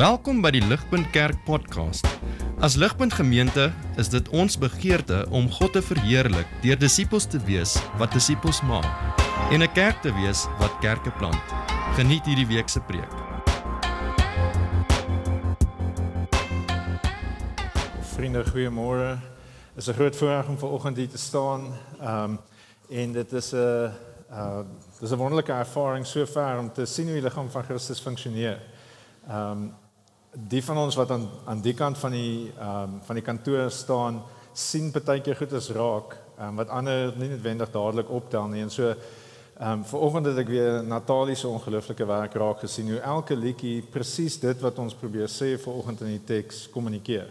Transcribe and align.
Welkom 0.00 0.38
by 0.40 0.48
die 0.54 0.62
Ligpunt 0.64 1.10
Kerk 1.12 1.42
podcast. 1.44 2.06
As 2.64 2.72
Ligpunt 2.80 3.12
Gemeente 3.12 3.66
is 4.00 4.08
dit 4.08 4.28
ons 4.32 4.54
begeerte 4.56 5.26
om 5.28 5.50
God 5.52 5.74
te 5.76 5.82
verheerlik 5.84 6.48
deur 6.62 6.78
disippels 6.80 7.26
te 7.28 7.36
wees 7.44 7.74
wat 8.00 8.14
disippels 8.16 8.62
maak 8.64 8.88
en 9.52 9.60
'n 9.60 9.72
kerk 9.76 10.00
te 10.00 10.08
wees 10.16 10.46
wat 10.56 10.72
kerke 10.80 11.12
plant. 11.20 11.44
Geniet 11.98 12.24
hierdie 12.24 12.46
week 12.48 12.68
se 12.68 12.80
preek. 12.80 13.12
Vriende, 18.16 18.44
goeiemôre. 18.44 19.20
Is 19.76 19.88
'n 19.88 19.92
groot 19.92 20.16
voorreg 20.16 20.48
om 20.48 20.58
vanoggend 20.58 20.96
hier 20.96 21.10
te 21.10 21.18
staan. 21.18 21.76
Ehm 22.00 22.24
um, 22.24 22.38
en 22.88 23.12
dit 23.12 23.32
is 23.32 23.52
'n 23.52 23.92
uh 24.32 24.64
dis 25.00 25.10
'n 25.10 25.16
wonderlike 25.16 25.52
ervaring 25.52 26.06
sover 26.06 26.58
om 26.58 26.72
te 26.72 26.86
sien 26.86 27.04
hoe 27.04 27.14
die 27.14 27.22
liggaam 27.22 27.50
van 27.50 27.64
Christus 27.64 28.00
funksioneer. 28.00 28.60
Ehm 29.28 29.50
um, 29.50 29.74
die 30.32 30.62
van 30.64 30.78
ons 30.78 30.96
wat 30.96 31.10
aan 31.10 31.28
aan 31.44 31.62
die 31.62 31.74
kant 31.74 31.98
van 31.98 32.12
die 32.14 32.52
ehm 32.58 32.82
um, 32.82 33.00
van 33.06 33.18
die 33.18 33.24
kantoor 33.24 33.70
staan, 33.70 34.22
sien 34.52 34.92
baie 34.92 35.20
keer 35.20 35.36
goed 35.36 35.52
as 35.52 35.70
raak, 35.70 36.16
ehm 36.38 36.48
um, 36.48 36.56
wat 36.56 36.68
ander 36.68 37.12
nie 37.16 37.28
noodwendig 37.28 37.70
dadelik 37.70 38.10
optel 38.10 38.46
nie. 38.48 38.62
En 38.62 38.70
so 38.70 38.88
ehm 38.90 39.72
um, 39.72 39.84
vanoggend 39.84 40.26
het 40.26 40.38
ek 40.38 40.48
weer 40.48 40.82
Natalie 40.84 41.34
se 41.36 41.48
ongelooflike 41.48 42.06
werk 42.06 42.34
raak 42.34 42.60
gesien 42.60 42.90
hoe 42.90 43.00
elke 43.00 43.36
liedjie 43.36 43.82
presies 43.82 44.38
dit 44.40 44.60
wat 44.60 44.78
ons 44.78 44.94
probeer 44.94 45.28
sê 45.28 45.58
vanoggend 45.58 46.00
in 46.00 46.14
die 46.16 46.24
teks 46.24 46.68
kommunikeer. 46.70 47.28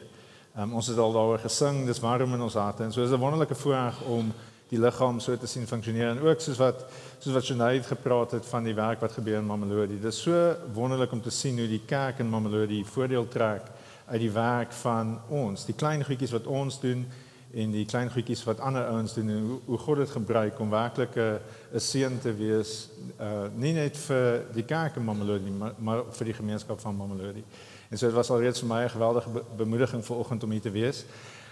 Ehm 0.56 0.62
um, 0.64 0.76
ons 0.76 0.88
het 0.88 0.98
al 0.98 1.14
daaroor 1.14 1.40
gesing, 1.40 1.86
dis 1.86 2.00
waarom 2.00 2.34
in 2.34 2.42
ons 2.42 2.54
harte 2.54 2.84
en 2.84 2.92
so 2.92 3.04
is 3.04 3.12
'n 3.12 3.20
wonderlike 3.20 3.56
voorreg 3.56 4.02
om 4.02 4.34
die 4.70 4.80
liggaam 4.80 5.20
so 5.20 5.38
te 5.38 5.48
sien 5.48 5.68
funksioneer 5.68 6.10
en 6.10 6.22
ook 6.22 6.42
soos 6.42 6.58
wat 6.58 6.86
soos 7.20 7.34
wat 7.34 7.48
Jeanette 7.48 7.88
gepraat 7.88 8.32
het 8.32 8.46
van 8.48 8.64
die 8.64 8.74
werk 8.74 9.02
wat 9.04 9.12
gebeur 9.12 9.42
in 9.42 9.46
Mamelodi. 9.46 9.98
Dit 10.00 10.14
is 10.14 10.22
so 10.22 10.56
wonderlik 10.74 11.12
om 11.12 11.22
te 11.22 11.30
sien 11.30 11.58
hoe 11.60 11.68
die 11.68 11.82
kerk 11.86 12.22
in 12.24 12.30
Mamelodi 12.30 12.84
voordeel 12.88 13.28
trek 13.28 13.66
uit 14.06 14.22
die 14.22 14.32
werk 14.32 14.72
van 14.80 15.18
ons, 15.28 15.66
die 15.68 15.76
klein 15.76 16.06
goedjies 16.08 16.32
wat 16.32 16.48
ons 16.48 16.80
doen 16.80 17.04
en 17.52 17.74
die 17.76 17.84
klein 17.86 18.08
goedjies 18.14 18.46
wat 18.48 18.62
ander 18.64 18.88
ouens 18.94 19.18
doen 19.18 19.34
en 19.34 19.42
hoe, 19.50 19.58
hoe 19.66 19.78
God 19.84 20.00
dit 20.00 20.14
gebruik 20.16 20.60
om 20.64 20.72
werklik 20.72 21.18
'n 21.18 21.80
seën 21.80 22.20
te 22.24 22.34
wees 22.34 22.88
uh 23.20 23.50
nie 23.56 23.74
net 23.74 23.98
vir 23.98 24.46
die 24.54 24.64
kerk 24.64 24.96
in 24.96 25.04
Mamelodi 25.04 25.52
maar, 25.52 25.74
maar 25.78 26.04
vir 26.12 26.26
die 26.26 26.40
gemeenskap 26.40 26.80
van 26.80 26.96
Mamelodi. 26.96 27.44
En 27.90 27.98
so 27.98 28.06
dit 28.06 28.16
was 28.16 28.30
alreeds 28.32 28.60
vir 28.60 28.68
my 28.68 28.84
'n 28.84 28.96
geweldige 28.96 29.30
be 29.30 29.44
bemoediging 29.58 30.06
vanoggend 30.06 30.44
om 30.44 30.52
hier 30.52 30.62
te 30.62 30.72
wees. 30.72 31.06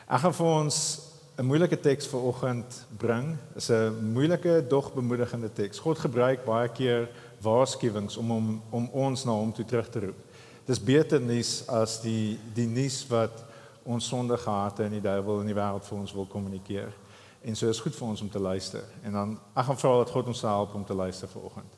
Ek 0.07 0.19
gaan 0.19 0.33
vir 0.33 0.45
ons 0.45 0.99
'n 1.37 1.45
moeilike 1.45 1.77
teks 1.79 2.07
vir 2.09 2.19
oggend 2.19 2.85
bring. 2.97 3.37
Is 3.55 3.69
'n 3.69 4.11
moeilike 4.13 4.65
dog 4.67 4.93
bemoedigende 4.93 5.53
teks. 5.53 5.79
God 5.79 5.99
gebruik 5.99 6.45
baie 6.45 6.69
keer 6.69 7.09
waarskuwings 7.41 8.17
om 8.17 8.31
om 8.31 8.61
om 8.69 8.89
ons 8.93 9.23
na 9.23 9.31
hom 9.31 9.53
toe 9.53 9.65
terug 9.65 9.89
te 9.89 9.99
roep. 9.99 10.17
Dis 10.65 10.83
beter 10.83 11.21
nuus 11.21 11.67
as 11.67 12.01
die 12.01 12.39
die 12.53 12.67
nuus 12.67 13.07
wat 13.07 13.45
ons 13.83 14.07
sondige 14.07 14.49
harte 14.49 14.83
en 14.83 14.91
die 14.91 15.01
duiwel 15.01 15.39
in 15.39 15.45
die 15.45 15.55
wêreld 15.55 15.85
vir 15.85 15.97
ons 15.97 16.13
wil 16.13 16.25
kommunikeer. 16.25 16.93
En 17.41 17.55
so 17.55 17.69
is 17.69 17.79
goed 17.79 17.95
vir 17.95 18.07
ons 18.07 18.21
om 18.21 18.29
te 18.29 18.39
luister. 18.39 18.83
En 19.03 19.11
dan 19.11 19.39
ek 19.55 19.65
gaan 19.65 19.77
vra 19.77 19.97
dat 19.97 20.09
God 20.09 20.27
ons 20.27 20.41
help 20.41 20.73
om 20.73 20.85
te 20.85 20.93
luister 20.93 21.27
vir 21.27 21.41
oggend. 21.41 21.73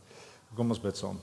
Kom 0.55 0.69
ons 0.69 0.79
bid 0.79 0.97
saam. 0.97 1.19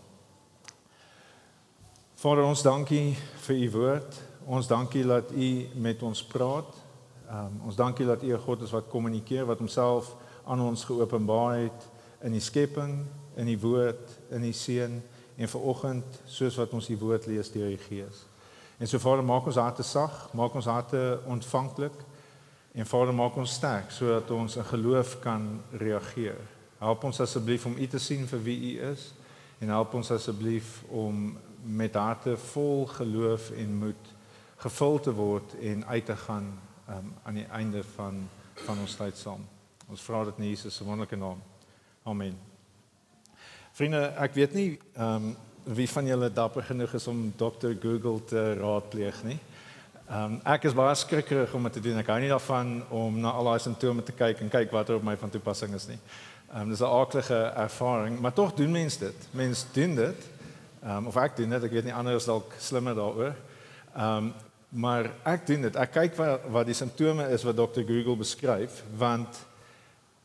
Vader 2.16 2.44
ons 2.44 2.62
dankie 2.62 3.16
vir 3.46 3.56
u 3.56 3.70
woord. 3.70 4.22
Ons 4.46 4.66
dankie 4.66 5.06
dat 5.06 5.32
u 5.32 5.66
met 5.74 6.02
ons 6.02 6.24
praat. 6.24 6.85
Um, 7.26 7.60
ons 7.66 7.76
dankie 7.76 8.06
dat 8.06 8.22
U 8.22 8.32
'n 8.32 8.38
God 8.38 8.62
is 8.62 8.70
wat 8.70 8.88
kommunikeer, 8.88 9.46
wat 9.46 9.58
homself 9.58 10.14
aan 10.44 10.60
ons 10.60 10.84
geopenbaar 10.84 11.56
het 11.58 11.88
in 12.20 12.32
die 12.32 12.40
skepping, 12.40 13.06
in 13.34 13.46
die 13.46 13.58
woord, 13.60 14.10
in 14.30 14.40
die 14.40 14.52
seën 14.52 15.02
en 15.36 15.48
vanoggend 15.48 16.20
soos 16.24 16.56
wat 16.56 16.72
ons 16.72 16.86
die 16.86 16.98
woord 16.98 17.26
lees 17.26 17.50
deur 17.52 17.68
die 17.68 17.82
Gees. 17.88 18.24
En 18.78 18.88
so 18.88 18.98
Vader, 18.98 19.24
maak 19.24 19.46
ons 19.46 19.56
harte 19.56 19.82
sag, 19.82 20.32
maak 20.32 20.54
ons 20.54 20.64
harte 20.64 21.20
ontvanklik 21.26 22.04
en 22.72 22.86
Vader, 22.86 23.14
maak 23.14 23.36
ons 23.36 23.54
sterk 23.54 23.90
sodat 23.90 24.30
ons 24.30 24.56
in 24.56 24.64
geloof 24.64 25.20
kan 25.20 25.62
reageer. 25.70 26.40
Help 26.78 27.04
ons 27.04 27.20
asseblief 27.20 27.66
om 27.66 27.76
U 27.76 27.86
te 27.86 27.98
sien 27.98 28.26
vir 28.26 28.42
wie 28.42 28.58
U 28.72 28.90
is 28.92 29.12
en 29.58 29.68
help 29.68 29.94
ons 29.94 30.10
asseblief 30.10 30.82
om 30.88 31.38
met 31.64 31.94
harte 31.94 32.36
vol 32.36 32.86
geloof 32.86 33.50
en 33.50 33.78
moed 33.78 34.12
gevul 34.56 35.00
te 35.00 35.12
word 35.12 35.56
en 35.60 35.84
uit 35.86 36.06
te 36.06 36.16
gaan 36.16 36.52
um, 36.90 37.12
aan 37.22 37.34
die 37.34 37.46
einde 37.50 37.84
van 37.96 38.28
van 38.66 38.78
ons 38.78 38.96
tyd 38.96 39.16
saam. 39.16 39.42
Ons 39.90 40.02
vra 40.02 40.24
dit 40.24 40.38
in 40.38 40.48
Jesus 40.48 40.76
se 40.76 40.84
wonderlike 40.84 41.16
naam. 41.16 41.42
Amen. 42.02 42.38
Vriende, 43.76 44.06
ek 44.16 44.34
weet 44.34 44.54
nie 44.56 44.70
ehm 44.94 45.32
um, 45.32 45.34
wie 45.66 45.88
van 45.90 46.06
julle 46.06 46.28
dapper 46.30 46.62
genoeg 46.62 46.92
is 46.94 47.08
om 47.10 47.32
Dr 47.36 47.72
Google 47.82 48.20
te 48.24 48.42
raadpleeg 48.54 49.22
nie. 49.26 49.38
Ehm 50.06 50.36
um, 50.36 50.38
ek 50.46 50.68
is 50.70 50.76
baie 50.78 50.94
skrikkerig 50.94 51.54
om 51.54 51.66
dit 51.66 51.72
te 51.72 51.82
doen. 51.88 51.98
Ek 51.98 52.12
hou 52.12 52.18
nie 52.22 52.30
daarvan 52.30 52.78
om 52.94 53.18
na 53.20 53.34
al 53.34 53.50
daai 53.50 53.64
simptome 53.64 54.04
te 54.06 54.14
kyk 54.14 54.40
en 54.40 54.52
kyk 54.52 54.70
wat 54.72 54.88
er 54.88 55.00
op 55.00 55.04
my 55.04 55.16
van 55.18 55.32
toepassing 55.34 55.74
is 55.74 55.88
nie. 55.90 55.98
Ehm 56.52 56.62
um, 56.62 56.70
dis 56.70 56.80
'n 56.80 56.94
aardige 56.98 57.40
ervaring, 57.66 58.20
maar 58.20 58.32
tog 58.32 58.54
doen 58.54 58.70
mense 58.70 58.98
dit. 58.98 59.28
Mense 59.30 59.66
doen 59.72 59.94
dit. 59.94 60.28
Ehm 60.82 60.96
um, 60.96 61.06
of 61.06 61.16
ek 61.16 61.36
doen 61.36 61.50
dit, 61.50 61.64
ek 61.64 61.72
weet 61.72 61.84
nie 61.84 61.94
ander 61.94 62.14
is 62.14 62.30
dalk 62.30 62.54
slimmer 62.58 62.94
daaroor. 62.94 63.34
Ehm 63.96 64.16
um, 64.16 64.34
Maar 64.68 65.10
ek 65.22 65.46
doen 65.46 65.60
dit. 65.60 65.76
Ek 65.78 65.92
kyk 65.94 66.16
wat 66.18 66.46
wat 66.50 66.66
die 66.66 66.74
simptome 66.74 67.28
is 67.30 67.44
wat 67.46 67.56
Dr. 67.56 67.84
Google 67.86 68.16
beskryf 68.18 68.82
want 68.98 69.44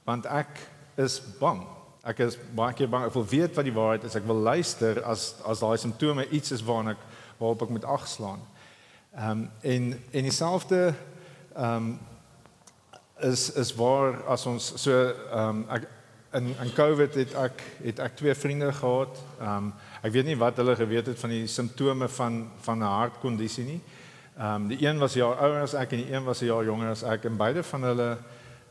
want 0.03 0.25
ek 0.25 0.57
is 0.97 1.19
bang. 1.39 1.61
Ek 2.01 2.23
is 2.25 2.37
baie 2.57 2.73
keer 2.73 2.89
bang. 2.89 3.05
Ek 3.05 3.13
wil 3.13 3.27
weet 3.29 3.55
wat 3.55 3.67
die 3.67 3.75
waarheid 3.75 4.07
is. 4.09 4.17
Ek 4.17 4.25
wil 4.25 4.41
luister 4.41 5.03
as 5.05 5.35
as 5.45 5.61
daai 5.61 5.77
simptome 5.77 6.25
iets 6.33 6.55
is 6.57 6.65
waarna 6.65 6.95
ek 6.97 7.05
waarop 7.37 7.67
ek 7.67 7.75
moet 7.77 7.85
agslaan. 7.85 8.41
Ehm 9.13 9.29
um, 9.29 9.45
en 9.61 9.91
en 10.11 10.29
dieselfde 10.29 10.81
ehm 10.89 11.75
um, 11.75 11.91
is 13.21 13.51
is 13.53 13.75
waar 13.77 14.23
as 14.25 14.45
ons 14.49 14.73
so 14.81 14.97
ehm 15.05 15.61
um, 15.61 15.65
ek 15.69 15.85
in 16.33 16.53
in 16.63 16.73
COVID 16.73 17.15
het 17.21 17.33
ek 17.37 17.65
het 17.83 17.99
ek 17.99 18.17
twee 18.17 18.35
vriende 18.35 18.73
gehad. 18.73 19.21
Ehm 19.39 19.69
um, 19.69 19.73
ek 20.01 20.17
weet 20.17 20.25
nie 20.25 20.37
wat 20.37 20.57
hulle 20.57 20.75
geweet 20.75 21.13
het 21.13 21.19
van 21.19 21.29
die 21.29 21.47
simptome 21.47 22.09
van 22.09 22.47
van 22.65 22.79
'n 22.81 22.95
hartkondisie 22.97 23.65
nie. 23.65 23.81
Ehm 23.81 24.00
um, 24.41 24.67
die 24.67 24.87
een 24.87 24.97
was 24.97 25.13
jaar 25.13 25.37
ouer 25.37 25.61
as 25.61 25.73
ek 25.73 25.91
en 25.91 26.03
die 26.03 26.13
een 26.13 26.23
was 26.23 26.41
'n 26.41 26.45
jaar 26.45 26.65
jonger 26.65 26.89
as 26.89 27.03
ek 27.03 27.25
en 27.25 27.37
beide 27.37 27.63
van 27.63 27.83
hulle 27.83 28.17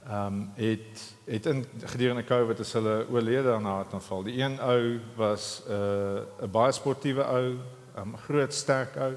ehm 0.08 0.26
um, 0.26 0.50
het 0.54 1.14
het 1.24 1.46
in 1.46 1.66
gedurende 1.84 2.24
COVID 2.24 2.58
het 2.58 2.72
hulle 2.72 3.06
oorlede 3.10 3.52
aan 3.52 3.64
hartaanval. 3.64 4.22
Die 4.22 4.42
een 4.42 4.60
ou 4.60 5.00
was 5.16 5.62
'n 5.68 5.72
uh, 5.72 6.44
'n 6.46 6.50
baie 6.50 6.72
sportiewe 6.72 7.22
ou, 7.22 7.46
'n 7.52 8.00
um, 8.00 8.16
groot 8.16 8.54
sterk 8.54 8.96
ou. 8.96 9.14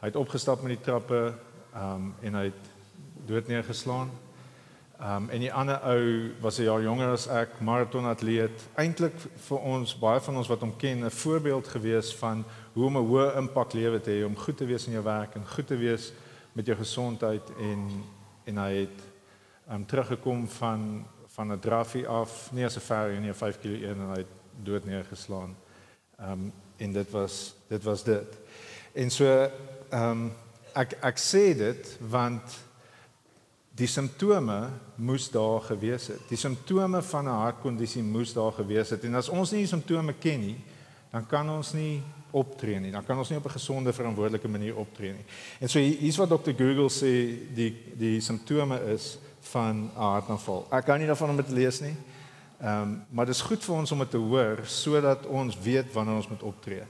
Hy 0.00 0.06
het 0.06 0.16
opgestap 0.16 0.62
met 0.62 0.70
die 0.70 0.80
trappe 0.80 1.34
ehm 1.74 1.94
um, 1.94 2.14
en 2.20 2.34
hy 2.34 2.44
het 2.44 2.70
dood 3.26 3.46
neergeslaan. 3.46 4.10
Ehm 5.00 5.22
um, 5.22 5.28
en 5.30 5.40
die 5.40 5.52
ander 5.52 5.80
ou 5.82 6.30
was 6.40 6.58
'n 6.58 6.62
jaar 6.62 6.82
jonger 6.82 7.10
as 7.10 7.26
ek, 7.26 7.48
maratonatleet. 7.60 8.68
Eintlik 8.74 9.14
vir 9.36 9.58
ons 9.58 9.98
baie 9.98 10.20
van 10.20 10.36
ons 10.36 10.48
wat 10.48 10.60
hom 10.60 10.76
ken, 10.76 11.04
'n 11.04 11.10
voorbeeld 11.10 11.68
gewees 11.68 12.14
van 12.14 12.44
hoe 12.72 12.84
om 12.84 12.96
'n 12.96 13.06
hoë 13.08 13.36
impak 13.36 13.72
lewe 13.72 14.00
te 14.00 14.10
hê, 14.10 14.26
om 14.26 14.36
goed 14.36 14.56
te 14.56 14.66
wees 14.66 14.86
in 14.86 14.92
jou 14.92 15.04
werk 15.04 15.34
en 15.34 15.46
goed 15.46 15.66
te 15.66 15.76
wees 15.76 16.12
met 16.52 16.66
jou 16.66 16.76
gesondheid 16.76 17.50
en 17.58 18.04
en 18.44 18.56
hy 18.56 18.72
het 18.74 19.02
um, 19.72 19.86
teruggekom 19.86 20.48
van 20.48 21.06
van 21.26 21.52
'n 21.52 21.58
drafie 21.58 22.08
af, 22.08 22.52
nie 22.52 22.64
as 22.64 22.76
'n 22.76 22.80
ver 22.80 23.20
nie, 23.20 23.32
5 23.32 23.58
km 23.60 23.84
en 23.84 24.10
hy 24.10 24.18
het 24.18 24.34
dood 24.62 24.84
neergeslaan. 24.84 25.56
Ehm 26.18 26.32
um, 26.32 26.52
en 26.76 26.92
dit 26.92 27.10
was 27.10 27.54
dit 27.68 27.82
was 27.82 28.04
dit. 28.04 28.38
En 28.92 29.10
so 29.10 29.50
ehm 29.90 30.10
um, 30.10 30.32
ek 30.74 30.92
ek 31.00 31.18
sê 31.18 31.56
dit 31.56 31.98
want 32.00 32.68
die 33.80 33.88
simptome 33.88 34.68
moes 35.00 35.30
daar 35.32 35.62
gewees 35.64 36.10
het. 36.12 36.24
Die 36.28 36.38
simptome 36.38 37.02
van 37.02 37.24
'n 37.24 37.40
hartkondisie 37.44 38.02
moes 38.02 38.32
daar 38.32 38.52
gewees 38.52 38.90
het. 38.90 39.04
En 39.04 39.14
as 39.14 39.28
ons 39.28 39.50
nie 39.50 39.60
die 39.60 39.68
simptome 39.68 40.12
ken 40.12 40.40
nie, 40.40 40.56
dan 41.10 41.26
kan 41.26 41.50
ons 41.50 41.72
nie 41.72 42.02
optree 42.30 42.80
nie. 42.80 42.92
Dan 42.92 43.04
kan 43.04 43.18
ons 43.18 43.28
nie 43.28 43.38
op 43.38 43.44
'n 43.44 43.58
gesonde 43.58 43.92
verantwoordelike 43.92 44.48
manier 44.48 44.76
optree 44.76 45.12
nie. 45.12 45.24
En 45.60 45.68
so 45.68 45.78
hier's 45.78 46.16
wat 46.16 46.28
Dr. 46.28 46.52
Google 46.56 46.90
sê 46.90 47.54
die 47.54 47.76
die 47.96 48.20
simptome 48.20 48.80
is 48.92 49.18
van 49.40 49.76
'n 49.76 49.90
hartaanval. 49.94 50.66
Ek 50.70 50.84
kan 50.84 50.98
nie 50.98 51.06
daarvan 51.06 51.30
om 51.30 51.36
dit 51.36 51.46
te 51.46 51.54
lees 51.54 51.80
nie. 51.80 51.96
Ehm 52.60 52.82
um, 52.82 53.04
maar 53.10 53.26
dit 53.26 53.34
is 53.34 53.40
goed 53.40 53.64
vir 53.64 53.74
ons 53.74 53.92
om 53.92 53.98
dit 53.98 54.10
te 54.10 54.16
hoor 54.16 54.58
sodat 54.64 55.26
ons 55.26 55.58
weet 55.60 55.92
wanneer 55.92 56.14
ons 56.16 56.28
moet 56.28 56.42
optree. 56.42 56.82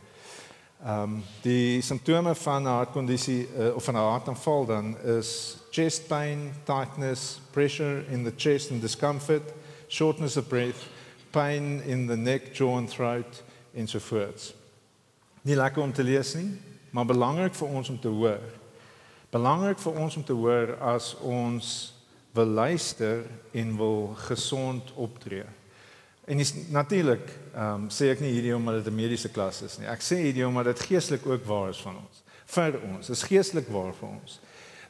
Ehm 0.85 1.03
um, 1.03 1.25
die 1.43 1.81
simptome 1.83 2.35
van 2.35 2.63
'n 2.63 2.67
hartkondisie 2.67 3.49
uh, 3.59 3.75
of 3.75 3.85
van 3.85 3.95
'n 3.95 3.99
hartaanval 3.99 4.67
dan 4.67 4.99
is 4.99 5.57
chest 5.71 6.07
pain, 6.07 6.53
tightness, 6.65 7.41
pressure 7.51 8.05
in 8.09 8.25
the 8.25 8.33
chest 8.37 8.71
and 8.71 8.81
discomfort, 8.81 9.53
shortness 9.89 10.37
of 10.37 10.49
breath, 10.49 10.87
pain 11.31 11.83
in 11.83 12.07
the 12.07 12.17
neck, 12.17 12.57
jaw 12.57 12.77
and 12.77 12.91
throat 12.91 13.43
en 13.75 13.89
so 13.89 13.99
voort. 13.99 14.55
Nie 15.43 15.57
lekker 15.57 15.83
om 15.83 15.93
te 15.93 16.03
lees 16.03 16.35
nie, 16.35 16.59
maar 16.91 17.07
belangrik 17.07 17.55
vir 17.55 17.69
ons 17.69 17.89
om 17.89 18.01
te 18.01 18.09
hoor. 18.09 18.41
Belangrik 19.31 19.79
vir 19.79 19.93
ons 19.93 20.17
om 20.17 20.25
te 20.25 20.33
hoor 20.33 20.77
as 20.81 21.17
ons 21.21 21.95
wil 22.33 22.47
luister 22.47 23.27
en 23.53 23.77
wil 23.77 24.15
gesond 24.17 24.93
optree. 24.95 25.45
En 26.31 26.39
dis 26.39 26.55
natuurlik, 26.71 27.27
ehm 27.55 27.75
um, 27.75 27.87
sê 27.91 28.13
ek 28.13 28.21
nie 28.23 28.31
hierdie 28.31 28.55
omdat 28.55 28.85
dit 28.85 28.93
'n 28.93 28.95
mediese 28.95 29.29
klas 29.35 29.63
is 29.67 29.79
nie. 29.79 29.87
Ek 29.91 30.01
sê 30.01 30.21
hierdie 30.23 30.47
omdat 30.47 30.65
dit 30.65 30.87
geestelik 30.87 31.27
ook 31.27 31.45
waar 31.45 31.71
is 31.71 31.81
van 31.83 31.97
ons. 31.97 32.23
vir 32.47 32.81
ons. 32.95 33.11
Is 33.11 33.23
geestelik 33.23 33.69
waar 33.69 33.93
vir 33.95 34.09
ons. 34.09 34.41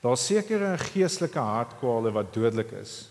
Daar's 0.00 0.26
sekere 0.26 0.78
geestelike 0.78 1.38
hartkwale 1.38 2.12
wat 2.12 2.34
dodelik 2.34 2.72
is. 2.72 3.08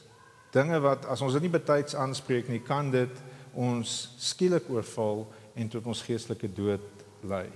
Dinge 0.52 0.80
wat 0.80 1.06
as 1.06 1.22
ons 1.22 1.34
dit 1.34 1.42
nie 1.42 1.50
betyds 1.50 1.96
aanspreek 1.96 2.48
nie, 2.50 2.60
kan 2.60 2.92
dit 2.92 3.10
ons 3.54 4.10
skielik 4.18 4.70
oorval 4.70 5.28
en 5.56 5.70
tot 5.70 5.86
ons 5.86 6.02
geestelike 6.02 6.54
dood 6.54 6.86
lei. 7.22 7.50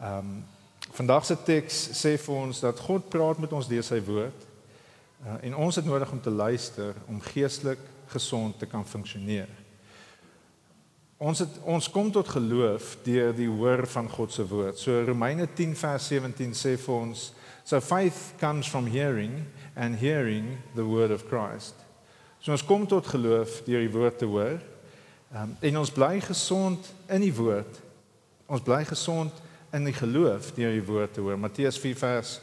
Ehm 0.00 0.18
um, 0.18 0.44
vandag 0.92 1.24
se 1.26 1.36
teks 1.36 1.88
sê 1.92 2.16
vir 2.18 2.34
ons 2.34 2.60
dat 2.60 2.78
God 2.80 3.08
praat 3.08 3.38
met 3.38 3.52
ons 3.52 3.68
deur 3.68 3.82
sy 3.82 3.98
woord 4.00 4.46
uh, 5.26 5.34
en 5.42 5.56
ons 5.56 5.76
het 5.76 5.84
nodig 5.84 6.12
om 6.12 6.20
te 6.20 6.30
luister 6.30 6.94
om 7.08 7.20
geestelik 7.20 7.78
gesond 8.12 8.58
te 8.58 8.66
kan 8.66 8.86
funksioneer. 8.86 9.48
Ons 11.16 11.40
het 11.40 11.54
ons 11.64 11.88
kom 11.88 12.10
tot 12.12 12.28
geloof 12.28 12.98
deur 13.06 13.32
die 13.32 13.48
hoor 13.48 13.86
van 13.88 14.08
God 14.12 14.32
se 14.32 14.44
woord. 14.44 14.76
So 14.78 15.00
Romeine 15.04 15.46
10 15.48 15.72
vers 15.80 16.08
17 16.12 16.52
sê 16.52 16.74
vir 16.76 16.94
ons 16.94 17.30
so 17.64 17.80
faith 17.80 18.34
comes 18.40 18.68
from 18.68 18.86
hearing 18.86 19.46
and 19.74 19.96
hearing 19.96 20.58
the 20.74 20.84
word 20.84 21.10
of 21.10 21.24
Christ. 21.30 21.74
So 22.40 22.52
ons 22.52 22.64
kom 22.64 22.84
tot 22.86 23.08
geloof 23.08 23.62
deur 23.64 23.80
die 23.80 23.92
woord 23.92 24.20
te 24.20 24.28
hoor. 24.28 24.60
Um, 25.32 25.56
en 25.60 25.80
ons 25.80 25.90
bly 25.90 26.20
gesond 26.20 26.92
in 27.08 27.24
die 27.24 27.34
woord. 27.34 27.80
Ons 28.46 28.62
bly 28.62 28.84
gesond 28.86 29.32
in 29.74 29.88
die 29.88 29.96
geloof 29.96 30.52
deur 30.54 30.76
die 30.76 30.84
woord 30.84 31.16
te 31.16 31.24
hoor. 31.24 31.40
Matteus 31.40 31.80
4 31.80 31.96
vers 31.96 32.36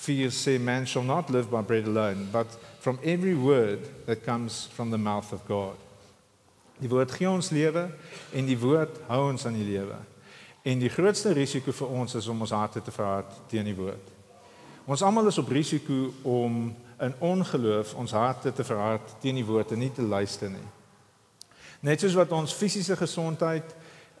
4 0.00 0.32
sê 0.34 0.56
man 0.58 0.88
shall 0.88 1.04
not 1.04 1.30
live 1.30 1.52
by 1.52 1.60
bread 1.62 1.86
alone, 1.86 2.26
but 2.32 2.48
from 2.84 2.98
every 3.02 3.34
word 3.34 3.80
that 4.04 4.22
comes 4.24 4.68
from 4.74 4.90
the 4.90 4.98
mouth 4.98 5.32
of 5.32 5.40
God. 5.48 5.76
Die 6.76 6.88
woord 6.88 7.14
gee 7.16 7.30
ons 7.30 7.48
lewe 7.48 7.86
en 8.36 8.44
die 8.44 8.58
woord 8.60 8.98
hou 9.08 9.22
ons 9.30 9.46
aan 9.48 9.56
die 9.56 9.64
lewe. 9.64 9.96
En 10.68 10.82
die 10.82 10.90
grootste 10.92 11.32
risiko 11.32 11.72
vir 11.72 11.94
ons 11.96 12.18
is 12.20 12.28
om 12.28 12.44
ons 12.44 12.52
harte 12.52 12.82
te 12.84 12.92
verhard 12.92 13.38
teen 13.48 13.70
die 13.70 13.76
woord. 13.78 14.12
Ons 14.84 15.00
almal 15.00 15.32
is 15.32 15.40
op 15.40 15.48
risiko 15.48 16.10
om 16.28 16.60
in 17.06 17.16
ongeloof 17.24 17.96
ons 18.04 18.12
harte 18.12 18.52
te 18.52 18.68
verhard 18.68 19.16
teen 19.24 19.40
die 19.40 19.48
woord 19.48 19.72
en 19.72 19.80
nie 19.80 19.92
te 19.96 20.04
luister 20.04 20.52
nie. 20.52 20.68
Net 21.88 22.04
soos 22.04 22.20
wat 22.20 22.36
ons 22.36 22.52
fisiese 22.52 23.00
gesondheid 23.00 23.72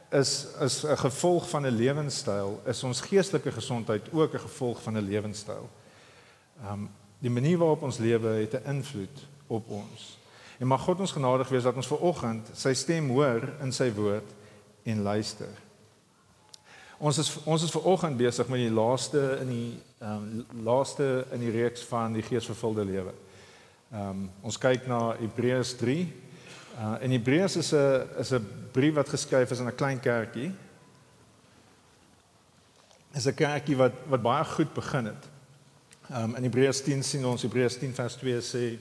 is 0.08 0.34
is 0.64 0.84
'n 0.88 0.96
gevolg 1.04 1.50
van 1.52 1.66
'n 1.66 1.76
lewenstyl, 1.76 2.60
is 2.64 2.82
ons 2.84 3.04
geestelike 3.12 3.52
gesondheid 3.52 4.08
ook 4.12 4.34
'n 4.34 4.46
gevolg 4.48 4.82
van 4.82 4.96
'n 4.96 5.08
lewenstyl. 5.08 5.68
Um, 6.64 6.88
die 7.24 7.32
manier 7.32 7.58
waarop 7.58 7.82
ons 7.88 7.98
lewe 7.98 8.28
het 8.44 8.54
'n 8.54 8.68
invloed 8.76 9.26
op 9.46 9.68
ons. 9.68 10.18
En 10.58 10.66
mag 10.66 10.82
God 10.82 11.00
ons 11.00 11.12
genadig 11.12 11.48
wees 11.48 11.62
dat 11.62 11.76
ons 11.76 11.86
ver 11.86 11.98
oggend 11.98 12.50
sy 12.52 12.74
stem 12.74 13.08
hoor 13.08 13.48
in 13.60 13.72
sy 13.72 13.92
woord 13.92 14.30
en 14.82 15.02
luister. 15.02 15.50
Ons 16.98 17.18
is 17.18 17.36
ons 17.44 17.62
is 17.62 17.70
ver 17.70 17.84
oggend 17.84 18.16
besig 18.16 18.48
met 18.48 18.58
die 18.58 18.70
laaste 18.70 19.38
in 19.40 19.48
die 19.48 19.78
ehm 19.98 20.12
um, 20.12 20.46
laaste 20.62 21.26
in 21.32 21.40
die 21.40 21.50
reeks 21.50 21.82
van 21.82 22.12
die 22.12 22.22
geesvervulde 22.22 22.84
lewe. 22.84 23.12
Ehm 23.92 24.08
um, 24.08 24.30
ons 24.42 24.58
kyk 24.58 24.86
na 24.86 25.16
Hebreërs 25.16 25.76
3 25.76 26.24
Uh 26.74 26.96
in 27.00 27.10
Hebreërs 27.10 27.56
is 27.56 27.72
'n 27.72 28.08
is 28.18 28.32
'n 28.32 28.46
brief 28.72 28.94
wat 28.94 29.08
geskryf 29.08 29.50
is 29.50 29.60
aan 29.60 29.66
'n 29.66 29.74
klein 29.74 30.00
kerkie. 30.00 30.52
Is 33.12 33.26
'n 33.26 33.34
kerkie 33.34 33.76
wat 33.76 33.92
wat 34.08 34.22
baie 34.22 34.44
goed 34.44 34.72
begin 34.72 35.04
het. 35.04 35.28
Um 36.10 36.36
in 36.36 36.50
Hebreërs 36.50 36.84
10 36.84 37.02
sien 37.02 37.24
ons 37.24 37.42
Hebreërs 37.42 37.78
10 37.80 37.92
vers 37.92 38.16
2 38.16 38.40
sê 38.40 38.78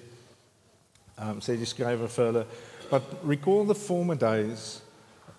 um 1.17 1.39
sê 1.39 1.57
die 1.57 1.69
skrywer 1.69 2.07
vir 2.07 2.25
hulle 2.25 2.45
but 2.89 3.03
recall 3.23 3.65
the 3.65 3.75
former 3.75 4.15
days 4.15 4.81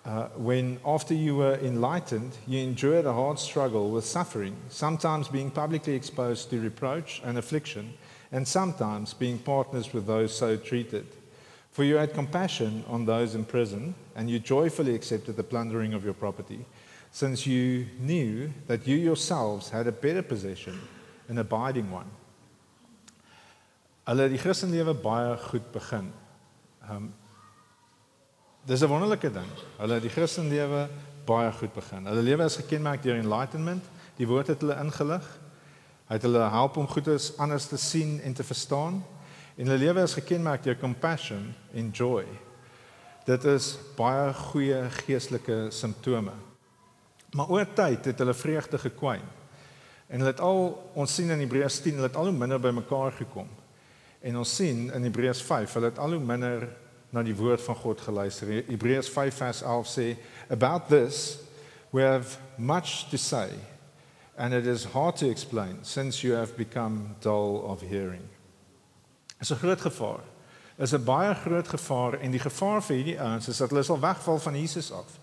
uh 0.05 0.27
when 0.37 0.79
after 0.85 1.13
you 1.13 1.35
were 1.37 1.59
enlightened 1.61 2.37
you 2.47 2.59
endured 2.59 3.05
a 3.05 3.13
hard 3.13 3.39
struggle 3.39 3.91
with 3.91 4.05
suffering 4.05 4.55
sometimes 4.69 5.27
being 5.27 5.51
publicly 5.51 5.93
exposed 5.93 6.49
to 6.49 6.59
reproach 6.59 7.21
and 7.23 7.37
affliction 7.37 7.93
and 8.31 8.47
sometimes 8.47 9.13
being 9.13 9.39
partners 9.39 9.93
with 9.93 10.05
those 10.05 10.35
so 10.35 10.57
treated. 10.57 11.05
For 11.71 11.83
you 11.83 11.95
had 11.95 12.13
compassion 12.13 12.83
on 12.87 13.05
those 13.05 13.35
in 13.35 13.45
prison, 13.45 13.95
and 14.15 14.29
you 14.29 14.39
joyfully 14.39 14.95
accepted 14.95 15.35
the 15.35 15.43
plundering 15.43 15.93
of 15.93 16.03
your 16.03 16.13
property, 16.13 16.65
since 17.11 17.47
you 17.47 17.85
knew 17.99 18.51
that 18.67 18.87
you 18.87 18.97
yourselves 18.97 19.69
had 19.69 19.87
a 19.87 19.91
better 19.91 20.21
possession, 20.21 20.79
an 21.29 21.37
abiding 21.37 21.91
one. 21.93 22.11
Hulle 24.05 24.29
die 24.29 24.37
Christenlewe 24.37 24.93
baie 24.93 25.37
goed 25.49 25.71
begin. 25.71 26.11
Um 26.89 27.13
Dis 28.65 28.81
'n 28.81 28.89
wonderlike 28.89 29.31
ding. 29.31 29.49
Hulle 29.77 29.99
die 30.01 30.09
Christenlewe 30.09 30.89
baie 31.25 31.51
goed 31.51 31.73
begin. 31.73 32.05
Hulle 32.05 32.21
lewe 32.21 32.43
is 32.43 32.55
gekenmerk 32.55 33.03
deur 33.03 33.15
enlightenment. 33.15 33.83
Die 34.17 34.27
woord 34.27 34.47
het 34.47 34.61
hulle 34.61 34.77
ingelig. 34.81 35.25
Hy 36.07 36.17
het 36.17 36.25
hulle 36.25 36.49
help 36.49 36.77
om 36.77 36.87
goedes 36.87 37.37
anders 37.37 37.67
te 37.69 37.77
sien 37.77 38.21
en 38.21 38.33
te 38.33 38.43
verstaan. 38.43 39.03
En 39.55 39.67
hulle 39.67 39.77
lewe 39.77 40.01
is 40.01 40.17
gekenmerk 40.17 40.63
deur 40.63 40.77
compassion 40.77 41.53
en 41.73 41.89
joy. 41.91 42.25
Dit 43.25 43.45
is 43.45 43.77
baie 43.97 44.33
goeie 44.33 44.81
geestelike 44.89 45.67
simptome. 45.69 46.33
Maar 47.33 47.49
oor 47.49 47.73
tyd 47.73 48.05
het 48.05 48.19
hulle 48.21 48.33
vreugde 48.33 48.77
gekwyn. 48.77 49.25
En 50.07 50.21
hulle 50.21 50.31
het 50.31 50.41
al 50.43 50.91
ons 50.93 51.15
sien 51.15 51.29
in 51.29 51.39
Hebreërs 51.39 51.79
10, 51.81 51.99
hulle 51.99 52.09
het 52.09 52.19
al 52.19 52.29
hoe 52.29 52.37
minder 52.37 52.59
by 52.61 52.71
mekaar 52.75 53.11
gekom. 53.11 53.47
En 54.21 54.37
ons 54.37 54.55
sien 54.55 54.91
in 54.93 55.07
Hebreërs 55.07 55.41
5, 55.41 55.73
hulle 55.73 55.89
het 55.89 56.01
al 56.01 56.17
hoe 56.17 56.21
minder 56.23 56.67
na 57.09 57.23
die 57.23 57.35
woord 57.35 57.61
van 57.61 57.75
God 57.75 58.01
geluister. 58.01 58.51
Hebreërs 58.67 59.09
5 59.09 59.41
vers 59.41 59.61
11 59.61 59.87
sê 59.87 60.07
about 60.49 60.87
this 60.87 61.39
we 61.91 62.01
have 62.03 62.37
much 62.57 63.09
to 63.09 63.17
say 63.17 63.49
and 64.37 64.53
it 64.53 64.65
is 64.65 64.83
hard 64.83 65.15
to 65.15 65.29
explain 65.29 65.77
since 65.81 66.27
you 66.27 66.35
have 66.35 66.57
become 66.57 67.15
dull 67.23 67.63
of 67.63 67.81
hearing 67.81 68.25
is 69.39 69.51
'n 69.51 69.55
groot 69.55 69.81
gevaar. 69.81 70.23
Is 70.77 70.91
'n 70.91 71.03
baie 71.03 71.35
groot 71.35 71.67
gevaar 71.67 72.13
en 72.19 72.31
die 72.31 72.39
gevaar 72.39 72.83
vir 72.83 72.95
hierdie 72.95 73.21
ouens 73.21 73.47
is 73.47 73.57
dat 73.57 73.69
hulle 73.69 73.83
sal 73.83 73.99
wegval 73.99 74.39
van 74.39 74.59
Jesus 74.59 74.91
af. 74.91 75.19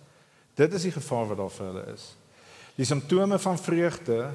Dit 0.55 0.73
is 0.73 0.83
die 0.83 0.93
gevaar 0.93 1.27
wat 1.27 1.37
daar 1.37 1.51
vir 1.51 1.67
hulle 1.67 1.93
is. 1.93 2.17
Die 2.75 2.85
simptome 2.85 3.39
van 3.39 3.59
vreugde 3.59 4.31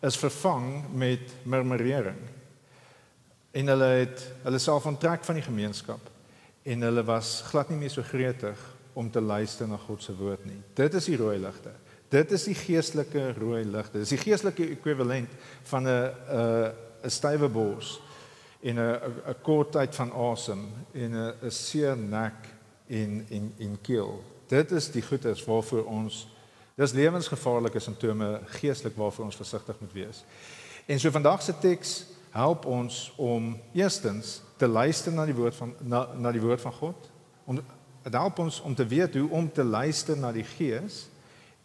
is 0.00 0.16
vervang 0.16 0.84
met 0.94 1.34
murmurering. 1.42 2.20
En 3.50 3.66
hulle 3.66 3.84
het 3.84 4.24
hulle 4.42 4.58
self 4.58 4.86
onttrek 4.86 5.24
van 5.24 5.38
die 5.40 5.46
gemeenskap 5.46 6.10
en 6.68 6.84
hulle 6.84 7.04
was 7.04 7.42
glad 7.48 7.70
nie 7.72 7.78
meer 7.80 7.92
so 7.92 8.04
gretig 8.04 8.58
om 8.98 9.10
te 9.10 9.20
luister 9.20 9.68
na 9.68 9.76
God 9.76 10.02
se 10.02 10.14
woord 10.16 10.44
nie. 10.46 10.60
Dit 10.74 10.94
is 10.98 11.06
die 11.08 11.16
rooi 11.16 11.38
ligte. 11.40 11.72
Dit 12.08 12.32
is 12.32 12.44
die 12.48 12.56
geestelike 12.56 13.32
rooi 13.38 13.62
ligte. 13.64 14.00
Dis 14.00 14.14
die 14.14 14.20
geestelike 14.20 14.66
ekwivalent 14.76 15.32
van 15.70 15.86
'n 15.86 15.88
'n 15.88 16.72
'n 17.04 17.10
stywe 17.10 17.48
bors 17.48 18.00
en 18.62 18.78
'n 18.78 19.00
'n 19.28 19.34
kort 19.42 19.72
tyd 19.72 19.94
van 19.94 20.12
asem 20.12 20.66
en 20.92 21.14
'n 21.14 21.34
'n 21.42 21.50
seer 21.50 21.96
nek 21.96 22.48
en 22.88 23.26
en 23.30 23.54
en 23.58 23.78
keel. 23.82 24.22
Dit 24.48 24.72
is 24.72 24.90
die 24.90 25.02
goedes 25.02 25.44
waarvoor 25.44 25.84
ons 25.84 26.26
dis 26.78 26.94
lewensgevaarlike 26.94 27.80
simptome 27.82 28.40
geestelik 28.60 28.96
waarvoor 28.96 29.24
ons 29.24 29.36
versigtig 29.36 29.80
moet 29.80 29.92
wees. 29.92 30.22
En 30.86 31.00
so 31.00 31.10
vandag 31.10 31.42
se 31.42 31.54
teks 31.58 32.04
help 32.30 32.64
ons 32.64 33.12
om 33.16 33.56
eerstens 33.74 34.40
te 34.56 34.68
luister 34.68 35.12
na 35.12 35.24
die 35.26 35.34
woord 35.34 35.56
van 35.58 35.74
na, 35.80 36.06
na 36.14 36.32
die 36.32 36.42
woord 36.42 36.62
van 36.62 36.72
God. 36.72 37.10
Om 37.44 37.58
dit 38.02 38.14
help 38.14 38.38
ons 38.38 38.60
om 38.60 38.74
te 38.74 38.86
weet 38.86 39.18
hoe 39.18 39.28
om 39.30 39.50
te 39.52 39.64
luister 39.64 40.16
na 40.16 40.30
die 40.32 40.46
Gees 40.46 41.06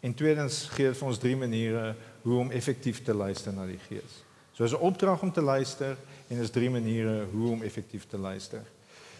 en 0.04 0.14
tweedens 0.14 0.64
gee 0.74 0.90
dit 0.90 0.98
vir 0.98 1.08
ons 1.08 1.20
drie 1.20 1.36
maniere 1.38 1.94
hoe 2.24 2.40
om 2.40 2.50
effektief 2.50 3.02
te 3.04 3.14
luister 3.14 3.54
na 3.54 3.68
die 3.70 3.80
Gees. 3.86 4.22
So 4.52 4.64
is 4.64 4.74
'n 4.74 4.82
opdrag 4.82 5.22
om 5.22 5.32
te 5.32 5.42
luister 5.42 5.96
en 6.28 6.38
is 6.38 6.50
drie 6.50 6.70
maniere 6.70 7.26
hoe 7.32 7.50
om 7.50 7.62
effektief 7.62 8.06
te 8.06 8.18
luister. 8.18 8.62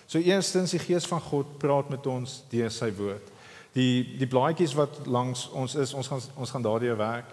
So 0.07 0.19
eerstens 0.19 0.71
die 0.71 0.79
Gees 0.83 1.07
van 1.07 1.21
God 1.21 1.59
praat 1.59 1.89
met 1.89 2.07
ons 2.07 2.43
deur 2.51 2.71
sy 2.71 2.93
woord. 2.93 3.34
Die 3.75 4.17
die 4.19 4.31
blaadjies 4.31 4.75
wat 4.79 5.07
langs 5.07 5.49
ons 5.51 5.75
is, 5.75 5.95
ons 5.95 6.09
gaan 6.09 6.23
ons 6.39 6.51
gaan 6.51 6.63
daardeur 6.63 6.97
werk. 6.97 7.33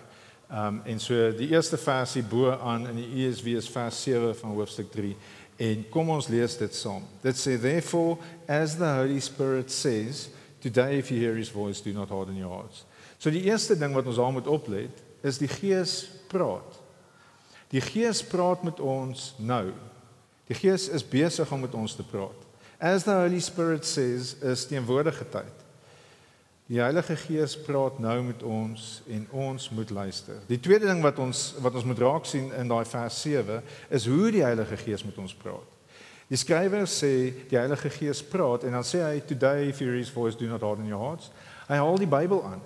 Ehm 0.49 0.67
um, 0.67 0.81
en 0.85 0.99
so 0.99 1.29
die 1.37 1.51
eerste 1.53 1.77
versie 1.77 2.23
bo 2.23 2.51
aan 2.51 2.87
in 2.89 2.97
die 2.99 3.25
ESV 3.25 3.55
is 3.61 3.69
vers 3.69 4.03
7 4.03 4.35
van 4.35 4.55
hoofstuk 4.57 4.91
3 4.91 5.15
en 5.61 5.83
kom 5.89 6.09
ons 6.09 6.27
lees 6.27 6.57
dit 6.57 6.75
saam. 6.75 7.05
Dit 7.21 7.37
sê 7.37 7.57
therefore 7.61 8.17
as 8.47 8.75
the 8.75 8.89
Holy 8.97 9.19
Spirit 9.19 9.71
says 9.71 10.29
today 10.59 10.97
if 10.97 11.11
you 11.11 11.19
hear 11.19 11.35
his 11.37 11.49
voice 11.49 11.81
do 11.81 11.93
not 11.93 12.09
harden 12.09 12.35
your 12.35 12.51
hearts. 12.51 12.85
So 13.19 13.29
die 13.29 13.45
eerste 13.45 13.77
ding 13.77 13.93
wat 13.93 14.09
ons 14.09 14.17
al 14.17 14.33
moet 14.33 14.47
oplet 14.49 15.03
is 15.23 15.37
die 15.37 15.47
Gees 15.47 16.09
praat. 16.27 16.79
Die 17.71 17.81
Gees 17.81 18.23
praat 18.25 18.63
met 18.63 18.79
ons 18.79 19.33
nou. 19.37 19.71
Die 20.49 20.57
Gees 20.57 20.89
is 20.89 21.05
besig 21.05 21.51
om 21.53 21.61
met 21.63 21.75
ons 21.77 21.95
te 21.95 22.03
praat. 22.03 22.47
As 22.81 23.05
the 23.05 23.13
Holy 23.13 23.39
Spirit 23.39 23.85
says, 23.85 24.33
is 24.41 24.65
teenwoordige 24.65 25.27
tyd. 25.29 25.70
Die 26.71 26.79
Heilige 26.79 27.17
Gees 27.19 27.57
praat 27.59 27.97
nou 27.99 28.21
met 28.23 28.43
ons 28.47 29.01
en 29.11 29.25
ons 29.35 29.63
moet 29.75 29.89
luister. 29.91 30.37
Die 30.47 30.59
tweede 30.59 30.87
ding 30.87 31.01
wat 31.03 31.17
ons 31.19 31.49
wat 31.59 31.75
ons 31.75 31.83
moet 31.83 31.99
raak 31.99 32.29
sien 32.29 32.45
in 32.55 32.69
daai 32.71 32.85
vers 32.87 33.17
7 33.25 33.57
is 33.91 34.05
hoe 34.07 34.29
die 34.31 34.43
Heilige 34.45 34.77
Gees 34.79 35.03
met 35.03 35.17
ons 35.19 35.33
praat. 35.35 35.67
Die 36.31 36.39
skrywer 36.39 36.87
sê 36.87 37.09
die 37.49 37.57
Heilige 37.59 37.91
Gees 37.91 38.21
praat 38.23 38.63
en 38.63 38.77
dan 38.77 38.87
sê 38.87 39.01
hy 39.03 39.19
today 39.19 39.67
if 39.67 39.81
you 39.81 39.89
hear 39.89 39.99
his 39.99 40.13
voice 40.15 40.39
do 40.39 40.47
not 40.47 40.63
harden 40.63 40.87
your 40.87 41.01
hearts. 41.03 41.27
Hy 41.67 41.81
haal 41.81 41.99
die 41.99 42.07
Bybel 42.07 42.39
aan. 42.53 42.63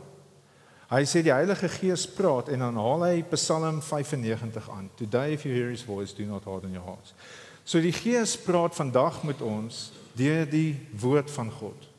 Hy 0.91 1.01
sê 1.09 1.23
die 1.25 1.33
Heilige 1.33 1.71
Gees 1.79 2.05
praat 2.05 2.53
en 2.53 2.61
dan 2.61 2.77
haal 2.77 3.07
hy 3.07 3.25
Psalm 3.33 3.81
95 3.81 4.69
aan. 4.69 4.93
Today 5.01 5.33
if 5.33 5.49
you 5.49 5.55
hear 5.57 5.73
his 5.73 5.81
voice 5.81 6.13
do 6.13 6.29
not 6.29 6.45
harden 6.45 6.77
your 6.77 6.85
hearts. 6.85 7.17
So 7.65 7.81
die 7.81 7.95
Gees 7.95 8.37
praat 8.37 8.77
vandag 8.77 9.23
met 9.25 9.41
ons 9.41 9.87
deur 10.13 10.45
die 10.45 10.77
woord 10.93 11.33
van 11.33 11.49
God. 11.57 11.94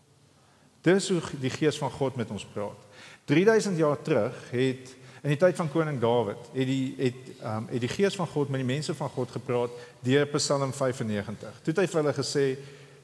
Dis 0.87 1.09
hoe 1.11 1.21
die 1.43 1.51
Gees 1.51 1.79
van 1.83 1.91
God 1.91 2.17
met 2.17 2.31
ons 2.31 2.45
praat. 2.47 2.79
3000 3.27 3.77
jaar 3.77 3.99
terug 4.03 4.37
het 4.51 4.95
in 5.27 5.33
die 5.33 5.41
tyd 5.41 5.57
van 5.59 5.71
koning 5.73 5.99
Dawid 5.99 6.51
het 6.53 6.69
die 6.69 6.95
het 7.01 7.23
ehm 7.41 7.65
um, 7.65 7.69
het 7.73 7.83
die 7.83 7.91
Gees 7.91 8.15
van 8.15 8.29
God 8.31 8.53
met 8.55 8.63
die 8.63 8.69
mense 8.69 8.95
van 8.95 9.11
God 9.11 9.31
gepraat 9.35 9.71
deur 10.07 10.27
Psalm 10.37 10.73
95. 10.73 11.59
Toe 11.63 11.73
het 11.75 11.81
hy 11.83 11.87
vir 11.91 12.03
hulle 12.03 12.15
gesê 12.15 12.45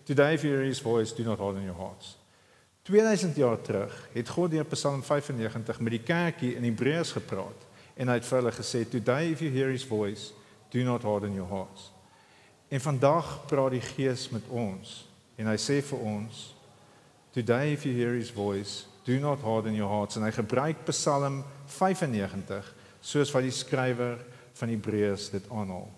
today 0.06 0.34
if 0.34 0.46
you 0.46 0.54
hear 0.54 0.66
his 0.66 0.80
voice 0.80 1.14
do 1.14 1.26
not 1.26 1.42
harden 1.42 1.66
your 1.66 1.78
hearts. 1.78 2.16
2000 2.86 3.36
jaar 3.36 3.60
terug 3.62 3.98
het 4.12 4.28
God 4.28 4.50
deur 4.50 4.64
Psalm 4.64 5.02
95 5.02 5.80
met 5.80 5.98
die 5.98 6.02
kerkie 6.06 6.54
in 6.54 6.64
Hebreërs 6.70 7.12
gepraat 7.18 7.66
en 7.96 8.08
hy 8.08 8.20
het 8.20 8.30
vir 8.30 8.38
hulle 8.38 8.54
gesê 8.54 8.86
today 8.88 9.30
if 9.34 9.42
you 9.42 9.50
hear 9.50 9.74
his 9.74 9.84
voice 9.84 10.30
do 10.70 10.86
not 10.86 11.02
harden 11.02 11.34
your 11.34 11.50
hearts. 11.50 11.90
En 12.68 12.80
vandag 12.80 13.40
praat 13.46 13.74
die 13.74 13.86
Gees 13.94 14.30
met 14.30 14.46
ons 14.48 15.00
en 15.36 15.50
hy 15.50 15.58
sê 15.58 15.82
vir 15.82 16.10
ons 16.14 16.52
today 17.32 17.72
if 17.72 17.86
you 17.86 17.94
hear 17.94 18.14
his 18.14 18.30
voice 18.30 18.86
do 19.04 19.18
not 19.18 19.40
harden 19.40 19.74
your 19.74 19.90
hearts 19.90 20.16
en 20.16 20.22
hy 20.22 20.30
gebruik 20.30 20.84
Psalm 20.86 21.42
95 21.66 22.74
soos 23.02 23.32
wat 23.34 23.42
die 23.42 23.54
skrywer 23.54 24.20
van 24.54 24.70
Hebreërs 24.70 25.30
dit 25.32 25.48
aanhaal. 25.50 25.88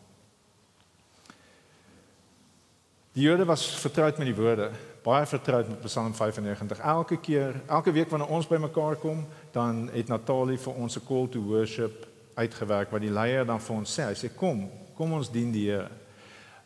Die 3.14 3.22
Jode 3.22 3.44
was 3.46 3.66
vertroud 3.78 4.18
met 4.18 4.26
die 4.26 4.34
woorde, 4.34 4.70
baie 5.04 5.26
vertroud 5.28 5.68
met 5.68 5.84
Psalm 5.84 6.14
95. 6.16 6.80
Elke 6.80 7.20
keer, 7.22 7.60
elke 7.68 7.92
week 7.94 8.10
wanneer 8.10 8.32
ons 8.34 8.48
bymekaar 8.50 8.96
kom, 8.98 9.20
dan 9.54 9.84
het 9.92 10.08
Natalie 10.10 10.58
vir 10.58 10.74
ons 10.74 10.96
'n 10.96 11.06
call 11.06 11.28
to 11.28 11.40
worship 11.40 12.08
uitgewerk 12.34 12.90
wat 12.90 13.00
die 13.00 13.12
leier 13.12 13.46
dan 13.46 13.60
vir 13.60 13.76
ons 13.76 13.98
sê. 13.98 14.08
Hy 14.08 14.14
sê 14.14 14.34
kom, 14.34 14.70
kom 14.96 15.12
ons 15.12 15.30
dien 15.30 15.52
die 15.52 15.70
Here. 15.70 15.90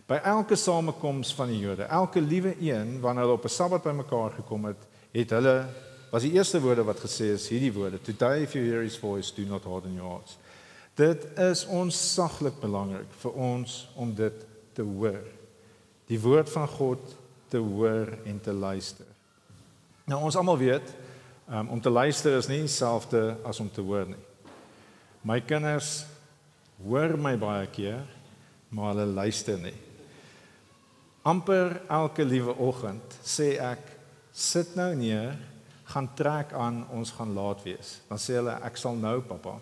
By 0.08 0.22
elke 0.24 0.56
samekoms 0.56 1.34
van 1.36 1.50
die 1.52 1.58
Jode, 1.60 1.84
elke 1.84 2.20
liewe 2.24 2.54
een 2.64 2.94
wanneer 3.02 3.26
hulle 3.26 3.36
op 3.36 3.44
'n 3.44 3.52
Sabbat 3.52 3.82
bymekaar 3.82 4.30
gekom 4.30 4.64
het, 4.64 4.80
het 5.12 5.30
hulle 5.30 5.66
was 6.10 6.22
die 6.22 6.32
eerste 6.32 6.60
woorde 6.60 6.84
wat 6.84 7.00
gesê 7.00 7.34
is 7.36 7.48
hierdie 7.48 7.72
woorde 7.72 8.00
today 8.00 8.42
if 8.42 8.52
you 8.52 8.64
hear 8.64 8.82
his 8.82 8.96
voice 8.96 9.34
do 9.34 9.44
not 9.44 9.64
harden 9.64 9.94
your 9.94 10.08
hearts. 10.08 10.38
Dit 10.94 11.38
is 11.38 11.66
ons 11.66 12.14
saglik 12.14 12.60
belangrik 12.60 13.10
vir 13.20 13.32
ons 13.32 13.88
om 13.94 14.14
dit 14.14 14.46
te 14.72 14.82
hoor. 14.82 15.24
Die 16.06 16.20
woord 16.20 16.50
van 16.50 16.68
God 16.68 17.16
te 17.48 17.58
hoor 17.58 18.08
en 18.24 18.40
te 18.40 18.52
luister. 18.52 19.06
Nou 20.04 20.22
ons 20.22 20.36
almal 20.36 20.58
weet 20.58 20.94
um, 21.50 21.68
om 21.68 21.80
te 21.80 21.90
luister 21.90 22.36
is 22.36 22.48
nie 22.48 22.60
dieselfde 22.60 23.36
as 23.44 23.60
om 23.60 23.70
te 23.70 23.80
hoor 23.80 24.06
nie. 24.06 24.24
My 25.20 25.40
kinders 25.40 26.06
hoor 26.84 27.18
my 27.18 27.36
baie 27.36 27.66
keer 27.66 28.00
maar 28.68 28.94
hulle 28.94 29.06
luister 29.06 29.58
nie 29.58 29.87
amper 31.28 31.80
elke 31.92 32.24
liewe 32.24 32.54
oggend 32.56 33.18
sê 33.24 33.56
ek 33.60 33.84
sit 34.32 34.74
nou 34.78 34.94
neer 34.96 35.36
gaan 35.92 36.08
trek 36.16 36.52
aan 36.52 36.82
ons 36.94 37.10
gaan 37.16 37.32
laat 37.36 37.62
wees. 37.64 37.98
Dan 38.08 38.20
sê 38.20 38.36
hulle 38.38 38.54
ek 38.64 38.76
sal 38.80 38.96
nou 38.96 39.20
pappa. 39.24 39.56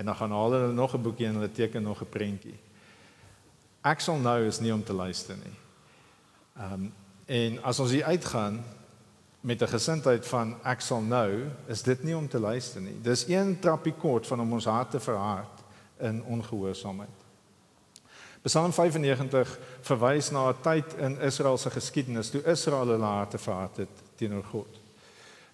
En 0.00 0.08
dan 0.08 0.16
gaan 0.16 0.32
hulle 0.32 0.72
nog 0.72 0.94
'n 0.94 1.02
boekie 1.02 1.26
en 1.26 1.34
hulle 1.40 1.52
teken 1.52 1.82
nog 1.82 2.02
'n 2.02 2.08
prentjie. 2.08 2.58
Ek 3.82 4.00
sal 4.00 4.18
nou 4.18 4.46
is 4.46 4.60
nie 4.60 4.72
om 4.72 4.84
te 4.84 4.92
luister 4.92 5.36
nie. 5.36 5.56
Ehm 6.56 6.72
um, 6.72 6.92
en 7.26 7.62
as 7.62 7.78
ons 7.78 7.90
hier 7.90 8.04
uitgaan 8.04 8.64
met 9.40 9.62
'n 9.62 9.68
gesindheid 9.68 10.26
van 10.26 10.56
ek 10.64 10.80
sal 10.80 11.00
nou, 11.00 11.48
is 11.66 11.82
dit 11.82 12.02
nie 12.02 12.16
om 12.16 12.28
te 12.28 12.40
luister 12.40 12.80
nie. 12.80 13.00
Dis 13.02 13.28
een 13.28 13.58
trappie 13.60 13.94
kort 13.94 14.26
van 14.26 14.40
om 14.40 14.52
ons 14.52 14.64
harte 14.64 15.00
verhard 15.00 15.62
in 15.98 16.24
ongehoorsaamheid. 16.24 17.29
Psalm 18.42 18.72
95 18.72 19.58
verwys 19.80 20.30
na 20.30 20.48
'n 20.48 20.60
tyd 20.62 20.94
in 20.98 21.20
Israel 21.20 21.58
se 21.58 21.70
geskiedenis 21.70 22.30
toe 22.30 22.42
Israel 22.44 22.88
hulle 22.88 23.04
harte 23.04 23.38
verhard 23.38 23.76
het 23.76 23.94
teenoor 24.16 24.44
God. 24.44 24.80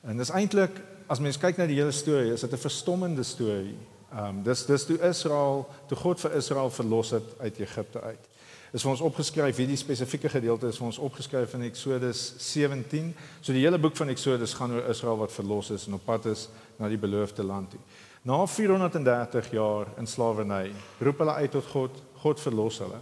En 0.01 0.17
dis 0.17 0.31
eintlik 0.31 0.71
as 1.07 1.19
mens 1.19 1.39
kyk 1.39 1.57
na 1.57 1.67
die 1.67 1.79
hele 1.79 1.93
storie, 1.93 2.33
is 2.33 2.41
dit 2.41 2.53
'n 2.53 2.57
verstommende 2.57 3.23
storie. 3.23 3.79
Ehm 4.13 4.27
um, 4.29 4.43
dis 4.43 4.67
dis 4.67 4.85
toe 4.85 4.99
Israel, 4.99 5.69
toe 5.89 5.97
God 5.99 6.21
vir 6.21 6.33
Israel 6.33 6.71
verlos 6.71 7.11
het 7.11 7.25
uit 7.41 7.59
Egipte 7.59 8.01
uit. 8.01 8.29
Is 8.73 8.83
vir 8.83 8.91
ons 8.91 9.01
opgeskryf 9.01 9.57
hierdie 9.57 9.77
spesifieke 9.77 10.29
gedeelte 10.29 10.67
is 10.67 10.77
vir 10.77 10.87
ons 10.87 10.99
opgeskryf 10.99 11.55
in 11.55 11.63
Eksodus 11.63 12.35
17. 12.39 13.15
So 13.41 13.53
die 13.53 13.63
hele 13.63 13.79
boek 13.79 13.97
van 13.97 14.09
Eksodus 14.09 14.55
gaan 14.55 14.73
oor 14.73 14.89
Israel 14.91 15.17
wat 15.17 15.33
verlos 15.33 15.71
is 15.71 15.87
en 15.87 15.95
op 15.95 16.05
pad 16.05 16.27
is 16.27 16.49
na 16.79 16.89
die 16.89 16.99
beloofde 16.99 17.43
land 17.43 17.71
toe. 17.71 17.81
Na 18.27 18.47
430 18.47 19.51
jaar 19.51 19.87
in 19.99 20.07
slawerny, 20.07 20.73
roep 20.99 21.19
hulle 21.19 21.35
uit 21.35 21.51
tot 21.51 21.67
God, 21.67 22.03
God 22.27 22.43
verlos 22.43 22.81
hulle. 22.83 22.99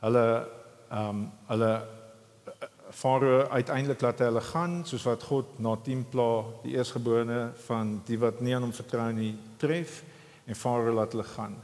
Hulle 0.00 0.26
ehm 0.86 1.08
um, 1.08 1.22
hulle 1.50 1.70
Farao 2.96 3.48
uiteindelik 3.50 4.00
laat 4.00 4.20
hulle 4.22 4.40
gaan 4.40 4.76
soos 4.86 5.02
wat 5.04 5.24
God 5.26 5.58
na 5.60 5.74
10 5.84 6.04
pla 6.12 6.28
die 6.62 6.76
eersgeborene 6.76 7.40
van 7.66 7.96
die 8.06 8.16
wat 8.22 8.38
nie 8.40 8.54
aan 8.56 8.62
hom 8.64 8.72
vertrou 8.72 9.08
nie 9.12 9.32
tref 9.60 9.98
en 10.46 10.56
Farao 10.56 10.94
laat 10.94 11.12
hulle 11.12 11.26
gaan. 11.34 11.56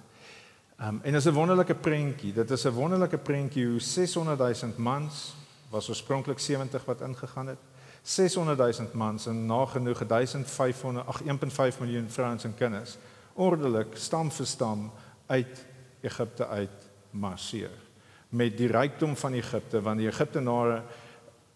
Um, 0.83 1.01
en 1.03 1.15
is 1.15 1.27
'n 1.27 1.35
wonderlike 1.35 1.75
prentjie. 1.75 2.33
Dit 2.33 2.51
is 2.51 2.67
'n 2.67 2.75
wonderlike 2.75 3.19
prentjie 3.19 3.67
hoe 3.67 3.81
600 3.81 4.39
000 4.39 4.73
mans 4.77 5.35
was 5.71 5.89
oorspronklik 5.89 6.39
70 6.39 6.85
wat 6.85 7.01
ingegaan 7.01 7.47
het. 7.47 7.63
600 8.03 8.59
000 8.59 8.89
mans 8.93 9.27
en 9.27 9.47
nagenoeg 9.47 10.07
1500 10.07 11.07
ag 11.07 11.23
1.5 11.23 11.79
miljoen 11.79 12.11
vrouens 12.11 12.45
en 12.45 12.55
kinders 12.55 12.99
ordelik 13.35 13.97
stam 13.97 14.31
vir 14.31 14.47
stam 14.47 14.91
uit 15.27 15.65
Egipte 16.03 16.47
uit 16.47 16.91
marseer 17.11 17.79
met 18.33 18.57
die 18.57 18.69
rykdom 18.73 19.17
van 19.17 19.33
Egipte 19.33 19.81
want 19.85 20.01
die 20.01 20.09
Egiptenare 20.09 20.83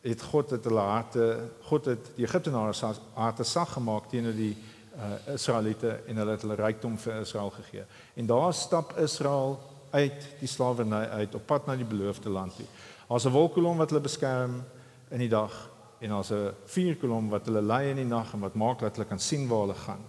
het 0.07 0.23
God 0.23 0.51
het 0.51 0.65
hulle 0.69 0.81
harte 0.81 1.29
God 1.71 1.85
het 1.85 2.11
die 2.17 2.27
Egiptenare 2.27 2.75
se 2.77 2.91
harte 3.15 3.45
sag 3.45 3.73
gemaak 3.73 4.11
teenoor 4.11 4.37
die 4.37 4.53
uh, 4.97 5.35
Israeliete 5.35 6.01
en 6.07 6.21
hulle 6.21 6.37
het 6.37 6.45
hulle 6.45 6.59
rykdom 6.61 6.99
vir 7.01 7.21
Israel 7.21 7.51
gegee. 7.51 7.85
En 8.15 8.27
daar 8.27 8.55
stap 8.55 8.93
Israel 9.01 9.59
uit 9.91 10.29
die 10.41 10.49
slawerny 10.49 11.05
uit 11.21 11.35
op 11.35 11.47
pad 11.47 11.67
na 11.67 11.77
die 11.77 11.89
beloofde 11.89 12.29
land 12.31 12.57
toe. 12.57 12.67
Daar's 13.09 13.25
'n 13.25 13.33
wolkkolom 13.33 13.77
wat 13.77 13.91
hulle 13.91 14.03
beskerm 14.03 14.63
in 15.11 15.19
die 15.19 15.33
dag 15.33 15.71
en 16.01 16.11
daar's 16.11 16.31
'n 16.31 16.53
vuurkolom 16.65 17.29
wat 17.29 17.47
hulle 17.47 17.63
lei 17.63 17.91
in 17.91 17.97
die 17.97 18.05
nag 18.05 18.33
en 18.33 18.41
wat 18.41 18.55
maak 18.55 18.79
dat 18.81 18.97
hulle 18.97 19.09
kan 19.09 19.21
sien 19.21 19.49
waar 19.49 19.61
hulle 19.61 19.75
gaan. 19.75 20.05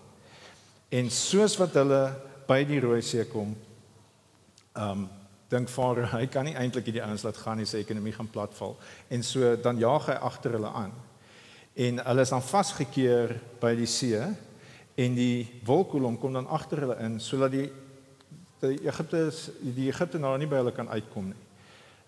En 0.90 1.10
soos 1.12 1.58
wat 1.58 1.74
hulle 1.74 2.14
by 2.48 2.64
die 2.64 2.80
Rooi 2.80 3.02
See 3.02 3.26
kom, 3.26 3.56
ehm 4.78 4.92
um, 4.92 5.08
dink 5.48 5.70
vader 5.72 6.10
hy 6.18 6.26
kan 6.28 6.44
nie 6.46 6.58
eintlik 6.60 6.90
hierdie 6.90 7.04
ouens 7.06 7.24
laat 7.24 7.38
gaan 7.40 7.62
nie 7.62 7.68
sy 7.68 7.80
ekonomie 7.80 8.12
gaan 8.16 8.28
platval. 8.32 8.76
En 9.10 9.24
so 9.24 9.56
dan 9.56 9.80
jaag 9.80 10.10
hy 10.12 10.18
agter 10.30 10.58
hulle 10.58 10.72
aan. 10.76 10.92
En 11.78 12.02
hulle 12.04 12.26
is 12.26 12.34
dan 12.34 12.44
vasgekeer 12.44 13.38
by 13.62 13.72
die 13.78 13.88
see 13.88 14.20
en 14.98 15.16
die 15.16 15.48
wolkkolom 15.66 16.18
kom 16.20 16.34
dan 16.36 16.50
agter 16.52 16.84
hulle 16.84 16.98
in 17.06 17.20
sodat 17.24 17.54
die 17.56 17.70
die 18.60 18.80
Egipte 18.90 19.28
die 19.62 19.86
Egiptenare 19.92 20.40
nie 20.42 20.50
by 20.50 20.64
hulle 20.64 20.74
kan 20.74 20.90
uitkom 20.90 21.32
nie. 21.32 21.44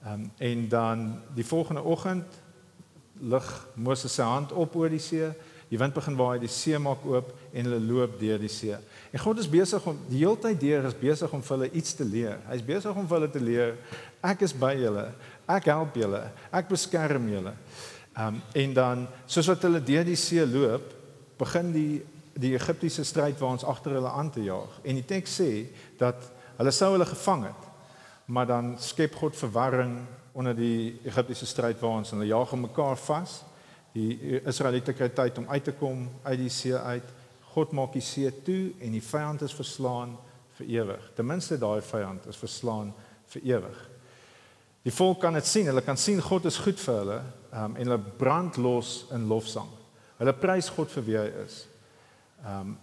Ehm 0.04 0.14
um, 0.14 0.32
en 0.38 0.68
dan 0.70 1.08
die 1.36 1.46
volgende 1.46 1.84
oggend 1.84 2.40
lig 3.20 3.68
Moses 3.76 4.14
se 4.14 4.24
hand 4.24 4.52
op 4.52 4.76
oor 4.76 4.90
die 4.90 5.00
see. 5.04 5.32
Die 5.70 5.78
wind 5.78 5.94
begin 5.94 6.18
waai, 6.18 6.40
die 6.40 6.50
see 6.50 6.80
maak 6.80 7.06
oop 7.06 7.34
en 7.54 7.66
hulle 7.66 7.80
loop 7.82 8.20
deur 8.20 8.40
die 8.42 8.52
see. 8.52 8.78
En 9.12 9.24
God 9.24 9.40
is 9.42 9.50
besig 9.50 9.86
om 9.90 9.98
die 10.10 10.22
hele 10.22 10.38
tyd 10.42 10.60
deur 10.62 10.86
is 10.90 10.98
besig 10.98 11.34
om 11.34 11.42
vir 11.46 11.58
hulle 11.58 11.72
iets 11.72 11.96
te 11.98 12.06
leer. 12.06 12.38
Hy's 12.50 12.66
besig 12.66 12.96
om 12.96 13.08
vir 13.08 13.20
hulle 13.20 13.32
te 13.34 13.42
leer 13.44 13.76
ek 14.26 14.44
is 14.48 14.54
by 14.54 14.74
julle. 14.78 15.08
Ek 15.50 15.70
help 15.72 15.98
julle. 15.98 16.22
Ek 16.52 16.70
beskerm 16.70 17.30
julle. 17.32 17.56
Um 18.20 18.40
en 18.54 18.74
dan 18.76 19.08
soos 19.26 19.50
wat 19.50 19.64
hulle 19.68 19.82
deur 19.84 20.06
die 20.08 20.20
see 20.20 20.46
loop, 20.46 20.94
begin 21.40 21.74
die 21.74 21.92
die 22.40 22.54
Egiptiese 22.56 23.04
stryd 23.04 23.40
waar 23.42 23.58
ons 23.58 23.66
agter 23.68 23.98
hulle 23.98 24.12
aan 24.16 24.30
te 24.32 24.44
jaag. 24.46 24.78
En 24.88 24.96
die 24.96 25.08
teks 25.08 25.34
sê 25.42 25.50
dat 26.00 26.30
hulle 26.60 26.72
sou 26.72 26.94
hulle 26.94 27.08
gevang 27.10 27.50
het. 27.50 27.66
Maar 28.32 28.48
dan 28.48 28.70
skep 28.80 29.16
God 29.20 29.36
verwarring 29.36 29.98
onder 30.38 30.56
die 30.56 31.00
Egiptiese 31.04 31.48
stryd 31.50 31.80
waar 31.82 32.00
ons 32.00 32.14
hulle 32.14 32.30
jaag 32.30 32.54
mekaar 32.56 33.00
vas. 33.04 33.42
Die 33.96 34.40
Israeliete 34.48 34.94
kry 34.94 35.10
tyd 35.12 35.42
om 35.42 35.50
uit 35.50 35.66
te 35.66 35.74
kom 35.76 36.06
uit 36.24 36.40
die 36.40 36.54
see 36.54 36.78
uit. 36.78 37.10
God 37.54 37.72
maak 37.74 37.94
die 37.94 38.04
see 38.06 38.30
toe 38.46 38.74
en 38.80 38.94
die 38.94 39.04
vyand 39.04 39.42
is 39.46 39.56
verslaan 39.56 40.18
vir 40.60 40.68
ewig. 40.80 41.08
Ten 41.16 41.28
minste 41.28 41.58
daai 41.58 41.82
vyand 41.86 42.28
is 42.30 42.38
verslaan 42.38 42.92
vir 43.34 43.48
ewig. 43.56 43.80
Die 44.88 44.94
volk 44.96 45.20
kan 45.22 45.36
dit 45.36 45.48
sien. 45.48 45.68
Hulle 45.68 45.84
kan 45.84 45.98
sien 46.00 46.22
God 46.24 46.48
is 46.50 46.60
goed 46.64 46.80
vir 46.80 47.02
hulle 47.02 47.20
um, 47.52 47.76
en 47.76 47.84
hulle 47.84 48.00
brand 48.20 48.58
los 48.62 49.04
in 49.16 49.28
lofsang. 49.28 49.70
Hulle 50.20 50.36
prys 50.36 50.70
God 50.76 50.92
vir 50.94 51.06
wie 51.08 51.20
hy 51.20 51.28
is. 51.46 51.64
Ehm 52.46 52.62
um, 52.62 52.78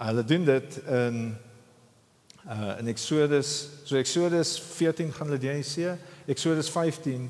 hulle 0.00 0.22
doen 0.24 0.46
dit 0.48 0.76
in 0.88 1.16
uh 2.48 2.78
in 2.80 2.88
Exodus, 2.88 3.68
so 3.84 3.98
Exodus 4.00 4.54
14 4.56 5.10
gaan 5.12 5.28
hulle 5.28 5.38
die 5.42 5.62
see. 5.62 5.92
Exodus 6.26 6.70
15 6.72 7.26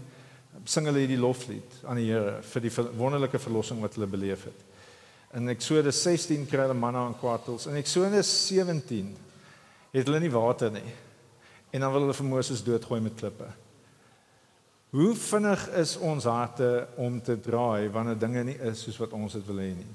sing 0.65 0.87
hulle 0.87 1.03
hierdie 1.03 1.19
loflied 1.19 1.81
aan 1.83 1.99
die 1.99 2.07
Here 2.12 2.39
vir 2.47 2.62
die 2.62 2.73
wonderlike 2.99 3.41
verlossing 3.43 3.81
wat 3.83 3.99
hulle 3.99 4.07
beleef 4.07 4.45
het. 4.47 4.70
In 5.35 5.49
Eksodus 5.53 6.01
16 6.03 6.49
kry 6.51 6.65
hulle 6.65 6.75
manna 6.75 7.05
en 7.07 7.15
kwartels. 7.19 7.69
In 7.71 7.79
Eksodus 7.79 8.31
17 8.49 9.13
het 9.93 10.07
hulle 10.07 10.21
nie 10.23 10.33
water 10.33 10.73
nie. 10.75 10.97
En 11.71 11.85
dan 11.85 11.93
wil 11.95 12.07
hulle 12.07 12.17
vir 12.19 12.27
Moses 12.27 12.63
doodgooi 12.67 12.99
met 13.05 13.19
klippe. 13.19 13.47
Hoe 14.91 15.13
vinnig 15.15 15.69
is 15.79 15.95
ons 16.03 16.27
harte 16.27 16.89
om 16.99 17.21
te 17.23 17.37
draai 17.39 17.87
wanneer 17.95 18.19
dinge 18.19 18.43
nie 18.49 18.57
is 18.73 18.83
soos 18.83 18.99
wat 18.99 19.15
ons 19.15 19.37
dit 19.39 19.47
wil 19.47 19.61
hê 19.63 19.69
nie? 19.77 19.93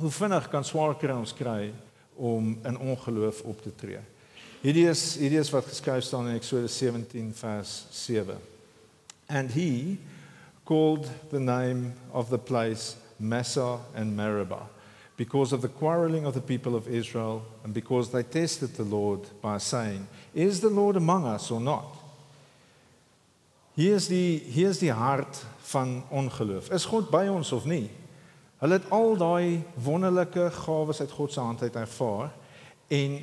Hoe 0.00 0.12
vinnig 0.16 0.46
kan 0.48 0.64
swaar 0.64 0.96
kry 0.96 1.12
ons 1.12 1.36
kry 1.36 1.68
om 2.16 2.54
in 2.64 2.80
ongeloof 2.80 3.42
op 3.44 3.60
te 3.60 3.74
tree? 3.76 4.00
Hierdie 4.62 4.86
is 4.88 5.02
hierdie 5.20 5.42
is 5.42 5.52
wat 5.52 5.68
geskryf 5.68 6.06
staan 6.08 6.30
in 6.32 6.40
Eksodus 6.40 6.78
17 6.80 7.28
vers 7.36 7.74
7. 7.92 8.40
And 9.28 9.52
he 9.52 9.98
called 10.64 11.04
the 11.28 11.40
name 11.40 11.92
of 12.12 12.32
the 12.32 12.40
place 12.40 12.96
Massa 13.20 13.78
and 13.94 14.16
Meribah 14.16 14.66
because 15.16 15.52
of 15.52 15.60
the 15.60 15.68
quarreling 15.68 16.24
of 16.24 16.32
the 16.32 16.40
people 16.40 16.74
of 16.74 16.88
Israel 16.88 17.44
and 17.62 17.74
because 17.74 18.10
they 18.10 18.22
tested 18.22 18.74
the 18.74 18.84
Lord 18.84 19.20
by 19.42 19.58
saying, 19.58 20.08
Is 20.34 20.60
the 20.60 20.70
Lord 20.70 20.96
among 20.96 21.26
us 21.26 21.50
or 21.50 21.60
not? 21.60 21.84
Hier 23.76 23.94
is 23.96 24.08
die 24.08 24.40
hier 24.48 24.70
is 24.70 24.78
die 24.78 24.92
hart 24.92 25.44
van 25.70 26.02
ongeloof. 26.10 26.70
Is 26.72 26.84
God 26.84 27.10
by 27.10 27.28
ons 27.28 27.52
of 27.52 27.66
nie? 27.66 27.90
Hulle 28.60 28.76
het 28.80 28.90
al 28.92 29.16
daai 29.16 29.62
wonderlike 29.84 30.50
gawes 30.64 31.00
uit 31.00 31.12
God 31.16 31.32
se 31.32 31.40
hand 31.40 31.62
uit 31.62 31.76
ervaar 31.76 32.32
en 32.88 33.20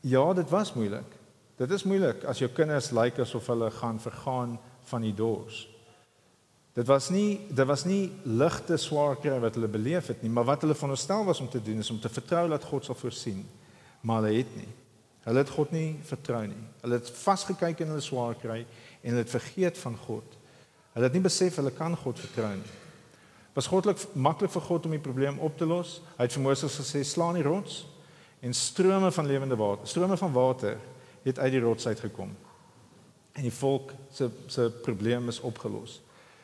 ja, 0.00 0.32
dit 0.32 0.50
was 0.50 0.72
moeilik. 0.72 1.18
Dit 1.56 1.70
is 1.70 1.84
moeilik 1.84 2.24
as 2.28 2.40
jou 2.44 2.50
kinders 2.52 2.90
lyk 2.92 3.20
asof 3.24 3.48
hulle 3.52 3.70
gaan 3.70 4.00
vergaan 4.00 4.56
van 4.92 5.04
die 5.04 5.14
dors. 5.16 5.64
Dit 6.72 6.86
was 6.88 7.10
nie 7.12 7.40
dit 7.48 7.66
was 7.68 7.84
nie 7.84 8.12
ligte 8.24 8.78
swaar 8.80 9.18
kry 9.20 9.36
wat 9.42 9.58
hulle 9.58 9.68
beleef 9.68 10.08
het 10.08 10.22
nie, 10.24 10.30
maar 10.32 10.46
wat 10.48 10.62
hulle 10.64 10.76
veronderstel 10.76 11.24
was 11.28 11.40
om 11.40 11.48
te 11.52 11.60
doen 11.62 11.82
is 11.84 11.90
om 11.92 12.00
te 12.00 12.08
vertrou 12.08 12.46
dat 12.48 12.64
God 12.64 12.84
sal 12.84 12.96
voorsien. 12.96 13.42
Maar 14.00 14.22
hulle 14.22 14.38
het 14.38 14.54
nie. 14.56 14.70
Hulle 15.22 15.42
het 15.44 15.50
God 15.54 15.70
nie 15.70 15.98
vertrou 16.02 16.40
nie. 16.46 16.62
Hulle 16.80 16.98
het 16.98 17.10
vasgekyk 17.22 17.82
in 17.84 17.92
hulle 17.92 18.02
swaar 18.02 18.38
kry 18.40 18.62
en 18.64 19.10
hulle 19.12 19.22
het 19.22 19.34
vergeet 19.34 19.78
van 19.78 19.98
God. 20.06 20.38
Hulle 20.94 21.08
het 21.08 21.16
nie 21.16 21.24
besef 21.24 21.58
hulle 21.60 21.72
kan 21.76 21.96
God 21.96 22.18
vertrou 22.18 22.54
nie. 22.56 22.78
Was 23.52 23.68
goddelik 23.68 24.00
maklik 24.16 24.52
vir 24.54 24.64
God 24.64 24.88
om 24.88 24.94
die 24.96 25.02
probleem 25.02 25.38
op 25.44 25.58
te 25.60 25.68
los. 25.68 25.98
Hy 26.16 26.24
het 26.24 26.36
vir 26.36 26.44
Moses 26.46 26.78
gesê: 26.80 27.02
"Slaan 27.04 27.36
die 27.36 27.44
rots 27.44 27.82
en 28.40 28.54
strome 28.54 29.12
van 29.12 29.26
lewende 29.26 29.56
water, 29.56 29.86
strome 29.86 30.16
van 30.16 30.32
water 30.32 30.78
het 31.22 31.38
uit 31.38 31.52
die 31.52 31.60
rots 31.60 31.86
uitgekom." 31.86 32.32
En 33.32 33.42
die 33.42 33.52
volk 33.52 33.92
se 34.10 34.30
se 34.46 34.70
probleem 34.82 35.28
is 35.28 35.40
opgelos. 35.40 36.00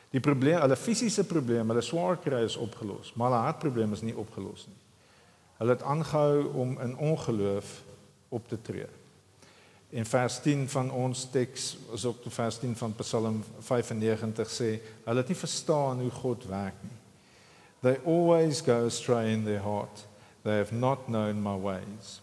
Die 0.09 0.19
probleem, 0.19 0.59
hulle 0.63 0.77
fisiese 0.77 1.23
probleem, 1.23 1.69
hulle 1.69 1.83
swaar 1.85 2.17
kry 2.17 2.41
is 2.47 2.57
opgelos, 2.57 3.11
maar 3.13 3.29
hulle 3.29 3.41
hartprobleem 3.45 3.93
is 3.93 4.01
nie 4.01 4.15
opgelos 4.17 4.65
nie. 4.67 4.79
Hulle 5.59 5.75
het 5.75 5.83
aangehou 5.83 6.47
om 6.63 6.79
in 6.81 6.95
ongeloof 6.97 7.73
op 8.29 8.47
te 8.47 8.57
tree. 8.61 8.87
In 9.89 10.05
vers 10.05 10.39
10 10.41 10.69
van 10.69 10.91
ons 10.91 11.25
teks, 11.33 11.77
is 11.93 12.05
ook 12.05 12.23
die 12.23 12.33
vers 12.33 12.57
10 12.61 12.75
van 12.77 12.95
Psalm 13.01 13.43
95 13.59 14.49
sê, 14.53 14.71
hulle 15.05 15.21
het 15.21 15.29
nie 15.29 15.37
verstaan 15.37 16.01
hoe 16.01 16.11
God 16.21 16.45
werk 16.49 16.81
nie. 16.85 16.97
They 17.81 17.99
always 18.05 18.61
go 18.61 18.85
astray 18.85 19.33
in 19.33 19.45
their 19.45 19.61
heart. 19.63 20.05
They 20.43 20.57
have 20.57 20.75
not 20.75 21.05
known 21.05 21.41
my 21.41 21.55
ways. 21.59 22.21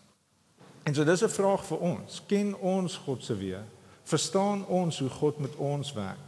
En 0.82 0.94
so 0.94 1.04
dis 1.04 1.22
'n 1.22 1.28
vraag 1.28 1.64
vir 1.64 1.78
ons. 1.78 2.22
Ken 2.26 2.56
ons 2.56 2.96
God 2.96 3.24
se 3.24 3.34
weë? 3.34 3.62
Verstaan 4.02 4.66
ons 4.66 4.98
hoe 4.98 5.08
God 5.08 5.38
met 5.38 5.56
ons 5.56 5.92
werk? 5.92 6.26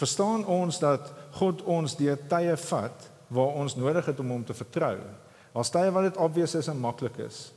Verstaan 0.00 0.46
ons 0.46 0.78
dat 0.82 1.12
God 1.38 1.62
ons 1.62 1.96
deur 1.96 2.20
tye 2.28 2.56
vat 2.56 3.10
waar 3.32 3.58
ons 3.62 3.76
nodig 3.76 4.06
het 4.06 4.20
om 4.20 4.30
hom 4.34 4.44
te 4.44 4.56
vertrou? 4.56 4.96
Daar's 5.52 5.72
tye 5.72 5.90
wat 5.92 6.08
dit 6.08 6.20
obvious 6.20 6.54
is 6.58 6.70
en 6.72 6.80
maklik 6.80 7.18
is 7.26 7.50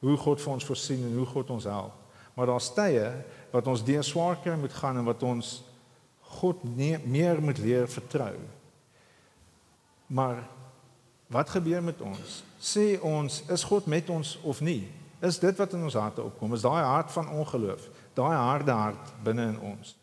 hoe 0.00 0.16
God 0.16 0.40
vir 0.40 0.52
ons 0.54 0.64
voorsien 0.64 1.02
en 1.04 1.16
hoe 1.18 1.26
God 1.28 1.50
ons 1.52 1.66
help. 1.68 1.96
Maar 2.34 2.48
daar's 2.48 2.70
tye 2.72 3.04
wat 3.52 3.66
ons 3.68 3.82
deur 3.84 4.04
swaar 4.06 4.38
kry 4.40 4.54
moet 4.56 4.72
gaan 4.72 4.96
en 4.96 5.08
wat 5.08 5.22
ons 5.26 5.58
God 6.40 6.62
nie, 6.64 6.94
meer 7.04 7.40
moet 7.42 7.58
leer 7.58 7.88
vertrou. 7.90 8.36
Maar 10.06 10.44
wat 11.30 11.50
gebeur 11.50 11.82
met 11.82 12.00
ons? 12.00 12.40
Sê 12.62 12.94
ons, 13.06 13.42
is 13.50 13.64
God 13.66 13.86
met 13.90 14.08
ons 14.10 14.36
of 14.46 14.62
nie? 14.64 14.86
Is 15.20 15.38
dit 15.42 15.56
wat 15.58 15.74
in 15.76 15.84
ons 15.84 15.98
harte 15.98 16.22
opkom? 16.24 16.54
Is 16.56 16.64
daai 16.64 16.82
hart 16.86 17.12
van 17.12 17.28
ongeloof, 17.42 17.88
daai 18.16 18.36
harde 18.36 18.72
hart 18.72 19.12
binne 19.26 19.50
in 19.52 19.58
ons? 19.74 19.94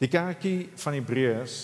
Die 0.00 0.08
kerkie 0.08 0.70
van 0.80 0.96
Hebreërs 0.96 1.58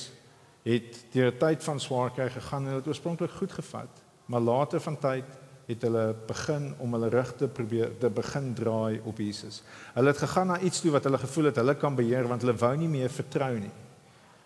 het 0.66 0.98
deur 1.12 1.32
'n 1.32 1.38
tyd 1.38 1.64
van 1.64 1.80
swaar 1.80 2.10
kry 2.10 2.28
gegaan 2.28 2.66
en 2.66 2.74
dit 2.74 2.86
oorspronklik 2.86 3.30
goed 3.30 3.52
gevat, 3.52 4.02
maar 4.26 4.40
later 4.40 4.80
van 4.80 4.98
tyd 4.98 5.24
het 5.66 5.82
hulle 5.82 6.14
begin 6.26 6.74
om 6.78 6.92
hulle 6.92 7.08
rug 7.08 7.36
te 7.36 7.48
probeer 7.48 7.98
te 7.98 8.10
begin 8.10 8.54
draai 8.54 9.00
op 9.04 9.18
Jesus. 9.18 9.62
Hulle 9.94 10.08
het 10.08 10.18
gegaan 10.18 10.46
na 10.46 10.58
iets 10.60 10.80
toe 10.80 10.90
wat 10.90 11.04
hulle 11.04 11.18
gevoel 11.18 11.44
het 11.44 11.56
hulle 11.56 11.74
kan 11.74 11.94
beheer 11.94 12.28
want 12.28 12.42
hulle 12.42 12.56
wou 12.56 12.76
nie 12.76 12.88
meer 12.88 13.10
vertrou 13.10 13.58
nie. 13.58 13.72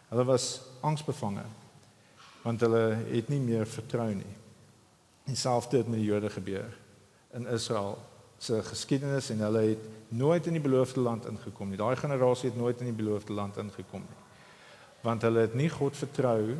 Hulle 0.09 0.25
was 0.25 0.61
angsbevange 0.81 1.45
want 2.43 2.61
hulle 2.61 2.97
het 3.11 3.29
nie 3.29 3.41
meer 3.41 3.67
vertrou 3.67 4.15
nie. 4.15 4.37
Dieselfde 5.25 5.77
het 5.77 5.89
met 5.89 5.99
die 5.99 6.09
Jode 6.09 6.31
gebeur 6.31 6.77
in 7.33 7.47
Israel 7.47 7.99
se 8.41 8.63
geskiedenis 8.65 9.29
en 9.35 9.43
hulle 9.45 9.63
het 9.75 9.89
nooit 10.09 10.47
in 10.49 10.57
die 10.57 10.65
beloofde 10.65 11.03
land 11.05 11.27
ingekom 11.29 11.69
nie. 11.69 11.79
Daai 11.79 11.97
generasie 12.01 12.49
het 12.49 12.59
nooit 12.59 12.81
in 12.81 12.89
die 12.89 12.97
beloofde 12.97 13.37
land 13.37 13.59
ingekom 13.61 14.01
nie. 14.01 14.21
Want 15.05 15.23
hulle 15.29 15.45
het 15.45 15.55
nie 15.55 15.69
God 15.69 15.97
vertrou 15.97 16.57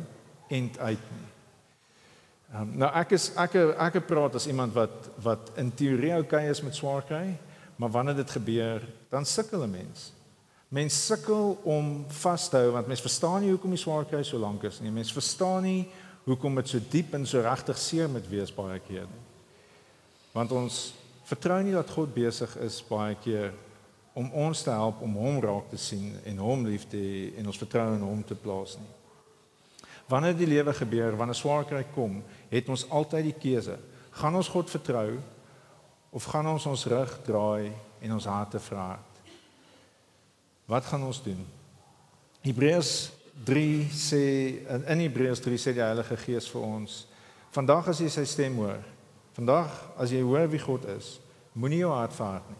end 0.53 0.77
uit 0.79 1.07
nie. 1.15 1.27
Um, 2.51 2.73
nou 2.83 2.89
ek 2.99 3.15
is 3.15 3.29
ek 3.39 3.55
ek 3.79 4.01
praat 4.09 4.35
as 4.35 4.45
iemand 4.51 4.75
wat 4.75 5.09
wat 5.23 5.53
in 5.61 5.71
teorie 5.71 6.11
oukei 6.19 6.43
is 6.51 6.61
met 6.61 6.75
swaar 6.75 7.05
kry, 7.07 7.37
maar 7.79 7.93
wanneer 7.93 8.19
dit 8.19 8.33
gebeur, 8.37 8.83
dan 9.09 9.25
sukkel 9.25 9.63
'n 9.63 9.71
mens. 9.71 10.11
Mens 10.67 11.05
sukkel 11.05 11.57
om 11.63 12.05
vas 12.07 12.49
te 12.49 12.57
hou 12.57 12.71
want 12.71 12.87
mens 12.87 13.01
verstaan 13.01 13.41
nie 13.41 13.49
hoekom 13.51 13.73
die 13.73 13.81
swaar 13.81 14.05
kry 14.05 14.23
so 14.23 14.37
lank 14.37 14.63
is 14.63 14.79
nie. 14.79 14.91
Mens 14.91 15.13
verstaan 15.13 15.63
nie 15.63 15.87
hoekom 16.23 16.55
dit 16.55 16.67
so 16.67 16.79
diep 16.89 17.13
en 17.13 17.25
so 17.25 17.41
regtig 17.41 17.77
seer 17.77 18.09
met 18.09 18.29
wees 18.29 18.53
baie 18.53 18.79
keer 18.79 19.07
nie. 19.09 19.23
Want 20.31 20.51
ons 20.51 20.93
vertrou 21.31 21.59
nie 21.63 21.75
dat 21.75 21.91
God 21.95 22.11
besig 22.13 22.53
is 22.65 22.81
baie 22.87 23.15
keer 23.23 23.53
om 24.17 24.27
ons 24.35 24.63
te 24.65 24.71
help 24.73 25.03
om 25.05 25.13
hom 25.21 25.39
raak 25.43 25.69
te 25.71 25.79
sien 25.79 26.17
en 26.27 26.41
hom 26.43 26.65
lief 26.67 26.87
te 26.91 26.99
hê 26.99 27.21
en 27.39 27.47
ons 27.47 27.61
vertrou 27.61 27.93
in 27.95 28.03
hom 28.03 28.23
te 28.27 28.35
plaas 28.35 28.75
nie. 28.79 28.89
Wanneer 30.11 30.35
die 30.35 30.49
lewe 30.49 30.73
gebeur, 30.75 31.15
wanneer 31.15 31.39
swaar 31.39 31.63
kry 31.69 31.85
kom, 31.95 32.19
het 32.51 32.67
ons 32.67 32.83
altyd 32.91 33.29
die 33.29 33.37
keuse. 33.39 33.77
Gaan 34.19 34.35
ons 34.35 34.49
God 34.51 34.73
vertrou 34.73 35.21
of 36.11 36.27
gaan 36.27 36.49
ons 36.51 36.67
ons 36.67 36.83
rug 36.91 37.13
draai 37.23 37.71
en 38.03 38.17
ons 38.17 38.27
harte 38.27 38.59
verhard? 38.59 39.21
Wat 40.67 40.83
gaan 40.87 41.07
ons 41.07 41.21
doen? 41.23 41.39
Hebreërs 42.43 42.95
3 43.47 43.87
sê 43.95 44.23
in, 44.65 44.83
in 44.83 45.05
Hebreërs 45.05 45.39
3 45.45 45.61
sê 45.63 45.73
die 45.77 45.85
Heilige 45.85 46.17
Gees 46.25 46.49
vir 46.51 46.65
ons: 46.67 47.05
"Vandag 47.55 47.87
as 47.93 48.01
jy 48.03 48.09
sy 48.11 48.25
stem 48.27 48.59
hoor, 48.59 48.83
vandag 49.33 49.69
as 49.97 50.11
jy 50.11 50.21
hoor 50.21 50.47
wie 50.49 50.59
God 50.59 50.85
is, 50.97 51.19
moenie 51.53 51.83
jou 51.83 51.91
hart 51.93 52.13
verhard 52.13 52.49
nie. 52.49 52.59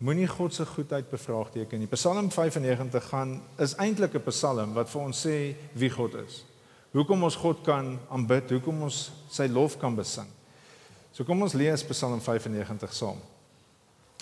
Moenie 0.00 0.28
God 0.28 0.54
se 0.54 0.66
goedheid 0.66 1.10
bevraagteken 1.10 1.78
nie." 1.78 1.88
Psalm 1.92 2.30
95 2.30 3.08
gaan 3.08 3.40
is 3.58 3.74
eintlik 3.76 4.14
'n 4.14 4.30
psalm 4.30 4.74
wat 4.74 4.88
vir 4.88 5.02
ons 5.02 5.26
sê 5.26 5.54
wie 5.74 5.90
God 5.90 6.14
is 6.14 6.44
hoekom 6.92 7.22
ons 7.26 7.38
God 7.38 7.62
kan 7.66 7.94
aanbid, 8.10 8.50
hoekom 8.56 8.86
ons 8.86 9.08
sy 9.30 9.46
lof 9.50 9.76
kan 9.80 9.94
besing. 9.96 10.28
So 11.14 11.26
kom 11.26 11.42
ons 11.42 11.56
lees 11.58 11.84
Psalm 11.90 12.20
95 12.22 12.94
saam. 12.94 13.20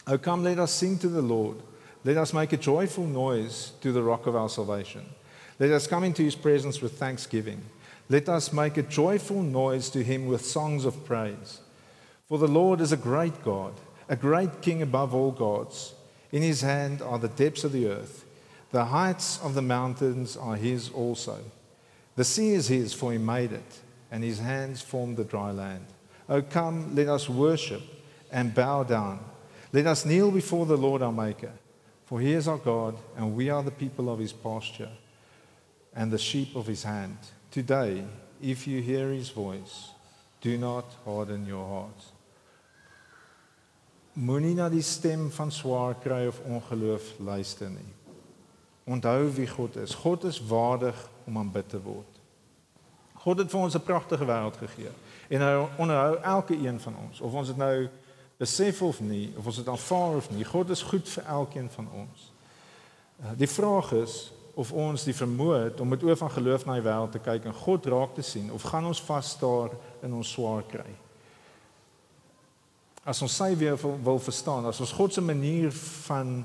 O 0.09 0.17
come 0.19 0.45
let 0.45 0.59
us 0.59 0.73
sing 0.73 0.99
to 1.01 1.09
the 1.09 1.23
Lord. 1.23 1.61
Let 2.05 2.17
us 2.17 2.33
make 2.33 2.53
a 2.53 2.61
joyful 2.61 3.05
noise 3.05 3.73
to 3.83 3.93
the 3.93 4.03
rock 4.03 4.27
of 4.27 4.37
our 4.37 4.49
salvation. 4.49 5.05
Let 5.59 5.73
us 5.73 5.87
come 5.87 6.05
into 6.05 6.23
his 6.23 6.37
presence 6.37 6.81
with 6.81 6.99
thanksgiving. 6.99 7.61
Let 8.11 8.29
us 8.29 8.53
make 8.53 8.79
a 8.79 8.83
joyful 8.83 9.43
noise 9.43 9.91
to 9.91 10.03
him 10.03 10.27
with 10.27 10.45
songs 10.45 10.87
of 10.87 11.05
praise. 11.05 11.61
For 12.27 12.39
the 12.39 12.49
Lord 12.49 12.81
is 12.81 12.93
a 12.93 12.97
great 12.97 13.43
God, 13.45 13.75
a 14.09 14.17
great 14.17 14.63
king 14.63 14.81
above 14.81 15.15
all 15.15 15.31
gods. 15.31 15.95
In 16.33 16.43
his 16.43 16.63
hand 16.63 17.03
are 17.03 17.19
the 17.19 17.29
depths 17.29 17.65
of 17.65 17.73
the 17.73 17.89
earth. 17.89 18.25
The 18.71 18.87
heights 18.87 19.39
of 19.43 19.55
the 19.55 19.63
mountains 19.63 20.37
are 20.37 20.57
his 20.57 20.91
also. 20.91 21.39
The 22.17 22.25
sea 22.25 22.53
is 22.53 22.69
his, 22.69 22.95
for 22.95 23.13
he 23.13 23.19
made 23.19 23.53
it, 23.53 23.81
and 24.11 24.25
his 24.25 24.39
hands 24.39 24.81
formed 24.81 25.17
the 25.17 25.25
dry 25.25 25.51
land. 25.51 25.87
O 26.29 26.43
come, 26.43 26.95
let 26.95 27.09
us 27.09 27.29
worship 27.29 27.83
and 28.31 28.55
bow 28.55 28.85
down. 28.85 29.21
Let 29.73 29.87
us 29.87 30.05
kneel 30.05 30.31
before 30.31 30.67
the 30.67 30.77
Lord 30.77 31.03
our 31.03 31.13
Maker, 31.13 31.53
for 32.07 32.21
he 32.21 32.33
is 32.33 32.49
our 32.49 32.59
God, 32.59 32.97
and 33.17 33.35
we 33.35 33.51
are 33.51 33.63
the 33.63 33.71
people 33.71 34.11
of 34.11 34.19
his 34.19 34.33
pasture 34.33 34.91
and 35.95 36.11
the 36.11 36.19
sheep 36.19 36.57
of 36.57 36.67
his 36.67 36.83
hand. 36.83 37.19
Today, 37.59 38.05
if 38.41 38.69
you 38.69 38.81
hear 38.81 39.11
his 39.11 39.31
voice, 39.31 39.91
do 40.41 40.57
not 40.57 40.85
harden 41.05 41.45
your 41.45 41.67
hearts. 41.67 42.13
Moenie 44.15 44.55
na 44.55 44.69
die 44.71 44.83
stem 44.83 45.25
van 45.35 45.51
swaar 45.51 45.97
kry 45.99 46.29
of 46.31 46.39
ongeloof 46.47 47.03
luister 47.19 47.67
nie. 47.71 47.91
Onthou 48.87 49.27
wie 49.35 49.49
God 49.51 49.77
is. 49.77 49.95
God 49.95 50.29
is 50.31 50.39
waardig 50.39 51.03
om 51.27 51.39
aanbid 51.39 51.69
te 51.69 51.83
word. 51.83 52.23
God 53.25 53.43
het 53.43 53.51
vir 53.51 53.61
ons 53.61 53.75
'n 53.75 53.83
pragtige 53.83 54.25
wêreld 54.25 54.57
gegee. 54.57 54.95
En 55.29 55.41
hy 55.41 55.69
onderhou 55.83 56.17
elke 56.23 56.55
een 56.55 56.81
van 56.81 56.95
ons, 57.09 57.21
of 57.21 57.33
ons 57.33 57.49
dit 57.49 57.57
nou 57.57 57.89
besef 58.37 58.83
of 58.83 59.01
nie, 59.01 59.35
of 59.37 59.47
ons 59.47 59.57
dit 59.57 59.69
aanvaar 59.69 60.17
of 60.17 60.31
nie. 60.31 60.45
God 60.45 60.71
is 60.71 60.83
goed 60.83 61.09
vir 61.09 61.25
elkeen 61.25 61.71
van 61.71 61.91
ons. 61.91 62.33
Uh, 63.21 63.27
die 63.37 63.51
vraag 63.51 63.93
is 63.93 64.33
of 64.59 64.73
ons 64.75 65.05
die 65.07 65.15
vermoë 65.15 65.59
het 65.69 65.81
om 65.81 65.93
met 65.93 66.03
oë 66.03 66.17
van 66.19 66.33
geloof 66.35 66.65
na 66.67 66.75
die 66.79 66.87
wêreld 66.87 67.13
te 67.15 67.23
kyk 67.23 67.45
en 67.47 67.55
God 67.55 67.87
raak 67.87 68.17
te 68.17 68.25
sien 68.27 68.51
of 68.55 68.65
gaan 68.67 68.89
ons 68.91 69.01
vas 69.07 69.31
daar 69.39 69.77
in 70.03 70.15
ons 70.19 70.33
swaar 70.35 70.65
kry. 70.67 70.89
As 73.09 73.23
ons 73.23 73.37
sy 73.39 73.53
weer 73.57 73.79
wil, 73.79 73.95
wil 74.05 74.19
verstaan, 74.21 74.67
as 74.67 74.81
ons 74.83 74.95
God 74.99 75.15
se 75.15 75.23
manier 75.25 75.71
van 76.09 76.41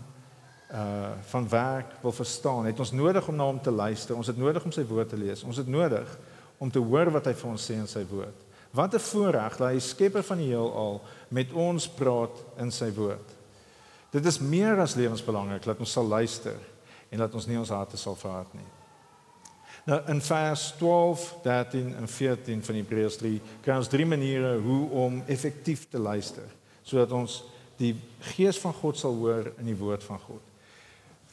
uh 0.73 1.11
van 1.29 1.45
werk 1.49 1.91
wil 2.01 2.13
verstaan, 2.15 2.65
het 2.65 2.79
ons 2.81 2.93
nodig 2.93 3.27
om 3.29 3.35
na 3.37 3.45
hom 3.45 3.59
te 3.61 3.71
luister. 3.71 4.15
Ons 4.17 4.29
het 4.31 4.37
nodig 4.37 4.63
om 4.65 4.71
sy 4.73 4.81
woord 4.89 5.09
te 5.09 5.17
lees. 5.17 5.43
Ons 5.45 5.59
het 5.61 5.67
nodig 5.69 6.09
om 6.57 6.71
te 6.71 6.81
hoor 6.81 7.11
wat 7.13 7.29
hy 7.29 7.33
vir 7.37 7.49
ons 7.49 7.65
sê 7.69 7.77
in 7.77 7.89
sy 7.89 8.01
woord. 8.09 8.45
Wat 8.73 8.93
'n 8.93 8.99
voorreg 8.99 9.57
dat 9.57 9.69
hy 9.69 9.79
skepper 9.79 10.23
van 10.23 10.37
die 10.37 10.49
heelal 10.49 11.01
met 11.29 11.53
ons 11.53 11.87
praat 11.87 12.41
in 12.57 12.71
sy 12.71 12.89
woord. 12.93 13.29
Dit 14.11 14.25
is 14.25 14.39
meer 14.39 14.79
as 14.79 14.95
lewensbelangrik 14.95 15.63
dat 15.63 15.79
ons 15.79 15.91
sal 15.91 16.05
luister 16.05 16.57
en 17.13 17.21
dat 17.21 17.35
ons 17.37 17.45
nie 17.47 17.59
ons 17.59 17.71
harte 17.73 17.97
sal 18.01 18.17
verhard 18.17 18.53
nie. 18.57 18.69
Nou 19.85 19.99
in 20.11 20.21
vers 20.23 20.69
12, 20.79 21.23
13 21.43 21.95
en 21.99 22.07
14 22.07 22.63
van 22.63 22.79
Hebreërs 22.79 23.19
3 23.19 23.33
kry 23.65 23.75
ons 23.77 23.91
drie 23.91 24.07
maniere 24.07 24.55
hoe 24.63 24.83
om 25.05 25.21
effektief 25.27 25.87
te 25.91 25.99
luister 26.01 26.47
sodat 26.83 27.11
ons 27.15 27.41
die 27.79 27.93
gees 28.33 28.59
van 28.59 28.73
God 28.75 28.99
sal 28.99 29.15
hoor 29.19 29.49
in 29.57 29.69
die 29.69 29.77
woord 29.79 30.03
van 30.03 30.19
God. 30.19 30.41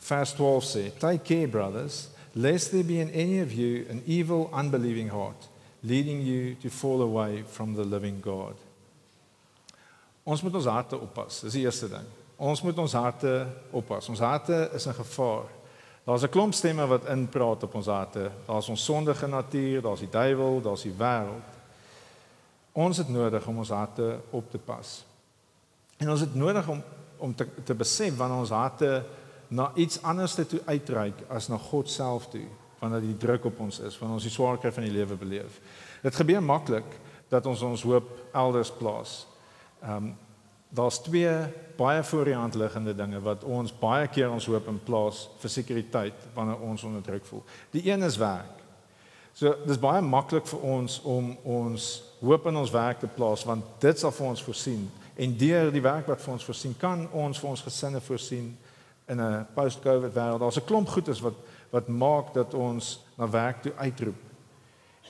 Vers 0.00 0.32
12 0.38 0.64
sê: 0.64 0.82
"Take 0.98 1.24
care, 1.26 1.48
brothers, 1.48 2.08
lest 2.32 2.70
there 2.70 2.84
be 2.84 3.00
in 3.02 3.10
any 3.10 3.42
of 3.42 3.52
you 3.52 3.84
an 3.90 4.02
evil, 4.06 4.50
unbelieving 4.54 5.10
heart, 5.10 5.48
leading 5.82 6.22
you 6.22 6.54
to 6.62 6.70
fall 6.70 7.02
away 7.02 7.44
from 7.46 7.74
the 7.74 7.84
living 7.84 8.22
God." 8.22 8.54
Ons 10.22 10.42
moet 10.42 10.54
ons 10.54 10.64
harte 10.64 10.98
oppas. 10.98 11.40
Dis 11.40 11.52
die 11.52 11.64
eerste 11.64 11.88
ding. 11.88 12.06
Ons 12.36 12.62
moet 12.62 12.78
ons 12.78 12.92
harte 12.92 13.46
oppas. 13.70 14.08
Ons 14.08 14.22
harte 14.22 14.70
is 14.74 14.86
in 14.86 14.94
gevaar. 14.94 15.48
Daar's 16.10 16.22
'n 16.22 16.28
klomp 16.28 16.54
stemme 16.54 16.86
wat 16.86 17.04
inpraat 17.04 17.62
op 17.62 17.74
ons 17.74 17.86
harte. 17.86 18.30
Daar's 18.46 18.68
ons 18.68 18.84
sondige 18.84 19.26
natuur, 19.26 19.82
daar's 19.82 20.00
die 20.00 20.08
duiwel, 20.10 20.60
daar's 20.60 20.82
die 20.82 20.94
wêreld. 20.98 21.50
Ons 22.72 22.96
het 22.96 23.08
nodig 23.08 23.46
om 23.46 23.58
ons 23.58 23.68
harte 23.68 24.20
op 24.30 24.50
te 24.50 24.58
pas. 24.58 25.04
En 25.96 26.10
ons 26.10 26.20
het 26.20 26.34
nodig 26.34 26.68
om 26.68 26.82
om 27.16 27.34
te 27.34 27.46
te 27.64 27.74
besef 27.74 28.16
wanneer 28.16 28.38
ons 28.38 28.50
harte 28.50 29.04
na 29.48 29.72
iets 29.74 30.02
anders 30.02 30.34
toe 30.34 30.60
uitreik 30.64 31.14
as 31.28 31.48
na 31.48 31.56
God 31.56 31.90
self 31.90 32.28
toe 32.28 32.46
wanneer 32.78 33.00
die 33.00 33.16
druk 33.16 33.44
op 33.44 33.60
ons 33.60 33.78
is 33.78 33.98
wanneer 33.98 34.14
ons 34.14 34.22
die 34.22 34.32
swaarkry 34.32 34.72
van 34.72 34.82
die 34.82 34.92
lewe 34.92 35.14
beleef. 35.14 35.60
Dit 36.02 36.16
gebeur 36.16 36.42
maklik 36.42 36.98
dat 37.28 37.46
ons 37.46 37.62
ons 37.62 37.82
hoop 37.82 38.10
elders 38.32 38.70
plaas. 38.70 39.26
Ehm 39.82 39.96
um, 39.96 40.16
daar's 40.70 41.00
twee 41.02 41.32
baie 41.76 42.02
voor 42.04 42.24
die 42.24 42.34
hand 42.34 42.54
liggende 42.54 42.94
dinge 42.94 43.20
wat 43.20 43.44
ons 43.44 43.72
baie 43.78 44.08
keer 44.08 44.30
ons 44.30 44.46
hoop 44.46 44.68
in 44.68 44.78
plaas 44.84 45.28
vir 45.40 45.50
sekuriteit 45.50 46.26
wanneer 46.34 46.60
ons 46.60 46.82
onder 46.84 47.02
druk 47.02 47.26
voel. 47.26 47.42
Die 47.70 47.84
een 47.90 48.02
is 48.02 48.18
werk. 48.20 48.58
So 49.34 49.54
dis 49.66 49.80
baie 49.80 50.02
maklik 50.04 50.46
vir 50.50 50.64
ons 50.66 51.00
om 51.08 51.30
ons 51.42 51.90
hoop 52.20 52.46
in 52.50 52.56
ons 52.60 52.72
werk 52.74 53.00
te 53.00 53.08
plaas 53.08 53.44
want 53.48 53.64
dit 53.80 53.98
sal 53.98 54.12
vir 54.14 54.26
ons 54.26 54.42
voorsien 54.44 54.88
en 55.20 55.36
deur 55.36 55.70
die 55.72 55.84
werk 55.84 56.10
wat 56.10 56.20
vir 56.20 56.34
ons 56.34 56.44
voorsien 56.44 56.74
kan 56.78 57.06
ons 57.12 57.40
vir 57.40 57.50
ons 57.50 57.64
gesinne 57.64 58.00
voorsien 58.00 58.50
in 59.10 59.20
'n 59.20 59.46
post-COVID 59.54 60.12
wêreld. 60.14 60.40
Daar's 60.40 60.60
'n 60.60 60.66
klomp 60.66 60.88
goedes 60.88 61.20
wat 61.20 61.34
wat 61.70 61.88
maak 61.88 62.34
dat 62.34 62.54
ons 62.54 63.00
na 63.16 63.30
werk 63.30 63.62
toe 63.62 63.72
uitroep. 63.76 64.18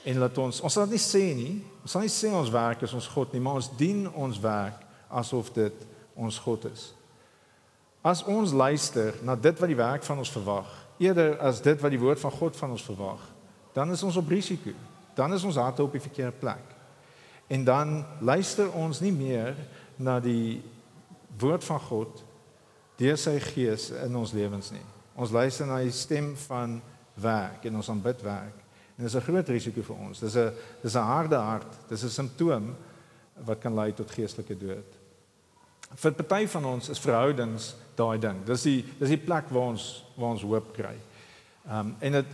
En 0.03 0.17
laat 0.17 0.37
ons 0.37 0.61
ons 0.61 0.73
sal 0.73 0.85
nie 0.85 0.97
sê 0.97 1.35
nie, 1.35 1.65
ons 1.81 1.91
sal 1.91 2.01
nie 2.01 2.09
sê 2.09 2.31
ons 2.33 2.49
werk 2.49 2.81
is 2.81 2.93
ons 2.93 3.07
God 3.07 3.33
nie, 3.33 3.41
maar 3.41 3.53
ons 3.53 3.69
dien 3.77 4.13
ons 4.13 4.39
werk 4.39 4.90
asof 5.11 5.51
dit 5.53 5.85
ons 6.13 6.39
God 6.39 6.65
is. 6.71 6.91
As 8.01 8.23
ons 8.25 8.53
luister 8.53 9.13
na 9.21 9.35
dit 9.35 9.59
wat 9.59 9.69
die 9.69 9.77
werk 9.77 10.03
van 10.03 10.17
ons 10.17 10.31
verwag, 10.33 10.69
eerder 11.01 11.37
as 11.39 11.61
dit 11.61 11.81
wat 11.81 11.93
die 11.93 12.01
woord 12.01 12.19
van 12.19 12.33
God 12.33 12.57
van 12.57 12.73
ons 12.73 12.85
verwag, 12.85 13.21
dan 13.73 13.91
is 13.93 14.03
ons 14.03 14.17
op 14.17 14.29
risiko. 14.29 14.73
Dan 15.15 15.33
is 15.33 15.43
ons 15.43 15.59
harte 15.59 15.83
op 15.83 15.93
die 15.93 16.01
verkeerde 16.01 16.37
plek. 16.39 16.75
En 17.51 17.63
dan 17.67 18.05
luister 18.19 18.71
ons 18.71 19.01
nie 19.03 19.11
meer 19.13 19.55
na 19.95 20.19
die 20.23 20.61
woord 21.39 21.63
van 21.67 21.79
God 21.79 22.23
deur 23.01 23.17
sy 23.17 23.35
gees 23.43 23.89
in 24.03 24.15
ons 24.15 24.33
lewens 24.35 24.71
nie. 24.73 24.85
Ons 25.17 25.33
luister 25.33 25.67
na 25.67 25.81
die 25.83 25.93
stem 25.93 26.31
van 26.47 26.79
werk 27.21 27.65
en 27.67 27.79
ons 27.81 27.89
aanbid 27.91 28.21
werk. 28.23 28.57
En 28.97 29.03
dis 29.03 29.15
'n 29.15 29.27
groot 29.27 29.49
risiko 29.49 29.81
vir 29.81 29.95
ons. 29.95 30.19
Dis 30.19 30.35
'n 30.35 30.53
dis 30.81 30.95
'n 30.95 31.11
harde 31.13 31.35
hart. 31.35 31.89
Dis 31.89 32.03
'n 32.03 32.09
simptoom 32.09 32.75
wat 33.45 33.59
kan 33.59 33.73
lei 33.73 33.93
tot 33.93 34.11
geestelike 34.11 34.57
dood. 34.57 35.00
Vir 35.95 36.11
party 36.11 36.47
van 36.47 36.65
ons 36.65 36.89
is 36.89 36.99
verhoudings 36.99 37.75
daai 37.95 38.19
ding. 38.19 38.45
Dis 38.45 38.63
die 38.63 38.85
dis 38.99 39.09
die 39.09 39.17
plek 39.17 39.49
waar 39.49 39.73
ons 39.73 40.03
waar 40.15 40.31
ons 40.35 40.45
hoop 40.47 40.73
kry. 40.73 40.95
Ehm 41.67 41.79
um, 41.79 41.95
en 41.99 42.11
dit 42.11 42.25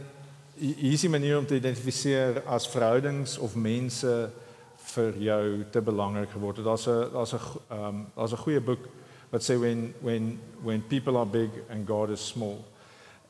hier 0.57 0.93
is 0.93 1.03
'n 1.03 1.11
manier 1.11 1.37
om 1.37 1.45
te 1.45 1.55
identifiseer 1.55 2.43
as 2.45 2.67
verhoudings 2.67 3.37
of 3.37 3.55
mense 3.55 4.31
vir 4.77 5.17
jou 5.17 5.65
te 5.71 5.81
belangrik 5.81 6.29
geword 6.29 6.57
het. 6.57 6.65
Daar's 6.65 6.87
'n 6.87 7.11
daar's 7.13 7.33
'n 7.33 7.39
ehm 7.69 7.83
um, 7.83 8.07
daar's 8.15 8.31
'n 8.31 8.43
goeie 8.45 8.61
boek 8.61 8.87
wat 9.29 9.43
sê 9.43 9.59
when 9.59 9.93
when 10.01 10.39
when 10.63 10.81
people 10.87 11.17
are 11.17 11.25
big 11.25 11.49
and 11.69 11.87
God 11.87 12.09
is 12.09 12.27
small. 12.27 12.63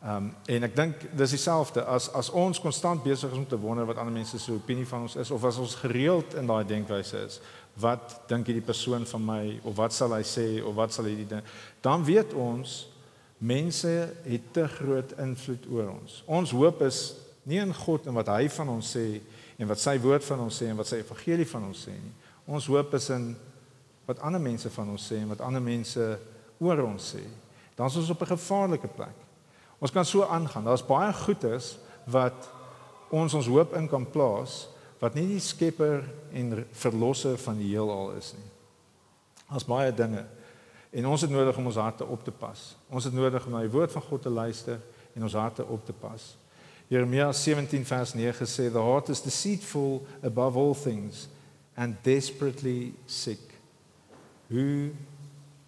Um 0.05 0.29
en 0.45 0.63
ek 0.67 0.75
dink 0.77 1.05
dis 1.17 1.33
dieselfde 1.33 1.81
as 1.89 2.05
as 2.13 2.29
ons 2.29 2.59
konstant 2.61 3.01
besig 3.03 3.31
is 3.31 3.37
om 3.37 3.47
te 3.49 3.57
wonder 3.57 3.85
wat 3.85 3.97
ander 3.97 4.13
mense 4.13 4.37
se 4.39 4.51
opinie 4.53 4.85
van 4.85 5.07
ons 5.07 5.15
is 5.17 5.31
of 5.33 5.45
as 5.49 5.57
ons 5.57 5.73
gereeld 5.81 6.35
in 6.37 6.45
daai 6.45 6.65
denkwyse 6.69 7.17
is, 7.25 7.39
wat 7.81 8.19
dink 8.29 8.45
hierdie 8.45 8.65
persoon 8.65 9.05
van 9.09 9.25
my 9.25 9.41
of 9.63 9.75
wat 9.77 9.93
sal 9.93 10.13
hy 10.13 10.21
sê 10.21 10.45
of 10.61 10.77
wat 10.77 10.93
sal 10.93 11.09
hy 11.09 11.25
doen? 11.25 11.41
Dan 11.81 12.05
weet 12.05 12.33
ons 12.37 12.83
mense 13.37 13.93
het 14.23 14.53
te 14.53 14.67
groot 14.77 15.17
invloed 15.21 15.67
oor 15.73 15.91
ons. 15.95 16.21
Ons 16.25 16.53
hoop 16.53 16.81
is 16.85 17.01
nie 17.47 17.61
in 17.61 17.73
God 17.73 18.07
en 18.09 18.17
wat 18.17 18.29
hy 18.33 18.47
van 18.53 18.69
ons 18.77 18.93
sê 18.97 19.19
en 19.57 19.69
wat 19.69 19.81
sy 19.81 19.97
woord 20.01 20.25
van 20.25 20.45
ons 20.45 20.61
sê 20.61 20.69
en 20.69 20.77
wat 20.77 20.89
sy 20.89 21.01
evangelie 21.01 21.49
van 21.49 21.69
ons 21.69 21.85
sê 21.87 21.93
nie. 21.97 22.15
Ons 22.45 22.69
hoop 22.69 22.93
is 22.97 23.09
in 23.13 23.31
wat 24.07 24.21
ander 24.25 24.41
mense 24.41 24.69
van 24.71 24.89
ons 24.93 25.05
sê 25.09 25.21
en 25.21 25.31
wat 25.33 25.41
ander 25.45 25.63
mense 25.63 26.03
oor 26.63 26.85
ons 26.85 27.13
sê, 27.13 27.21
dan 27.77 27.89
is 27.89 27.97
ons 27.99 28.09
op 28.09 28.21
'n 28.21 28.33
gevaarlike 28.37 28.87
plek. 28.87 29.26
Ons 29.79 29.93
kan 29.93 30.05
so 30.05 30.25
aangaan. 30.25 30.65
Daar's 30.65 30.85
baie 30.85 31.13
goedes 31.13 31.75
wat 32.09 32.49
ons 33.13 33.33
ons 33.33 33.47
hoop 33.47 33.75
in 33.77 33.87
kan 33.89 34.05
plaas 34.09 34.65
wat 34.99 35.13
nie 35.13 35.27
die 35.29 35.43
skepper 35.43 36.01
en 36.33 36.63
verlosser 36.73 37.37
van 37.37 37.59
die 37.59 37.69
heelal 37.69 38.15
is 38.17 38.31
nie. 38.33 38.47
Daar's 39.47 39.67
baie 39.67 39.93
dinge 39.93 40.25
en 40.97 41.05
ons 41.05 41.21
het 41.21 41.31
nodig 41.31 41.57
om 41.59 41.69
ons 41.69 41.79
harte 41.79 42.05
op 42.05 42.23
te 42.25 42.31
pas. 42.31 42.61
Ons 42.89 43.05
het 43.05 43.13
nodig 43.13 43.45
om 43.45 43.53
na 43.53 43.61
die 43.61 43.71
woord 43.71 43.93
van 43.93 44.05
God 44.07 44.23
te 44.25 44.33
luister 44.33 44.79
en 45.13 45.27
ons 45.27 45.37
harte 45.37 45.65
op 45.65 45.85
te 45.85 45.93
pas. 45.93 46.25
Jeremia 46.87 47.31
17 47.35 47.85
vers 47.85 48.13
9 48.15 48.47
sê 48.47 48.69
the 48.71 48.81
heart 48.81 49.11
is 49.13 49.21
deceitful 49.21 50.05
above 50.23 50.57
all 50.57 50.73
things 50.73 51.27
and 51.75 51.99
desperately 52.03 52.93
sick. 53.05 53.53
Who 54.49 54.95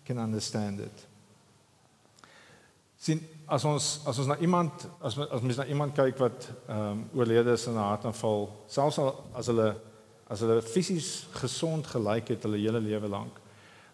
can 0.08 0.17
understand 0.17 0.80
it? 0.80 1.06
Sien 2.98 3.22
as 3.49 3.65
ons 3.65 3.85
as 4.05 4.19
ons 4.21 4.27
na 4.29 4.38
iemand 4.38 4.71
as 5.01 5.17
as 5.17 5.41
mens 5.41 5.57
na 5.57 5.65
iemand 5.65 5.95
kyk 5.97 6.17
wat 6.21 6.49
ehm 6.67 6.79
um, 6.79 7.03
oorlede 7.17 7.51
is 7.57 7.67
in 7.67 7.73
'n 7.73 7.89
hartaanval, 7.91 8.49
selfs 8.67 8.97
al 8.97 9.23
as 9.33 9.47
hulle 9.47 9.75
as 10.29 10.39
hulle 10.39 10.62
fisies 10.62 11.27
gesond 11.41 11.88
gelyk 11.88 12.27
het 12.27 12.43
hulle 12.43 12.57
hele 12.57 12.79
lewe 12.79 13.07
lank, 13.07 13.39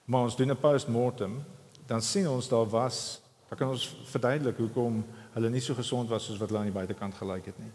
maar 0.05 0.23
ons 0.23 0.35
doen 0.35 0.51
'n 0.51 0.59
postmortem, 0.59 1.43
dan 1.87 2.01
sien 2.01 2.27
ons 2.27 2.47
daar 2.47 2.69
was, 2.69 3.21
dan 3.49 3.57
kan 3.57 3.69
ons 3.69 3.95
verduidelik 4.05 4.57
hoekom 4.57 5.05
hulle 5.33 5.49
nie 5.49 5.61
so 5.61 5.73
gesond 5.73 6.09
was 6.09 6.25
soos 6.25 6.37
wat 6.37 6.49
hulle 6.49 6.59
aan 6.59 6.71
die 6.71 6.79
buitekant 6.79 7.13
gelyk 7.13 7.45
het 7.45 7.59
nie. 7.59 7.71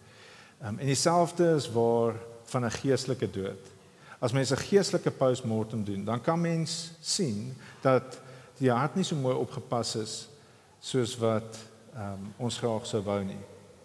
Ehm 0.60 0.68
um, 0.68 0.78
en 0.78 0.86
dieselfde 0.86 1.54
is 1.56 1.72
waar 1.72 2.14
van 2.44 2.64
'n 2.64 2.70
geestelike 2.70 3.30
dood 3.30 3.80
as 4.20 4.32
mens 4.32 4.50
'n 4.50 4.56
geestelike 4.56 5.10
postmortem 5.10 5.84
doen, 5.84 6.04
dan 6.04 6.20
kan 6.20 6.40
mens 6.40 6.92
sien 7.00 7.56
dat 7.80 8.20
die 8.58 8.70
hart 8.70 8.94
nie 8.94 9.04
so 9.04 9.16
mooi 9.16 9.34
opgepas 9.34 9.96
is 9.96 10.28
soos 10.80 11.16
wat 11.16 11.69
um, 11.96 12.33
ons 12.37 12.59
graag 12.59 12.87
sou 12.87 13.03
wou 13.03 13.24
nie. 13.24 13.40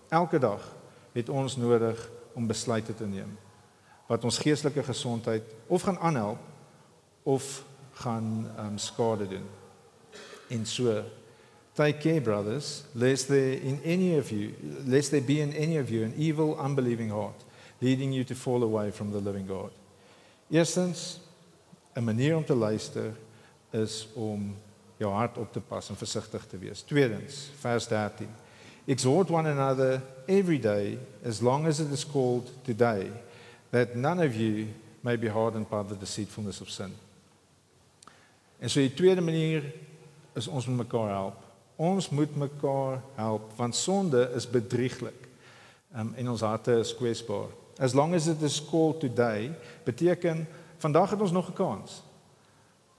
Elke 0.10 0.40
dag 0.40 0.62
het 1.14 1.30
ons 1.30 1.58
nodig 1.58 2.10
om 2.34 2.48
besluite 2.48 2.96
te 2.96 3.08
neem 3.08 3.38
wat 4.06 4.24
ons 4.24 4.38
geestelike 4.38 4.84
gesondheid 4.86 5.44
of 5.68 5.82
gaan 5.82 5.98
aanhelp 5.98 6.42
of 7.24 7.64
gaan 7.98 8.46
um, 8.60 8.78
skade 8.78 9.28
doen. 9.28 9.48
En 10.48 10.66
so 10.66 11.02
Take 11.76 12.00
care, 12.00 12.22
brothers, 12.22 12.84
lest 12.94 13.28
there 13.28 13.52
in 13.52 13.82
any 13.84 14.18
of 14.18 14.32
you, 14.32 14.54
lest 14.86 15.12
there 15.12 15.20
be 15.20 15.42
in 15.42 15.52
any 15.54 15.76
of 15.76 15.90
you 15.90 16.06
an 16.06 16.14
evil, 16.16 16.58
unbelieving 16.58 17.10
heart, 17.10 17.44
leading 17.82 18.14
you 18.14 18.24
to 18.24 18.34
fall 18.34 18.64
away 18.64 18.92
from 18.92 19.12
the 19.12 19.20
living 19.20 19.46
God. 19.46 19.72
Eerstens 20.50 21.20
'n 21.96 22.04
manier 22.04 22.36
om 22.36 22.46
te 22.46 22.56
luister 22.56 23.14
is 23.72 24.08
om 24.14 24.56
jou 24.98 25.12
hart 25.12 25.38
op 25.38 25.52
te 25.54 25.60
pas 25.60 25.90
en 25.90 25.96
versigtig 25.96 26.46
te 26.46 26.58
wees. 26.58 26.82
Tweedens, 26.82 27.50
vers 27.60 27.88
13. 27.88 28.28
Exhort 28.86 29.30
one 29.30 29.50
another 29.50 30.02
every 30.26 30.60
day 30.60 30.98
as 31.26 31.42
long 31.42 31.68
as 31.68 31.80
it 31.80 31.92
is 31.92 32.06
called 32.06 32.52
today 32.64 33.12
that 33.72 33.96
none 33.96 34.20
of 34.20 34.36
you 34.36 34.68
may 35.02 35.18
be 35.18 35.30
hardened 35.30 35.70
by 35.70 35.84
the 35.84 35.98
deceitfulness 35.98 36.62
of 36.62 36.70
sin. 36.70 36.94
En 38.60 38.70
so 38.70 38.80
die 38.80 38.94
tweede 38.94 39.22
manier 39.22 39.66
is 40.34 40.48
ons 40.48 40.66
moet 40.66 40.86
mekaar 40.86 41.10
help. 41.10 41.42
Ons 41.76 42.10
moet 42.10 42.36
mekaar 42.36 43.02
help 43.16 43.52
want 43.58 43.76
sonde 43.76 44.30
is 44.36 44.48
bedrieglik. 44.50 45.28
Um, 45.96 46.14
en 46.16 46.30
ons 46.30 46.42
harte 46.42 46.80
is 46.80 46.96
kwesbaar. 46.96 47.52
As 47.80 47.94
long 47.94 48.16
as 48.16 48.28
it 48.28 48.42
is 48.42 48.62
called 48.70 49.00
today, 49.00 49.52
beteken 49.84 50.48
vandag 50.78 51.10
het 51.10 51.22
ons 51.22 51.32
nog 51.32 51.50
'n 51.50 51.54
kans. 51.54 52.02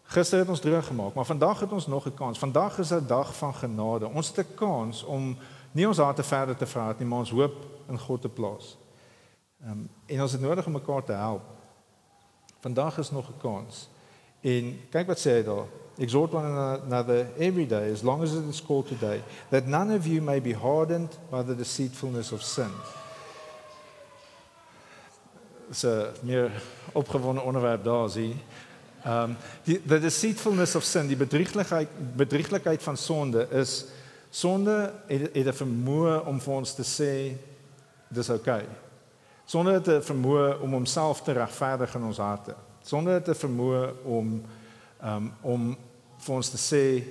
Gister 0.07 0.39
het 0.39 0.49
ons 0.49 0.61
droog 0.61 0.87
gemaak, 0.87 1.15
maar 1.15 1.25
vandag 1.25 1.61
het 1.61 1.73
ons 1.73 1.87
nog 1.87 2.07
'n 2.07 2.15
kans. 2.15 2.39
Vandag 2.39 2.79
is 2.79 2.91
'n 2.91 3.07
dag 3.07 3.37
van 3.37 3.55
genade. 3.55 4.09
Ons 4.09 4.29
het 4.29 4.47
'n 4.47 4.55
kans 4.55 5.05
om 5.05 5.37
nie 5.73 5.89
ons 5.89 5.99
harte 5.99 6.23
verder 6.23 6.57
te 6.57 6.67
verhard 6.67 6.99
nie, 6.99 7.09
maar 7.09 7.19
ons 7.19 7.31
hoop 7.31 7.55
in 7.89 7.99
God 7.99 8.21
te 8.21 8.29
plaas. 8.29 8.77
Ehm 9.61 9.71
um, 9.71 9.91
en 10.07 10.23
ons 10.23 10.33
het 10.33 10.41
nodig 10.41 10.67
om 10.67 10.73
mekaar 10.73 11.05
te 11.05 11.13
help. 11.13 11.43
Vandag 12.61 12.99
is 12.99 13.11
nog 13.11 13.29
'n 13.29 13.39
kans. 13.41 13.89
En 14.41 14.81
kyk 14.91 15.07
wat 15.07 15.19
sê 15.19 15.31
hy 15.31 15.43
daar. 15.43 15.67
Exhort 15.99 16.35
one 16.35 16.81
another 16.85 17.27
every 17.39 17.67
day 17.67 17.93
as 17.93 18.03
long 18.03 18.23
as 18.23 18.33
it 18.33 18.45
is 18.49 18.63
called 18.63 18.87
today, 18.87 19.23
that 19.49 19.67
none 19.67 19.97
of 19.97 20.07
you 20.07 20.23
may 20.23 20.41
be 20.41 20.55
hardened 20.55 21.19
by 21.31 21.43
the 21.43 21.57
deceitfulness 21.57 22.33
of 22.33 22.43
sin. 22.43 22.71
So 25.71 26.07
meer 26.23 26.63
opgewonde 26.93 27.41
onderwerp 27.41 27.85
daar 27.85 28.11
sien. 28.11 28.41
Ehm 29.07 29.31
um, 29.31 29.37
die 29.63 29.83
the 29.87 30.01
deceitfulness 30.01 30.75
of 30.75 30.85
sin, 30.85 31.07
die 31.07 31.17
bedrieglikheid 31.17 31.89
bedrieglikheid 32.17 32.83
van 32.83 32.97
sonde 32.97 33.47
is 33.51 33.85
sonde 34.31 34.93
het, 35.07 35.29
het 35.33 35.47
'n 35.47 35.61
vermoë 35.63 36.25
om 36.27 36.41
vir 36.41 36.55
ons 36.55 36.75
te 36.75 36.83
sê 36.83 37.37
dis 38.09 38.31
oukei. 38.31 38.63
Okay. 38.63 38.75
Sonde 39.45 39.73
het 39.73 39.89
'n 39.89 40.03
vermoë 40.03 40.61
om 40.61 40.73
homself 40.73 41.23
te 41.23 41.33
regverdig 41.33 41.95
in 41.95 42.03
ons 42.03 42.17
harte. 42.17 42.55
Sonde 42.83 43.11
het 43.11 43.29
'n 43.29 43.35
vermoë 43.35 43.93
om 44.05 44.43
ehm 45.03 45.17
um, 45.17 45.33
om 45.41 45.77
vir 46.19 46.35
ons 46.35 46.51
te 46.51 46.59
sê 46.59 47.05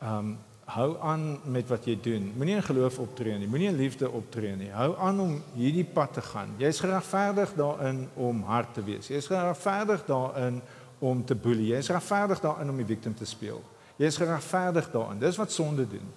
ehm 0.00 0.18
um, 0.18 0.38
hou 0.64 0.96
aan 1.00 1.40
met 1.44 1.68
wat 1.68 1.84
jy 1.84 1.98
doen. 2.02 2.32
Moenie 2.36 2.56
in 2.56 2.62
geloof 2.62 2.98
optree 2.98 3.38
nie. 3.38 3.46
Moenie 3.46 3.68
in 3.68 3.76
liefde 3.76 4.10
optree 4.10 4.56
nie. 4.56 4.70
Hou 4.70 4.96
aan 4.98 5.20
om 5.20 5.42
hierdie 5.54 5.84
pad 5.84 6.12
te 6.12 6.22
gaan. 6.22 6.54
Jy's 6.58 6.80
geregverdig 6.80 7.54
daarin 7.54 8.08
om 8.14 8.42
hard 8.42 8.74
te 8.74 8.82
wees. 8.82 9.06
Jy's 9.06 9.26
geregverdig 9.26 10.04
daarin 10.04 10.62
om 10.98 11.24
te 11.24 11.34
boelie. 11.34 11.72
Jy 11.72 11.80
is 11.82 11.90
regverdig 11.92 12.40
daarin 12.40 12.70
om 12.70 12.76
die 12.76 12.88
victim 12.88 13.14
te 13.14 13.26
speel. 13.28 13.62
Jy 13.96 14.06
is 14.06 14.16
geregverdig 14.16 14.90
daarin. 14.92 15.18
Dis 15.18 15.36
wat 15.36 15.52
sonde 15.52 15.88
doen. 15.88 16.08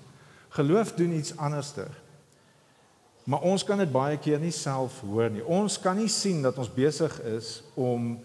Geloof 0.49 0.93
doen 0.97 1.11
iets 1.11 1.37
anderster. 1.37 1.89
Maar 3.23 3.45
ons 3.45 3.63
kan 3.63 3.77
dit 3.77 3.91
baie 3.91 4.17
keer 4.17 4.39
nie 4.41 4.53
self 4.55 5.01
hoor 5.05 5.29
nie. 5.29 5.43
Ons 5.45 5.77
kan 5.79 5.97
nie 5.99 6.09
sien 6.09 6.41
dat 6.41 6.57
ons 6.57 6.71
besig 6.73 7.13
is 7.29 7.59
om 7.77 8.15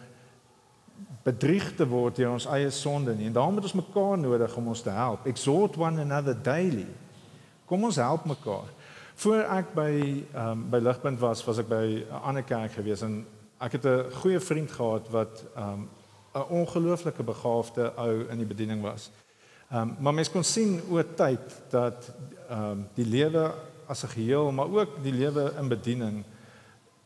bedrieg 1.24 1.74
te 1.76 1.86
word 1.88 2.16
deur 2.16 2.34
ons 2.36 2.46
eie 2.52 2.70
sonde 2.72 3.14
nie. 3.16 3.26
En 3.28 3.36
daarom 3.36 3.58
het 3.58 3.68
ons 3.68 3.80
mekaar 3.80 4.18
nodig 4.18 4.56
om 4.56 4.70
ons 4.72 4.82
te 4.84 4.92
help. 4.94 5.26
Exhort 5.28 5.76
one 5.76 6.00
another 6.00 6.36
daily. 6.42 6.86
Kom 7.68 7.84
ons 7.84 8.00
help 8.00 8.24
mekaar. 8.28 8.70
Voor 9.14 9.44
ek 9.44 9.74
by 9.76 9.90
ehm 9.92 10.50
um, 10.50 10.64
by 10.72 10.80
Ligpunt 10.82 11.20
was, 11.22 11.44
was 11.46 11.60
ek 11.62 11.68
by 11.68 11.84
'n 12.02 12.22
ander 12.22 12.42
kerk 12.42 12.72
gewees 12.72 13.02
en 13.02 13.26
ek 13.60 13.72
het 13.72 13.84
'n 13.84 14.10
goeie 14.20 14.40
vriend 14.40 14.72
gehad 14.72 15.08
wat 15.10 15.44
ehm 15.54 15.68
um, 15.72 15.88
'n 16.34 16.48
ongelooflike 16.48 17.22
begaafde 17.22 17.92
ou 17.96 18.26
in 18.28 18.38
die 18.38 18.46
bediening 18.46 18.82
was. 18.82 19.10
Ehm 19.70 19.80
um, 19.80 19.96
maar 20.00 20.14
mens 20.14 20.30
kon 20.30 20.44
sien 20.44 20.80
oor 20.90 21.14
tyd 21.14 21.62
dat 21.70 22.10
ehm 22.48 22.70
um, 22.70 22.88
die 22.94 23.06
lewe 23.06 23.54
as 23.86 24.02
'n 24.02 24.08
geheel, 24.08 24.52
maar 24.52 24.70
ook 24.70 25.02
die 25.02 25.12
lewe 25.12 25.52
in 25.58 25.68
bediening 25.68 26.24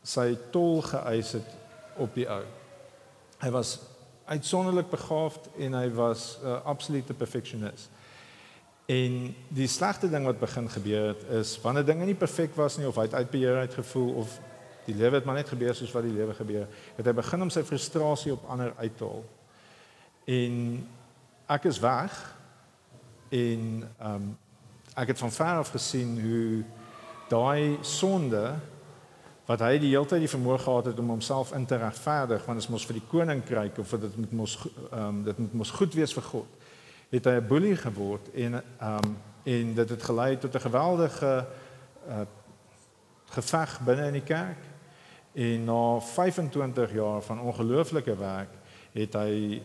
sy 0.03 0.37
tol 0.51 0.81
geëis 0.81 1.31
het 1.31 1.49
op 1.97 2.13
die 2.13 2.27
ou. 2.29 2.43
Hy 3.39 3.49
was 3.49 3.79
uitsonderlik 4.25 4.89
begaafd 4.89 5.49
en 5.57 5.73
hy 5.73 5.89
was 5.89 6.37
'n 6.41 6.45
uh, 6.45 6.65
absolute 6.65 7.13
perfeksionis. 7.13 7.89
En 8.85 9.35
die 9.47 9.67
slegste 9.67 10.09
ding 10.09 10.25
wat 10.25 10.39
begin 10.39 10.69
gebeur 10.69 11.07
het 11.07 11.23
is 11.29 11.61
wanneer 11.61 11.85
dinge 11.85 12.05
nie 12.05 12.15
perfek 12.15 12.55
was 12.55 12.77
nie 12.77 12.87
of 12.87 12.95
hy 12.95 13.01
het 13.01 13.13
uitbeheer 13.13 13.57
uitgevoel 13.57 14.13
of 14.13 14.39
die 14.89 14.97
lewe 14.97 15.19
het 15.19 15.27
maar 15.27 15.39
net 15.39 15.51
gebeur 15.51 15.75
soos 15.77 15.93
wat 15.95 16.07
die 16.07 16.15
lewe 16.15 16.33
gebeur. 16.37 16.67
Het 16.97 17.09
hy 17.09 17.13
begin 17.17 17.45
om 17.45 17.53
sy 17.53 17.63
frustrasie 17.67 18.33
op 18.35 18.47
ander 18.49 18.73
uit 18.81 18.97
te 18.97 19.07
haal. 19.07 19.25
En 20.29 20.55
ek 21.49 21.69
is 21.71 21.81
weg 21.81 22.19
en 23.29 23.65
ehm 23.97 24.13
um, 24.15 24.29
ek 24.99 25.13
het 25.13 25.19
van 25.21 25.31
ver 25.31 25.59
af 25.61 25.69
gesien 25.71 26.17
hoe 26.19 26.63
daai 27.29 27.77
sonde 27.81 28.57
wat 29.47 29.61
hy 29.63 29.77
die 29.79 29.93
hele 29.93 30.05
tyd 30.09 30.25
die 30.25 30.31
vermoë 30.31 30.57
gehad 30.59 30.89
het 30.91 30.99
om 30.99 31.13
homself 31.13 31.53
in 31.55 31.65
te 31.65 31.77
regverdig 31.79 32.43
want 32.45 32.59
dit 32.59 32.69
mos 32.73 32.85
vir 32.89 32.97
die 32.99 33.05
koninkryk 33.09 33.79
of 33.79 33.93
dit 34.01 34.17
moet 34.17 34.33
mos 34.41 34.57
ehm 34.65 35.05
um, 35.05 35.23
dit 35.23 35.37
moet 35.37 35.53
mos 35.61 35.71
goed 35.77 35.95
wees 35.97 36.13
vir 36.13 36.27
God. 36.33 36.57
Het 37.09 37.25
hy 37.25 37.37
'n 37.39 37.47
boelie 37.47 37.77
geword 37.77 38.33
en 38.33 38.59
ehm 38.61 39.05
um, 39.05 39.17
en 39.43 39.73
dit 39.73 39.89
het 39.89 40.03
gelei 40.03 40.37
tot 40.37 40.55
'n 40.55 40.67
geweldige 40.67 41.45
uh, 42.07 42.25
geveg 43.25 43.79
binne 43.85 44.07
in 44.07 44.19
die 44.19 44.29
kerk 44.35 44.68
En 45.39 45.63
na 45.63 45.99
25 45.99 46.93
jaar 46.93 47.21
van 47.21 47.39
ongelooflike 47.39 48.15
werk 48.17 48.55
het 48.91 49.13
hy 49.15 49.61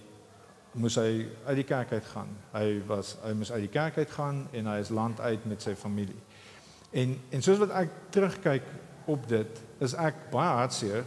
moes 0.78 0.94
hy 0.98 1.24
uit 1.46 1.56
die 1.58 1.66
kerk 1.66 1.92
uit 1.96 2.06
gaan. 2.12 2.30
Hy 2.52 2.66
was 2.86 3.14
hy 3.24 3.32
moes 3.34 3.50
uit 3.50 3.64
die 3.64 3.72
kerk 3.74 3.96
uit 3.98 4.10
gaan 4.14 4.44
en 4.54 4.68
hy 4.70 4.76
is 4.82 4.92
land 4.94 5.18
uit 5.20 5.46
met 5.50 5.62
sy 5.62 5.74
familie. 5.78 6.20
En 6.94 7.16
en 7.34 7.42
soos 7.42 7.58
wat 7.58 7.74
ek 7.80 7.96
terugkyk 8.14 8.68
op 9.10 9.26
dit, 9.28 9.60
is 9.82 9.96
ek 9.98 10.28
baie 10.30 10.52
hartseer 10.60 11.02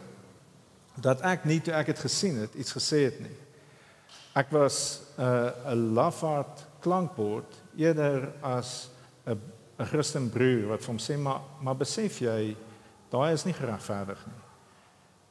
dat 0.99 1.23
ek 1.29 1.45
nie 1.47 1.61
toe 1.63 1.75
ek 1.77 1.93
het 1.93 2.01
gesien 2.03 2.41
het 2.41 2.57
iets 2.59 2.75
gesê 2.75 3.05
het 3.05 3.21
nie. 3.23 3.37
Ek 4.35 4.51
was 4.51 4.99
'n 5.15 5.23
uh, 5.23 5.71
'n 5.75 5.93
lafaard 5.95 6.65
klankbord 6.83 7.55
eerder 7.77 8.33
as 8.41 8.89
'n 9.25 9.39
'n 9.79 9.85
Christen 9.85 10.29
broer 10.29 10.67
wat 10.75 10.83
vir 10.83 10.91
hom 10.91 10.99
sê 10.99 11.17
maar 11.17 11.41
maar 11.61 11.77
besef 11.77 12.19
jy 12.19 12.57
daai 13.09 13.33
is 13.33 13.45
nie 13.45 13.53
geregverdig 13.53 14.25
nie 14.27 14.46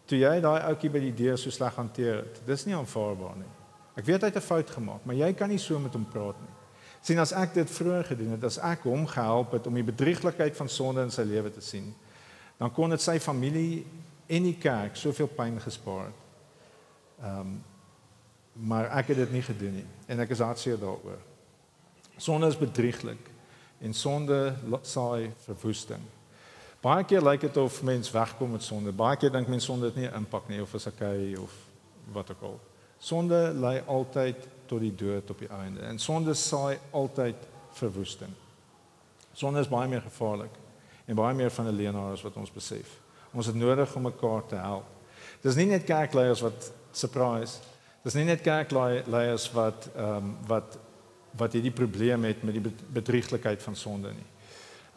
toe 0.06 0.18
jy 0.18 0.40
daai 0.40 0.60
ouetjie 0.70 0.90
by 0.90 1.02
die 1.02 1.14
deur 1.14 1.38
so 1.38 1.50
sleg 1.50 1.74
hanteer 1.74 2.22
het. 2.22 2.40
Dis 2.46 2.66
nie 2.66 2.76
aanvaarbaar 2.76 3.36
nie. 3.40 3.52
Ek 3.96 4.04
weet 4.04 4.22
hy 4.22 4.28
het 4.28 4.36
'n 4.36 4.48
fout 4.48 4.70
gemaak, 4.70 5.04
maar 5.04 5.16
jy 5.16 5.32
kan 5.32 5.48
nie 5.48 5.58
so 5.58 5.78
met 5.78 5.92
hom 5.92 6.04
praat 6.04 6.40
nie. 6.40 6.54
sien 7.00 7.18
as 7.18 7.32
ek 7.32 7.54
dit 7.54 7.70
vroeër 7.70 8.04
gedoen 8.04 8.30
het, 8.30 8.44
as 8.44 8.58
ek 8.58 8.82
hom 8.82 9.06
gehelp 9.06 9.52
het 9.52 9.66
om 9.66 9.74
die 9.74 9.82
bedrieglikheid 9.82 10.56
van 10.56 10.68
sonde 10.68 11.02
in 11.02 11.10
sy 11.10 11.22
lewe 11.22 11.52
te 11.52 11.60
sien, 11.60 11.94
dan 12.58 12.72
kon 12.72 12.90
dit 12.90 13.00
sy 13.00 13.18
familie 13.18 13.86
en 14.26 14.42
die 14.42 14.56
kerk 14.58 14.96
soveel 14.96 15.26
pyn 15.26 15.60
gespaar 15.60 16.04
het. 16.04 16.20
Ehm 17.22 17.40
um, 17.40 17.64
maar 18.56 18.88
ek 18.96 19.06
het 19.12 19.16
dit 19.16 19.32
nie 19.32 19.42
gedoen 19.42 19.74
nie 19.74 19.86
en 20.08 20.20
ek 20.20 20.30
is 20.30 20.40
hartseer 20.40 20.78
daaroor. 20.80 21.18
Sonde 22.16 22.46
is 22.46 22.56
bedrieglik 22.56 23.30
en 23.80 23.92
sonde 23.92 24.54
saai 24.82 25.32
verwoesting. 25.44 26.00
Baie 26.86 27.02
keer 27.02 27.24
lyk 27.24 27.40
dit 27.40 27.56
of 27.58 27.80
mens 27.82 28.10
wegkom 28.14 28.52
met 28.54 28.62
sonde. 28.62 28.92
Baie 28.94 29.16
keer 29.18 29.32
dink 29.34 29.48
mens 29.50 29.64
sonde 29.66 29.88
het 29.88 29.96
nie 29.96 30.06
'n 30.06 30.14
impak 30.22 30.48
nie 30.48 30.60
of 30.62 30.74
is 30.74 30.86
okay 30.86 31.34
of 31.34 31.52
wat 32.12 32.30
ook 32.30 32.42
al. 32.42 32.60
Sonde 32.98 33.52
lei 33.54 33.82
altyd 33.86 34.36
tot 34.66 34.80
die 34.80 34.94
dood 34.94 35.30
op 35.30 35.38
die 35.38 35.48
einde. 35.48 35.80
En 35.80 35.98
sonde 35.98 36.34
saai 36.34 36.78
altyd 36.90 37.34
verwoesting. 37.72 38.30
Sonde 39.32 39.60
is 39.60 39.68
baie 39.68 39.88
meer 39.88 40.00
gevaarlik 40.00 40.50
en 41.04 41.14
baie 41.14 41.34
meer 41.34 41.50
van 41.50 41.66
'n 41.66 41.76
leenaar 41.76 42.12
as 42.12 42.22
wat 42.22 42.36
ons 42.36 42.52
besef. 42.52 43.00
Ons 43.32 43.46
het 43.46 43.54
nodig 43.54 43.94
om 43.94 44.02
mekaar 44.02 44.46
te 44.46 44.54
help. 44.54 44.84
Dis 45.40 45.54
nie 45.54 45.66
net 45.66 45.84
kerkleiers 45.84 46.40
wat 46.40 46.72
surprise. 46.90 47.58
Dis 48.02 48.14
nie 48.14 48.24
net 48.24 48.40
kerkleiers 48.40 49.52
wat 49.52 49.88
ehm 49.96 50.16
um, 50.16 50.36
wat 50.46 50.78
wat 51.36 51.52
hierdie 51.52 51.70
probleem 51.72 52.24
het 52.24 52.42
met 52.42 52.54
die 52.54 52.72
bedrieglikheid 52.92 53.62
van 53.62 53.76
sonde 53.76 54.08
nie. 54.08 54.26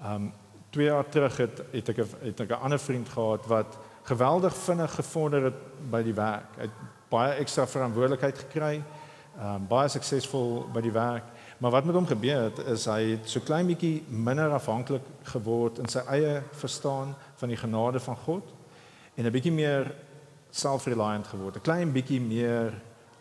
Ehm 0.01 0.13
um, 0.13 0.33
2 0.69 0.85
jaar 0.85 1.09
terug 1.09 1.37
het 1.37 1.61
het 1.71 1.89
ek 1.89 1.97
het 1.97 2.39
ek 2.39 2.49
'n 2.49 2.63
ander 2.63 2.79
vriend 2.79 3.09
gehad 3.09 3.45
wat 3.45 3.77
geweldig 4.03 4.55
vinnig 4.55 4.95
gevorder 4.95 5.43
het 5.43 5.59
by 5.91 6.03
die 6.03 6.13
werk. 6.13 6.49
Hy 6.55 6.61
het 6.61 6.77
baie 7.09 7.33
ekstra 7.33 7.67
verantwoordelikheid 7.67 8.37
gekry. 8.37 8.83
Ehm 9.39 9.55
um, 9.55 9.67
baie 9.67 9.89
suksesvol 9.89 10.67
by 10.73 10.81
die 10.81 10.91
werk. 10.91 11.23
Maar 11.57 11.71
wat 11.71 11.85
met 11.85 11.95
hom 11.95 12.07
gebeur 12.07 12.43
het 12.43 12.59
is 12.71 12.85
hy 12.85 13.11
het 13.11 13.29
so 13.29 13.39
klein 13.39 13.67
bietjie 13.67 14.03
minder 14.07 14.51
afhanklik 14.51 15.03
geword 15.23 15.79
in 15.79 15.87
sy 15.87 15.99
eie 16.07 16.41
verstaan 16.51 17.15
van 17.35 17.49
die 17.49 17.57
genade 17.57 17.99
van 17.99 18.15
God 18.15 18.53
en 19.15 19.25
'n 19.25 19.31
bietjie 19.31 19.51
meer 19.51 19.95
self-reliant 20.49 21.27
geword. 21.27 21.55
'n 21.55 21.61
Klein 21.61 21.91
bietjie 21.91 22.21
meer 22.21 22.73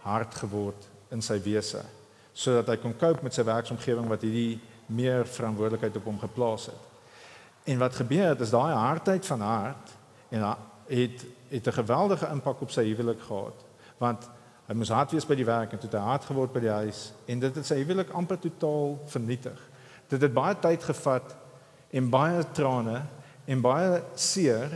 hard 0.03 0.35
geword 0.35 0.89
in 1.11 1.23
sy 1.23 1.41
wese 1.43 1.85
sodat 2.33 2.69
hy 2.69 2.77
kon 2.77 2.95
cope 2.97 3.23
met 3.23 3.35
sy 3.35 3.43
werksomgewing 3.43 4.07
wat 4.07 4.23
hierdie 4.23 4.61
meer 4.87 5.27
verantwoordelikheid 5.27 5.97
op 5.97 6.05
hom 6.05 6.19
geplaas 6.19 6.67
het. 6.67 6.85
En 7.69 7.79
wat 7.79 7.95
gebeur 7.95 8.29
het 8.33 8.41
is 8.41 8.51
daai 8.55 8.75
hardheid 8.75 9.27
van 9.27 9.41
hart 9.41 9.91
en 10.29 10.45
het 10.89 11.25
het 11.49 11.67
'n 11.67 11.73
geweldige 11.73 12.29
impak 12.33 12.61
op 12.61 12.71
sy 12.71 12.85
huwelik 12.85 13.21
gehad. 13.21 13.65
Want 13.97 14.31
hy 14.67 14.75
moes 14.75 14.89
hard 14.89 15.11
wees 15.11 15.27
by 15.27 15.35
die 15.35 15.45
werk 15.45 15.73
en 15.73 15.79
toe 15.79 15.91
hy 15.91 16.05
hard 16.05 16.25
geword 16.25 16.53
by 16.53 16.61
die 16.61 16.71
huis 16.71 17.13
en 17.27 17.39
dit 17.39 17.55
het 17.55 17.67
sy 17.67 17.75
huwelik 17.75 18.11
amper 18.11 18.39
totaal 18.39 18.99
vernietig. 19.07 19.61
Dit 20.09 20.23
het 20.23 20.33
baie 20.33 20.59
tyd 20.59 20.85
gevat 20.85 21.37
en 21.91 22.11
baie 22.11 22.45
trane 22.53 23.03
en 23.45 23.61
baie 23.61 24.03
seer 24.15 24.69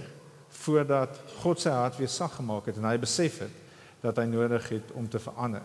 voordat 0.48 1.20
God 1.42 1.61
sy 1.61 1.70
hart 1.70 1.96
weer 1.96 2.09
sag 2.09 2.35
gemaak 2.35 2.66
het 2.66 2.76
en 2.76 2.85
hy 2.85 2.98
besef 2.98 3.38
het 3.38 3.57
dat 4.00 4.16
hy 4.16 4.24
nodig 4.24 4.68
het 4.68 4.92
om 4.92 5.09
te 5.09 5.18
verander. 5.18 5.64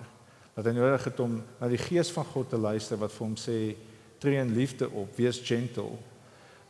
Dat 0.53 0.65
hy 0.65 0.71
nodig 0.71 1.03
het 1.03 1.19
om 1.19 1.43
na 1.59 1.67
die 1.67 1.77
gees 1.77 2.11
van 2.11 2.25
God 2.25 2.49
te 2.49 2.57
luister 2.57 2.97
wat 2.97 3.11
vir 3.11 3.25
hom 3.25 3.35
sê 3.35 3.75
tree 4.17 4.39
in 4.39 4.53
liefde 4.53 4.89
op, 4.89 5.15
wees 5.15 5.39
gentle. 5.43 5.97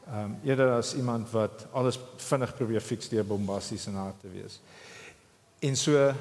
Ehm 0.07 0.23
um, 0.23 0.35
eerder 0.43 0.71
as 0.71 0.93
iemand 0.95 1.31
wat 1.31 1.67
alles 1.71 1.99
vinnig 2.15 2.55
probeer 2.55 2.81
fix 2.81 3.09
deur 3.09 3.25
bombasties 3.25 3.87
en 3.87 3.97
hard 3.99 4.19
te 4.21 4.29
wees. 4.31 4.61
En 5.59 5.75
so 5.75 6.13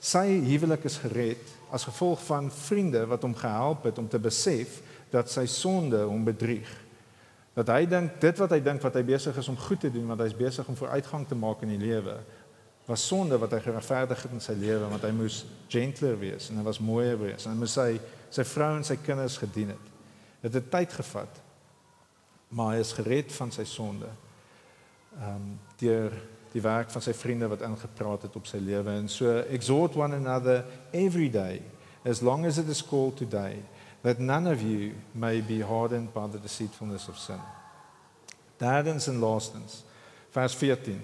sy 0.00 0.24
huwelik 0.46 0.84
is 0.88 0.96
gered 1.02 1.52
as 1.70 1.84
gevolg 1.84 2.22
van 2.24 2.50
vriende 2.50 3.02
wat 3.06 3.22
hom 3.22 3.34
gehelp 3.36 3.84
het 3.84 3.98
om 3.98 4.08
te 4.08 4.18
besef 4.18 4.80
dat 5.10 5.30
sy 5.30 5.44
sonde 5.46 6.00
hom 6.08 6.24
bedrieg. 6.24 6.70
Dat 7.56 7.68
hy 7.72 7.84
dink 7.88 8.16
dit 8.20 8.38
wat 8.38 8.52
hy 8.56 8.60
dink 8.60 8.82
wat 8.84 8.96
hy 8.96 9.04
besig 9.04 9.36
is 9.36 9.48
om 9.48 9.56
goed 9.58 9.80
te 9.80 9.90
doen, 9.92 10.06
want 10.06 10.20
hy's 10.20 10.36
besig 10.36 10.68
om 10.68 10.76
vooruitgang 10.76 11.28
te 11.28 11.36
maak 11.36 11.62
in 11.64 11.72
die 11.74 11.80
lewe, 11.80 12.16
was 12.86 13.06
sonde 13.06 13.38
wat 13.38 13.52
hy 13.52 13.60
geregverdig 13.64 14.22
het 14.22 14.32
in 14.32 14.42
sy 14.42 14.54
lewe 14.56 14.88
want 14.90 15.02
hy 15.04 15.10
moes 15.16 15.40
gentler 15.72 16.14
wees 16.20 16.50
en 16.50 16.60
hy 16.60 16.64
was 16.66 16.78
mooier 16.78 17.18
wees 17.18 17.44
en 17.44 17.52
hy 17.52 17.58
moes 17.58 17.74
sy 17.74 17.90
sy 18.30 18.44
vrou 18.46 18.76
en 18.76 18.84
sy 18.86 18.96
kinders 19.02 19.38
gedien 19.42 19.72
het. 19.74 19.90
Dit 20.44 20.56
het 20.58 20.70
tyd 20.70 20.92
gevat. 20.94 21.42
Maar 22.56 22.74
hy 22.74 22.80
is 22.80 22.94
gered 22.96 23.32
van 23.36 23.52
sy 23.52 23.66
sonde. 23.68 24.08
Ehm 25.20 25.34
um, 25.34 25.52
deur 25.76 26.12
die 26.56 26.62
werk 26.64 26.88
van 26.90 27.02
sy 27.04 27.12
vriende 27.12 27.48
wat 27.52 27.60
ingepraat 27.60 28.22
het 28.24 28.36
op 28.38 28.46
sy 28.48 28.56
lewe 28.56 28.94
en 28.96 29.08
so 29.12 29.28
exhort 29.52 29.96
one 29.96 30.16
another 30.16 30.64
every 30.90 31.28
day 31.28 31.60
as 32.08 32.22
long 32.24 32.46
as 32.46 32.56
it 32.56 32.68
is 32.72 32.80
called 32.80 33.16
today 33.16 33.58
that 34.00 34.18
none 34.18 34.48
of 34.48 34.62
you 34.62 34.94
may 35.12 35.42
be 35.42 35.60
hardened 35.60 36.12
by 36.14 36.24
the 36.32 36.40
deceitfulness 36.40 37.08
of 37.08 37.18
sin. 37.18 37.40
Derdens 38.56 39.06
en 39.06 39.18
laastens 39.18 39.82
vers 40.30 40.54
14 40.54 41.02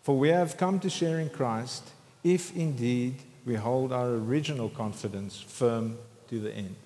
For 0.00 0.18
we 0.18 0.32
have 0.32 0.56
come 0.56 0.78
to 0.78 0.88
share 0.88 1.20
in 1.20 1.30
Christ 1.30 1.92
if 2.22 2.54
indeed 2.54 3.20
we 3.44 3.56
hold 3.56 3.92
our 3.92 4.08
original 4.08 4.70
confidence 4.70 5.44
firm 5.46 5.96
to 6.28 6.40
the 6.40 6.52
end. 6.52 6.76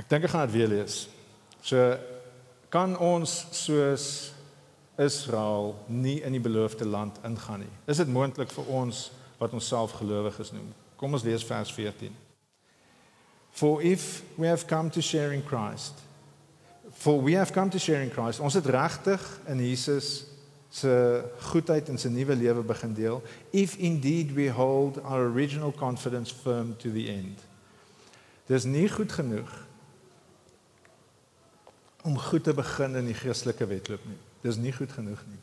Ek 0.00 0.08
dink 0.08 0.24
ek 0.24 0.32
gaan 0.32 0.46
dit 0.46 0.56
weer 0.56 0.70
lees. 0.72 1.06
So 1.62 1.96
kan 2.72 2.96
ons 2.98 3.46
soos 3.52 4.06
Israel 5.00 5.74
nie 5.86 6.20
in 6.24 6.32
die 6.36 6.42
beloofde 6.42 6.86
land 6.88 7.18
ingaan 7.26 7.64
nie. 7.64 7.74
Is 7.86 8.00
dit 8.00 8.08
moontlik 8.08 8.52
vir 8.52 8.68
ons 8.72 9.10
wat 9.40 9.52
ons 9.52 9.68
self 9.68 9.96
gelowiges 10.00 10.52
noem? 10.52 10.70
Kom 10.96 11.12
ons 11.12 11.24
lees 11.26 11.44
vers 11.44 11.72
14. 11.72 12.12
For 13.52 13.82
if 13.82 14.22
we 14.38 14.46
have 14.46 14.66
come 14.66 14.90
to 14.90 15.00
share 15.00 15.32
in 15.32 15.44
Christ, 15.44 16.00
for 16.92 17.20
we 17.20 17.36
have 17.36 17.52
come 17.52 17.70
to 17.70 17.78
share 17.78 18.02
in 18.02 18.10
Christ, 18.10 18.40
ons 18.40 18.56
het 18.56 18.66
regtig 18.66 19.20
in 19.48 19.60
Jesus 19.60 20.32
se 20.72 21.24
goedheid 21.52 21.88
en 21.92 21.98
sy 22.00 22.08
nuwe 22.08 22.32
lewe 22.40 22.62
begin 22.64 22.94
deel 22.96 23.18
if 23.52 23.74
indeed 23.76 24.32
we 24.32 24.48
hold 24.48 25.02
our 25.04 25.28
original 25.28 25.72
confidence 25.72 26.32
firm 26.32 26.72
to 26.80 26.88
the 26.94 27.10
end 27.12 27.42
dis 28.48 28.64
nie 28.64 28.86
goed 28.88 29.12
genoeg 29.12 29.50
om 32.02 32.18
goed 32.18 32.44
te 32.44 32.54
begin 32.54 32.96
in 33.00 33.10
die 33.10 33.18
Christelike 33.18 33.66
wedloop 33.66 34.04
nie 34.08 34.18
dis 34.42 34.58
nie 34.58 34.72
goed 34.72 34.92
genoeg 34.92 35.22
nie 35.28 35.40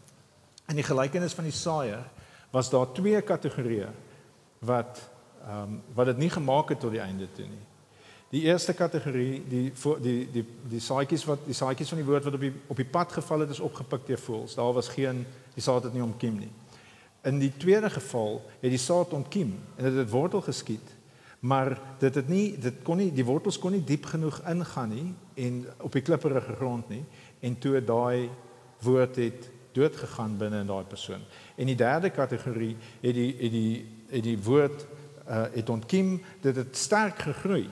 in 0.69 0.81
die 0.81 0.87
gelykenis 0.87 1.33
van 1.37 1.47
die 1.47 1.55
saaier 1.55 2.05
was 2.51 2.69
daar 2.69 2.91
twee 2.93 3.21
kategorieë 3.21 3.89
wat 4.59 5.01
ehm 5.39 5.63
um, 5.63 5.81
wat 5.95 6.11
dit 6.11 6.17
nie 6.17 6.29
gemaak 6.29 6.69
het 6.69 6.79
tot 6.79 6.91
die 6.91 7.01
einde 7.03 7.27
toe 7.35 7.47
nie 7.47 7.65
Die 8.29 8.43
eerste 8.45 8.75
kategorie, 8.77 9.41
die 9.49 9.71
die 10.03 10.17
die 10.29 10.43
die 10.69 10.79
saadjies 10.79 11.23
wat 11.25 11.47
die 11.49 11.55
saadjies 11.57 11.89
van 11.89 11.97
die 11.97 12.05
woord 12.05 12.27
wat 12.27 12.35
op 12.37 12.43
die 12.43 12.51
op 12.69 12.77
die 12.77 12.85
pad 12.85 13.15
geval 13.17 13.41
het 13.41 13.55
is 13.55 13.61
opgepik 13.65 14.05
deur 14.05 14.21
voëls. 14.21 14.53
Daar 14.55 14.73
was 14.73 14.91
geen 14.93 15.23
die 15.55 15.63
saad 15.65 15.87
het 15.87 15.95
nie 15.97 16.03
omkiem 16.05 16.37
nie. 16.37 16.51
In 17.25 17.39
die 17.41 17.49
tweede 17.57 17.89
geval 17.89 18.37
het 18.61 18.69
die 18.69 18.81
saad 18.81 19.15
omkiem 19.17 19.55
en 19.77 19.83
dit 19.83 19.97
het 19.97 20.11
wortel 20.13 20.45
geskiet. 20.45 20.93
Maar 21.39 21.73
dit 21.99 22.15
het 22.15 22.29
nie 22.29 22.53
dit 22.61 22.83
kon 22.85 23.01
nie 23.01 23.09
die 23.13 23.25
wortels 23.25 23.57
kon 23.57 23.73
nie 23.73 23.83
diep 23.83 24.05
genoeg 24.05 24.43
ingaan 24.45 24.93
nie 24.93 25.07
en 25.39 25.65
op 25.79 25.95
die 25.95 26.03
klipperige 26.03 26.55
grond 26.59 26.89
nie 26.89 27.03
en 27.39 27.57
toe 27.59 27.79
daai 27.83 28.29
woord 28.83 29.15
het 29.15 29.49
dood 29.71 29.95
gegaan 29.95 30.37
binne 30.37 30.63
in 30.63 30.67
daai 30.67 30.83
persoon. 30.83 31.21
En 31.55 31.69
die 31.69 31.77
derde 31.77 32.09
kategorie 32.09 32.75
het 33.01 33.13
die 33.15 33.31
het 33.39 33.51
die 33.51 33.73
het 34.09 34.23
die 34.23 34.39
woord 34.43 34.87
uh, 35.29 35.45
het 35.53 35.69
ontkiem, 35.69 36.17
dit 36.41 36.55
het 36.55 36.77
sterk 36.77 37.19
gegroei 37.21 37.69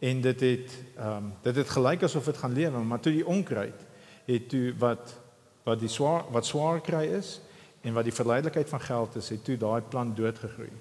en 0.00 0.20
dit 0.20 0.40
het 0.40 0.70
ehm 0.96 1.16
um, 1.16 1.32
dit 1.42 1.56
het 1.56 1.68
gelyk 1.68 2.02
asof 2.02 2.24
dit 2.24 2.36
gaan 2.36 2.52
lewe 2.52 2.78
maar 2.78 3.00
toe 3.00 3.12
die 3.12 3.26
onkruid 3.26 3.86
het 4.24 4.48
toe 4.48 4.74
wat 4.78 5.14
wat 5.62 5.80
die 5.80 5.88
swaar 5.88 6.24
wat 6.30 6.46
swaar 6.46 6.80
kry 6.80 7.04
is 7.04 7.40
en 7.80 7.92
wat 7.92 8.04
die 8.04 8.14
verleidelikheid 8.14 8.68
van 8.68 8.80
geld 8.80 9.16
is 9.16 9.28
het 9.28 9.44
toe 9.44 9.56
daai 9.56 9.82
plant 9.82 10.16
dood 10.16 10.38
gegroei 10.38 10.72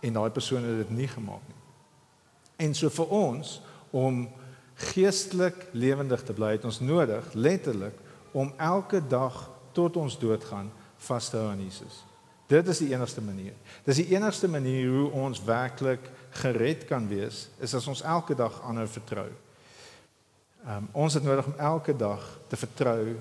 en 0.00 0.12
daai 0.12 0.30
persoon 0.30 0.64
het 0.64 0.76
dit 0.76 0.90
nie 0.90 1.08
gemaak 1.08 1.48
nie 1.48 2.66
en 2.66 2.74
so 2.74 2.88
vir 2.88 3.08
ons 3.08 3.62
om 3.90 4.28
geestelik 4.80 5.66
lewendig 5.72 6.22
te 6.24 6.36
bly 6.36 6.54
het 6.56 6.64
ons 6.64 6.80
nodig 6.80 7.34
letterlik 7.34 7.96
om 8.32 8.52
elke 8.56 9.02
dag 9.08 9.42
tot 9.76 9.96
ons 9.96 10.18
dood 10.18 10.44
gaan 10.44 10.70
vas 11.08 11.28
te 11.28 11.36
hou 11.36 11.50
aan 11.50 11.62
Jesus 11.64 12.04
dit 12.50 12.68
is 12.68 12.80
die 12.82 12.92
enigste 12.94 13.22
manier 13.22 13.54
dis 13.84 14.02
die 14.02 14.10
enigste 14.14 14.48
manier 14.48 14.88
hoe 14.88 15.10
ons 15.26 15.44
werklik 15.44 16.08
gered 16.30 16.84
kan 16.86 17.08
wees 17.08 17.48
is 17.58 17.74
as 17.74 17.86
ons 17.90 18.02
elke 18.02 18.34
dag 18.34 18.60
aanhou 18.62 18.86
vertrou. 18.88 19.28
Um, 20.60 20.88
ons 20.92 21.14
het 21.14 21.24
nodig 21.24 21.46
om 21.46 21.56
elke 21.58 21.96
dag 21.96 22.22
te 22.48 22.56
vertrou 22.56 23.16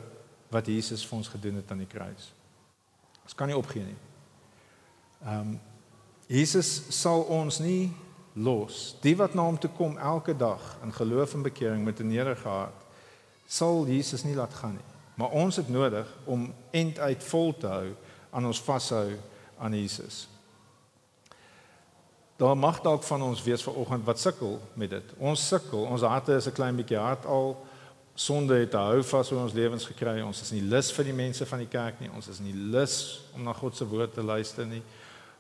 wat 0.52 0.68
Jesus 0.68 1.06
vir 1.08 1.18
ons 1.18 1.32
gedoen 1.32 1.62
het 1.62 1.72
aan 1.72 1.82
die 1.82 1.90
kruis. 1.90 2.32
Ons 3.24 3.36
kan 3.38 3.50
nie 3.50 3.58
opgee 3.58 3.86
nie. 3.86 3.98
Ehm 5.26 5.56
um, 5.56 5.58
Jesus 6.30 6.68
sal 6.94 7.24
ons 7.34 7.58
nie 7.58 7.90
los. 8.40 8.96
Die 9.02 9.16
wat 9.18 9.34
na 9.34 9.44
hom 9.44 9.60
toe 9.60 9.70
kom 9.78 9.98
elke 9.98 10.36
dag 10.38 10.78
in 10.84 10.94
geloof 10.94 11.34
en 11.34 11.42
bekering 11.42 11.84
met 11.84 12.00
'n 12.00 12.08
nederige 12.08 12.48
hart, 12.48 12.82
sal 13.48 13.86
Jesus 13.88 14.24
nie 14.24 14.36
laat 14.36 14.54
gaan 14.54 14.74
nie. 14.74 14.90
Maar 15.16 15.30
ons 15.30 15.56
het 15.56 15.70
nodig 15.70 16.08
om 16.24 16.54
end 16.72 17.00
uit 17.00 17.24
vol 17.24 17.58
te 17.58 17.68
hou 17.68 17.96
aan 18.30 18.46
ons 18.46 18.62
vashou 18.62 19.18
aan 19.58 19.74
Jesus. 19.74 20.28
Daar 22.40 22.58
mag 22.58 22.82
dalk 22.82 23.04
van 23.04 23.22
ons 23.22 23.44
wees 23.44 23.64
vanoggend 23.64 24.06
wat 24.06 24.20
sukkel 24.20 24.62
met 24.74 24.90
dit. 24.90 25.04
Ons 25.18 25.48
sukkel, 25.48 25.80
ons 25.80 26.02
harte 26.02 26.34
is 26.34 26.48
'n 26.48 26.52
klein 26.52 26.76
bietjie 26.76 26.98
hard 26.98 27.26
al. 27.26 27.66
Sonde 28.14 28.56
het 28.60 28.74
hou 28.74 29.04
vas 29.04 29.32
oor 29.32 29.42
ons 29.42 29.54
lewens 29.54 29.86
gekry. 29.86 30.22
Ons 30.22 30.42
is 30.42 30.52
nie 30.52 30.62
lus 30.62 30.92
vir 30.92 31.06
die 31.06 31.14
mense 31.14 31.46
van 31.46 31.60
die 31.60 31.68
kerk 31.68 32.00
nie. 32.00 32.10
Ons 32.16 32.28
is 32.28 32.40
nie 32.40 32.54
lus 32.54 33.22
om 33.34 33.44
na 33.44 33.54
God 33.54 33.76
se 33.76 33.88
woord 33.88 34.14
te 34.14 34.24
luister 34.24 34.66
nie. 34.66 34.82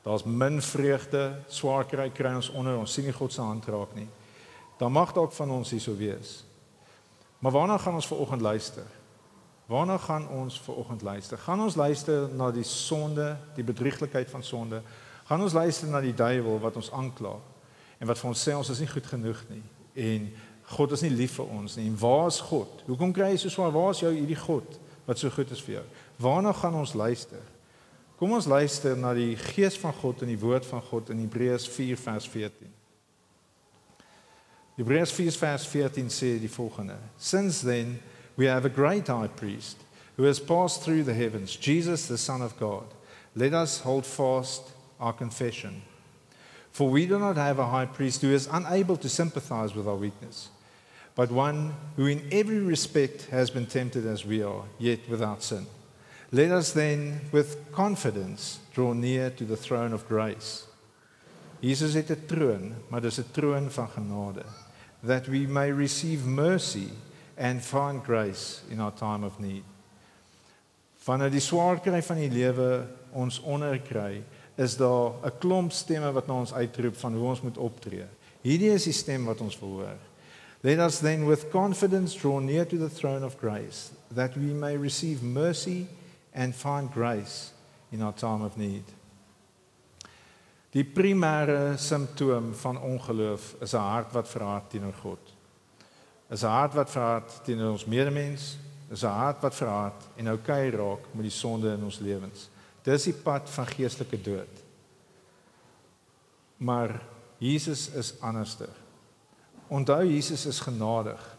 Daar's 0.03 0.23
min 0.23 0.61
vreugde, 0.61 1.39
swaar 1.47 1.85
kry 1.85 2.09
kry 2.09 2.33
ons 2.35 2.49
onder. 2.49 2.77
Ons 2.79 2.93
sien 2.93 3.05
nie 3.05 3.15
God 3.15 3.33
se 3.33 3.41
hand 3.41 3.65
raak 3.65 3.95
nie. 3.95 4.07
Daar 4.79 4.91
mag 4.91 5.11
dalk 5.13 5.33
van 5.35 5.51
ons 5.51 5.73
hierso 5.75 5.95
wees. 5.97 6.43
Maar 7.39 7.51
waarna 7.51 7.77
gaan 7.77 7.99
ons 7.99 8.07
vanoggend 8.07 8.41
luister? 8.41 8.87
Waarna 9.65 9.97
gaan 9.97 10.27
ons 10.27 10.59
vanoggend 10.59 11.01
luister? 11.01 11.37
Gaan 11.37 11.61
ons 11.61 11.75
luister 11.75 12.29
na 12.33 12.51
die 12.51 12.63
sonde, 12.63 13.37
die 13.55 13.63
bedrieglikheid 13.63 14.29
van 14.29 14.43
sonde? 14.43 14.81
Gaan 15.27 15.41
ons 15.41 15.53
luister 15.53 15.87
na 15.87 16.01
die 16.01 16.13
duiwel 16.13 16.59
wat 16.59 16.75
ons 16.75 16.91
aankla 16.91 17.35
en 17.99 18.07
wat 18.07 18.19
vir 18.19 18.29
ons 18.31 18.47
sê 18.47 18.55
ons 18.55 18.71
is 18.71 18.79
nie 18.79 18.89
goed 18.89 19.05
genoeg 19.05 19.43
nie 19.51 19.63
en 19.99 20.29
God 20.69 20.91
is 20.95 21.01
nie 21.01 21.11
lief 21.13 21.35
vir 21.39 21.51
ons 21.53 21.75
nie. 21.77 21.87
En 21.89 21.97
waar 21.97 22.27
is 22.29 22.39
God? 22.45 22.83
Hoekom 22.87 23.13
kry 23.13 23.31
jy 23.33 23.39
so 23.41 23.53
swaar? 23.53 23.71
Waar 23.73 23.91
is 23.95 24.03
jou 24.03 24.11
hierdie 24.13 24.37
God 24.37 24.77
wat 25.07 25.21
so 25.21 25.31
goed 25.33 25.51
is 25.51 25.61
vir 25.65 25.79
jou? 25.79 25.85
Waarna 26.21 26.53
gaan 26.53 26.77
ons 26.77 26.93
luister? 26.93 27.41
Kom 28.19 28.33
ons 28.35 28.49
luister 28.51 28.97
na 28.99 29.13
die 29.15 29.37
gees 29.39 29.77
van 29.79 29.93
God 29.95 30.25
en 30.25 30.27
die 30.27 30.39
woord 30.41 30.65
van 30.67 30.81
God 30.89 31.07
in 31.13 31.21
Hebreërs 31.23 31.69
4 31.71 31.95
vers 31.95 32.25
14. 32.27 32.73
Hebreërs 34.75 35.13
4 35.15 35.37
vers 35.39 35.67
14 35.71 36.11
sê 36.11 36.33
die 36.41 36.51
volgende: 36.51 36.97
Since 37.15 37.63
then 37.63 38.01
we 38.35 38.49
have 38.51 38.67
a 38.67 38.75
great 38.75 39.07
high 39.07 39.31
priest 39.31 39.79
who 40.17 40.27
has 40.27 40.39
passed 40.39 40.83
through 40.83 41.05
the 41.05 41.13
heavens, 41.13 41.55
Jesus 41.55 42.07
the 42.07 42.17
son 42.17 42.41
of 42.41 42.59
God. 42.59 42.91
Let 43.35 43.53
us 43.53 43.79
hold 43.79 44.05
fast 44.05 44.63
our 44.99 45.13
confession. 45.13 45.81
For 46.71 46.89
we 46.89 47.05
do 47.05 47.19
not 47.19 47.37
have 47.37 47.57
a 47.57 47.67
high 47.67 47.85
priest 47.85 48.21
who 48.21 48.33
is 48.33 48.49
unable 48.51 48.97
to 48.97 49.07
sympathize 49.07 49.73
with 49.73 49.87
our 49.87 49.95
weakness, 49.95 50.49
but 51.15 51.31
one 51.31 51.73
who 51.95 52.07
in 52.07 52.27
every 52.33 52.59
respect 52.59 53.29
has 53.31 53.49
been 53.49 53.65
tempted 53.65 54.05
as 54.05 54.25
we 54.25 54.43
are, 54.43 54.65
yet 54.77 55.07
without 55.07 55.41
sin. 55.41 55.67
Let 56.31 56.51
us 56.51 56.73
then 56.73 57.21
with 57.31 57.71
confidence 57.71 58.59
draw 58.73 58.93
near 58.93 59.31
to 59.31 59.45
the 59.45 59.57
throne 59.57 59.93
of 59.93 60.07
grace. 60.07 60.65
Jesus 61.59 61.93
het 61.93 62.09
'n 62.09 62.25
troon, 62.25 62.75
maar 62.87 63.01
dis 63.01 63.19
'n 63.19 63.31
troon 63.31 63.71
van 63.71 63.89
genade, 63.89 64.45
that 65.03 65.27
we 65.27 65.47
may 65.47 65.71
receive 65.71 66.27
mercy 66.27 66.89
and 67.37 67.61
find 67.61 68.03
grace 68.03 68.61
in 68.69 68.79
our 68.79 68.93
time 68.93 69.25
of 69.25 69.39
need. 69.39 69.63
Wanneer 71.03 71.31
die 71.31 71.39
swaar 71.39 71.79
kry 71.79 72.01
van 72.01 72.17
die 72.17 72.29
lewe 72.29 72.85
ons 73.11 73.39
onderkry, 73.39 74.23
is 74.55 74.77
daar 74.77 75.11
'n 75.23 75.37
klomp 75.39 75.71
stemme 75.71 76.11
wat 76.11 76.27
na 76.27 76.33
ons 76.33 76.53
uitroep 76.53 76.95
van 76.95 77.13
hoe 77.13 77.27
ons 77.27 77.41
moet 77.41 77.57
optree. 77.57 78.05
Hierdie 78.41 78.73
is 78.73 78.83
die 78.83 78.93
stem 78.93 79.25
wat 79.25 79.41
ons 79.41 79.59
wil 79.59 79.69
hoor. 79.69 79.97
Let 80.61 80.79
us 80.79 80.99
then 80.99 81.25
with 81.25 81.49
confidence 81.49 82.17
draw 82.17 82.39
near 82.39 82.67
to 82.67 82.77
the 82.77 82.89
throne 82.89 83.25
of 83.25 83.37
grace 83.39 83.89
that 84.13 84.35
we 84.35 84.53
may 84.53 84.77
receive 84.77 85.23
mercy 85.23 85.87
and 86.33 86.55
find 86.55 86.91
grace 86.91 87.51
in 87.91 88.01
our 88.01 88.13
time 88.13 88.45
of 88.45 88.57
need. 88.57 88.83
Die 90.69 90.85
primêre 90.85 91.77
simptoom 91.81 92.53
van 92.53 92.77
ongeloof 92.77 93.55
is 93.61 93.73
'n 93.73 93.77
hart 93.81 94.11
wat 94.13 94.27
verhard 94.27 94.69
teenoor 94.69 94.93
God. 94.93 95.19
Is 96.29 96.43
'n 96.43 96.47
hart 96.47 96.73
wat 96.73 96.89
verhard 96.89 97.43
teenoor 97.43 97.71
ons 97.71 97.85
medemens, 97.85 98.57
is 98.91 99.03
'n 99.03 99.07
hart 99.07 99.41
wat 99.41 99.55
verhard 99.55 100.03
en 100.15 100.41
kyk 100.43 100.73
raak 100.73 101.13
met 101.13 101.23
die 101.23 101.31
sonde 101.31 101.73
in 101.73 101.83
ons 101.83 101.99
lewens. 101.99 102.49
Dis 102.83 103.03
die 103.03 103.13
pad 103.13 103.49
van 103.49 103.65
geestelike 103.65 104.21
dood. 104.21 104.63
Maar 106.57 107.01
Jesus 107.37 107.89
is 107.89 108.13
anderster. 108.21 108.69
Onthou 109.67 110.05
Jesus 110.05 110.45
is 110.45 110.59
genadig. 110.59 111.37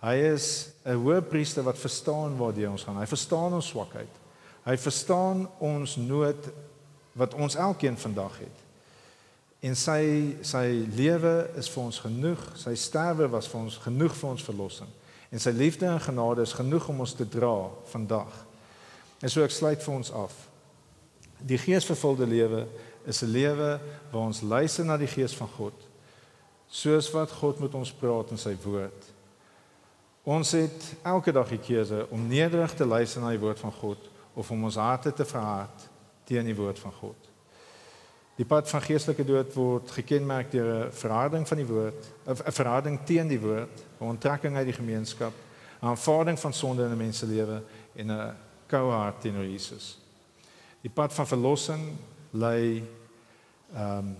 Hy 0.00 0.14
is 0.14 0.70
'n 0.84 0.94
hoëpriester 0.94 1.62
wat 1.62 1.78
verstaan 1.78 2.36
waartoe 2.36 2.70
ons 2.70 2.82
gaan. 2.82 2.98
Hy 2.98 3.06
verstaan 3.06 3.52
ons 3.52 3.68
swakheid. 3.68 4.23
Hy 4.64 4.76
verstaan 4.80 5.44
ons 5.60 5.96
nood 6.00 6.48
wat 7.12 7.34
ons 7.34 7.56
elkeen 7.60 7.98
vandag 8.00 8.38
het. 8.38 8.62
En 9.64 9.76
sy 9.76 10.36
sy 10.44 10.64
lewe 10.96 11.34
is 11.60 11.68
vir 11.72 11.82
ons 11.82 12.00
genoeg. 12.04 12.42
Sy 12.60 12.74
sterwe 12.76 13.28
was 13.32 13.48
vir 13.48 13.60
ons 13.60 13.76
genoeg 13.84 14.16
vir 14.16 14.30
ons 14.30 14.44
verlossing. 14.44 14.90
En 15.32 15.40
sy 15.40 15.52
liefde 15.56 15.88
en 15.88 16.00
genade 16.00 16.44
is 16.44 16.56
genoeg 16.56 16.88
om 16.88 17.00
ons 17.04 17.14
te 17.16 17.26
dra 17.28 17.54
vandag. 17.92 18.34
En 19.20 19.32
so 19.32 19.44
ek 19.44 19.54
sluit 19.54 19.82
vir 19.82 19.94
ons 19.94 20.12
af. 20.12 20.34
Die 21.44 21.58
geesvervulde 21.60 22.26
lewe 22.28 22.66
is 23.06 23.22
'n 23.22 23.32
lewe 23.32 23.80
waar 24.10 24.26
ons 24.26 24.40
luister 24.40 24.84
na 24.84 24.96
die 24.96 25.10
gees 25.10 25.34
van 25.34 25.48
God 25.48 25.74
soos 26.74 27.10
wat 27.10 27.30
God 27.30 27.60
met 27.60 27.74
ons 27.74 27.92
praat 27.92 28.30
in 28.30 28.38
sy 28.38 28.56
woord. 28.64 29.04
Ons 30.24 30.52
het 30.56 30.96
elke 31.02 31.32
dag 31.32 31.48
die 31.48 31.60
keuse 31.60 32.06
om 32.10 32.26
nederig 32.26 32.74
te 32.74 32.86
luister 32.86 33.20
na 33.22 33.30
die 33.30 33.42
woord 33.42 33.60
van 33.60 33.72
God 33.72 34.10
of 34.34 34.50
om 34.50 34.64
ons 34.64 34.76
harte 34.76 35.12
te 35.12 35.24
verhard 35.24 35.88
teen 36.24 36.44
die 36.44 36.56
woord 36.56 36.78
van 36.78 36.92
God. 36.92 37.30
Die 38.34 38.46
pad 38.46 38.68
van 38.68 38.82
geestelike 38.82 39.24
dood 39.24 39.52
word 39.54 39.90
gekenmerk 39.94 40.50
deur 40.50 40.86
'n 40.86 40.92
verharding 40.92 41.48
van 41.48 41.56
die 41.56 41.66
woord, 41.66 42.06
'n 42.26 42.52
verharding 42.52 42.98
teen 43.04 43.28
die 43.28 43.40
woord, 43.40 43.84
'n 44.00 44.04
onttrekking 44.04 44.56
uit 44.56 44.66
die 44.66 44.80
gemeenskap, 44.80 45.32
'n 45.82 45.86
aanvaarding 45.86 46.38
van 46.38 46.52
sonde 46.52 46.84
in 46.84 46.90
'n 46.90 46.96
mens 46.96 47.18
se 47.18 47.26
lewe 47.26 47.62
en 47.94 48.10
'n 48.10 48.34
koue 48.66 48.92
hart 48.92 49.20
teenoor 49.20 49.44
Jesus. 49.44 49.98
Die 50.80 50.90
pad 50.90 51.12
van 51.12 51.26
verlossing 51.26 51.92
lei 52.30 52.82
ehm 53.74 53.98
um, 53.98 54.16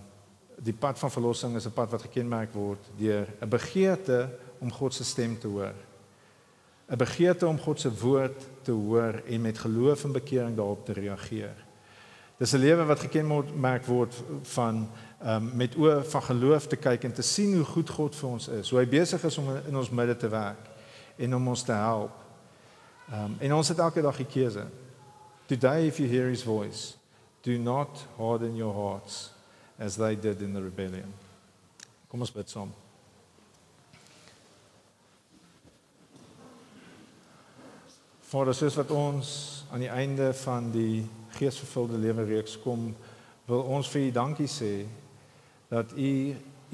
die 0.55 0.73
pad 0.73 0.99
van 0.99 1.11
verlossing 1.11 1.55
is 1.55 1.65
'n 1.65 1.73
pad 1.73 1.91
wat 1.91 2.01
gekenmerk 2.01 2.53
word 2.53 2.79
deur 2.97 3.27
'n 3.41 3.49
begeerte 3.49 4.29
om 4.59 4.71
God 4.71 4.93
se 4.93 5.03
stem 5.03 5.39
te 5.39 5.47
hoor. 5.47 5.73
'n 6.87 6.97
Begeerte 6.97 7.47
om 7.47 7.59
God 7.59 7.79
se 7.79 7.93
woord 7.93 8.45
te 8.61 8.71
hoor 8.71 9.21
en 9.25 9.41
met 9.41 9.57
geloof 9.57 10.03
en 10.03 10.11
bekering 10.11 10.55
daarop 10.55 10.85
te 10.85 10.93
reageer. 10.93 11.65
Dis 12.37 12.51
'n 12.51 12.57
lewe 12.57 12.83
wat 12.83 12.99
gekenmerk 12.99 13.85
word 13.85 14.13
van 14.41 14.89
um, 15.25 15.51
met 15.55 15.75
oë 15.75 16.03
van 16.03 16.23
geloof 16.23 16.67
te 16.67 16.75
kyk 16.75 17.03
en 17.03 17.13
te 17.13 17.21
sien 17.21 17.55
hoe 17.55 17.63
goed 17.63 17.89
God 17.89 18.15
vir 18.15 18.29
ons 18.29 18.47
is, 18.47 18.69
hoe 18.69 18.79
hy 18.79 18.87
besig 18.87 19.23
is 19.23 19.37
om 19.37 19.55
in 19.67 19.75
ons 19.75 19.89
midde 19.89 20.15
te 20.15 20.27
werk 20.27 20.69
en 21.15 21.35
om 21.35 21.47
ons 21.47 21.63
te 21.63 21.71
help. 21.71 22.11
Um, 23.13 23.35
en 23.39 23.53
ons 23.53 23.67
het 23.67 23.79
elke 23.79 24.01
dag 24.01 24.19
'n 24.19 24.27
keuse. 24.27 24.65
Today 25.45 25.87
if 25.87 25.97
you 25.97 26.09
hear 26.09 26.27
his 26.27 26.43
voice, 26.43 26.97
do 27.41 27.57
not 27.57 28.07
harden 28.17 28.55
your 28.55 28.73
hearts 28.73 29.31
as 29.79 29.95
they 29.95 30.19
did 30.19 30.41
in 30.41 30.53
the 30.53 30.61
rebellion. 30.61 31.13
Kom 32.07 32.19
ons 32.19 32.31
bid 32.31 32.49
saam. 32.49 32.84
Vader, 38.35 38.51
soos 38.51 38.75
wat 38.75 38.89
ons 38.91 39.29
aan 39.71 39.79
die 39.79 39.87
einde 39.87 40.25
van 40.35 40.65
die 40.67 41.05
geesvervulde 41.37 41.95
lewe 42.03 42.25
reeks 42.27 42.57
kom, 42.59 42.89
wil 43.47 43.61
ons 43.71 43.87
vir 43.93 44.09
U 44.09 44.09
dankie 44.17 44.49
sê 44.51 44.71
dat 45.69 45.93
U 45.95 46.09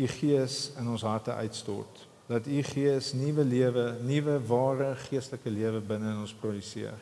U 0.02 0.08
gees 0.10 0.56
in 0.82 0.90
ons 0.90 1.06
harte 1.06 1.36
uitstort. 1.38 2.02
Dat 2.26 2.50
U 2.50 2.64
gees 2.66 3.12
nuwe 3.14 3.46
lewe, 3.46 3.86
nuwe 4.02 4.40
ware 4.50 4.90
geestelike 5.04 5.54
lewe 5.54 5.84
binne 5.86 6.16
in 6.16 6.24
ons 6.24 6.34
produseer. 6.34 6.98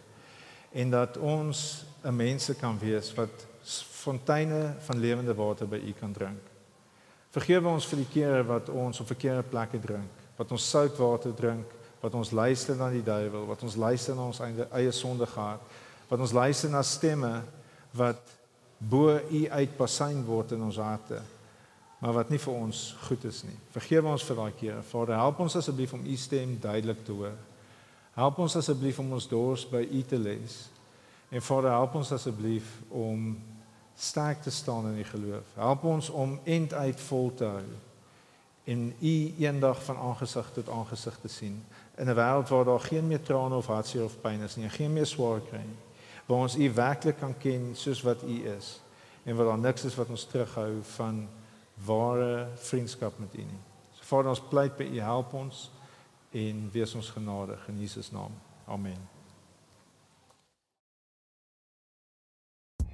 En 0.76 0.92
dat 0.92 1.16
ons 1.18 1.86
'n 2.04 2.16
mense 2.16 2.56
kan 2.60 2.76
wees 2.80 3.14
wat 3.16 3.48
fonteine 4.04 4.76
van 4.80 5.00
lewende 5.00 5.36
water 5.36 5.68
by 5.68 5.80
U 5.88 5.94
kan 5.94 6.12
drink. 6.12 6.44
Vergewe 7.32 7.68
ons 7.70 7.86
vir 7.86 7.98
die 7.98 8.12
kere 8.12 8.44
wat 8.44 8.70
ons 8.70 9.00
op 9.00 9.08
verkeerde 9.08 9.44
plekke 9.44 9.80
drink, 9.80 10.12
wat 10.36 10.52
ons 10.52 10.70
soutwater 10.70 11.34
drink, 11.34 11.79
wat 12.00 12.16
ons 12.16 12.32
luister 12.32 12.78
na 12.80 12.90
die 12.94 13.04
duiwel, 13.04 13.46
wat 13.50 13.64
ons 13.64 13.76
luister 13.76 14.16
na 14.16 14.30
ons 14.30 14.40
eie, 14.44 14.68
eie 14.80 14.92
sonde 14.96 15.28
gehad, 15.28 15.64
wat 16.10 16.22
ons 16.24 16.34
luister 16.36 16.72
na 16.72 16.84
stemme 16.86 17.34
wat 17.98 18.38
bo 18.80 19.12
U 19.18 19.42
uitpasyn 19.50 20.24
word 20.26 20.56
in 20.56 20.64
ons 20.64 20.80
harte, 20.80 21.20
maar 22.00 22.16
wat 22.22 22.32
nie 22.32 22.40
vir 22.40 22.56
ons 22.56 22.84
goed 23.10 23.26
is 23.28 23.42
nie. 23.44 23.58
Vergewe 23.76 24.08
ons 24.08 24.24
vir 24.24 24.40
daai 24.40 24.54
kere. 24.56 24.84
Vader, 24.88 25.20
help 25.20 25.42
ons 25.44 25.58
asseblief 25.60 25.94
om 25.98 26.06
U 26.08 26.16
stem 26.16 26.56
duidelik 26.62 27.04
te 27.04 27.16
hoor. 27.16 27.36
Help 28.16 28.40
ons 28.40 28.56
asseblief 28.56 29.02
om 29.04 29.12
ons 29.18 29.28
dors 29.28 29.66
by 29.68 29.84
U 29.84 30.04
te 30.08 30.20
lees. 30.20 30.62
En 31.30 31.44
Vader, 31.44 31.76
help 31.76 32.00
ons 32.00 32.14
asseblief 32.16 32.72
om 32.96 33.34
sterk 34.00 34.40
te 34.42 34.52
staan 34.52 34.88
in 34.94 35.02
die 35.02 35.10
geloof. 35.12 35.52
Help 35.60 35.84
ons 35.92 36.10
om 36.10 36.40
end 36.48 36.74
uit 36.74 37.08
vol 37.10 37.34
te 37.36 37.52
hou 37.52 37.68
en 38.70 38.94
u 39.02 39.34
eendag 39.38 39.84
van 39.84 39.98
aangesig 39.98 40.52
tot 40.54 40.70
aangesig 40.70 41.18
te 41.22 41.28
sien 41.28 41.56
in 42.00 42.08
'n 42.10 42.16
wêreld 42.16 42.50
waar 42.50 42.66
daar 42.66 42.80
geen 42.80 43.08
meer 43.08 43.22
trane 43.22 43.56
of 43.56 43.66
hartseer 43.66 44.04
of 44.04 44.22
pyn 44.22 44.42
is 44.42 44.56
nie, 44.56 44.70
geen 44.70 44.94
meer 44.94 45.06
swaar 45.06 45.40
kry 45.40 45.58
nie. 45.58 45.80
Waar 46.26 46.38
ons 46.38 46.56
u 46.56 46.74
werklik 46.74 47.18
kan 47.18 47.38
ken 47.38 47.76
soos 47.76 48.02
wat 48.02 48.24
u 48.24 48.48
is 48.48 48.82
en 49.24 49.36
waar 49.36 49.46
daar 49.46 49.58
niks 49.58 49.84
is 49.84 49.96
wat 49.96 50.10
ons 50.10 50.24
terughou 50.24 50.80
van 50.82 51.28
ware 51.86 52.48
vriendskap 52.56 53.20
met 53.20 53.34
u 53.34 53.38
nie. 53.38 53.62
So 53.92 54.04
Vader, 54.04 54.30
ons 54.30 54.48
pleit 54.50 54.78
by 54.78 54.84
u 54.84 55.00
help 55.00 55.34
ons 55.34 55.72
en 56.32 56.70
wees 56.72 56.96
ons 56.96 57.10
genadig 57.10 57.68
in 57.68 57.80
Jesus 57.80 58.12
naam. 58.12 58.32
Amen. 58.66 59.19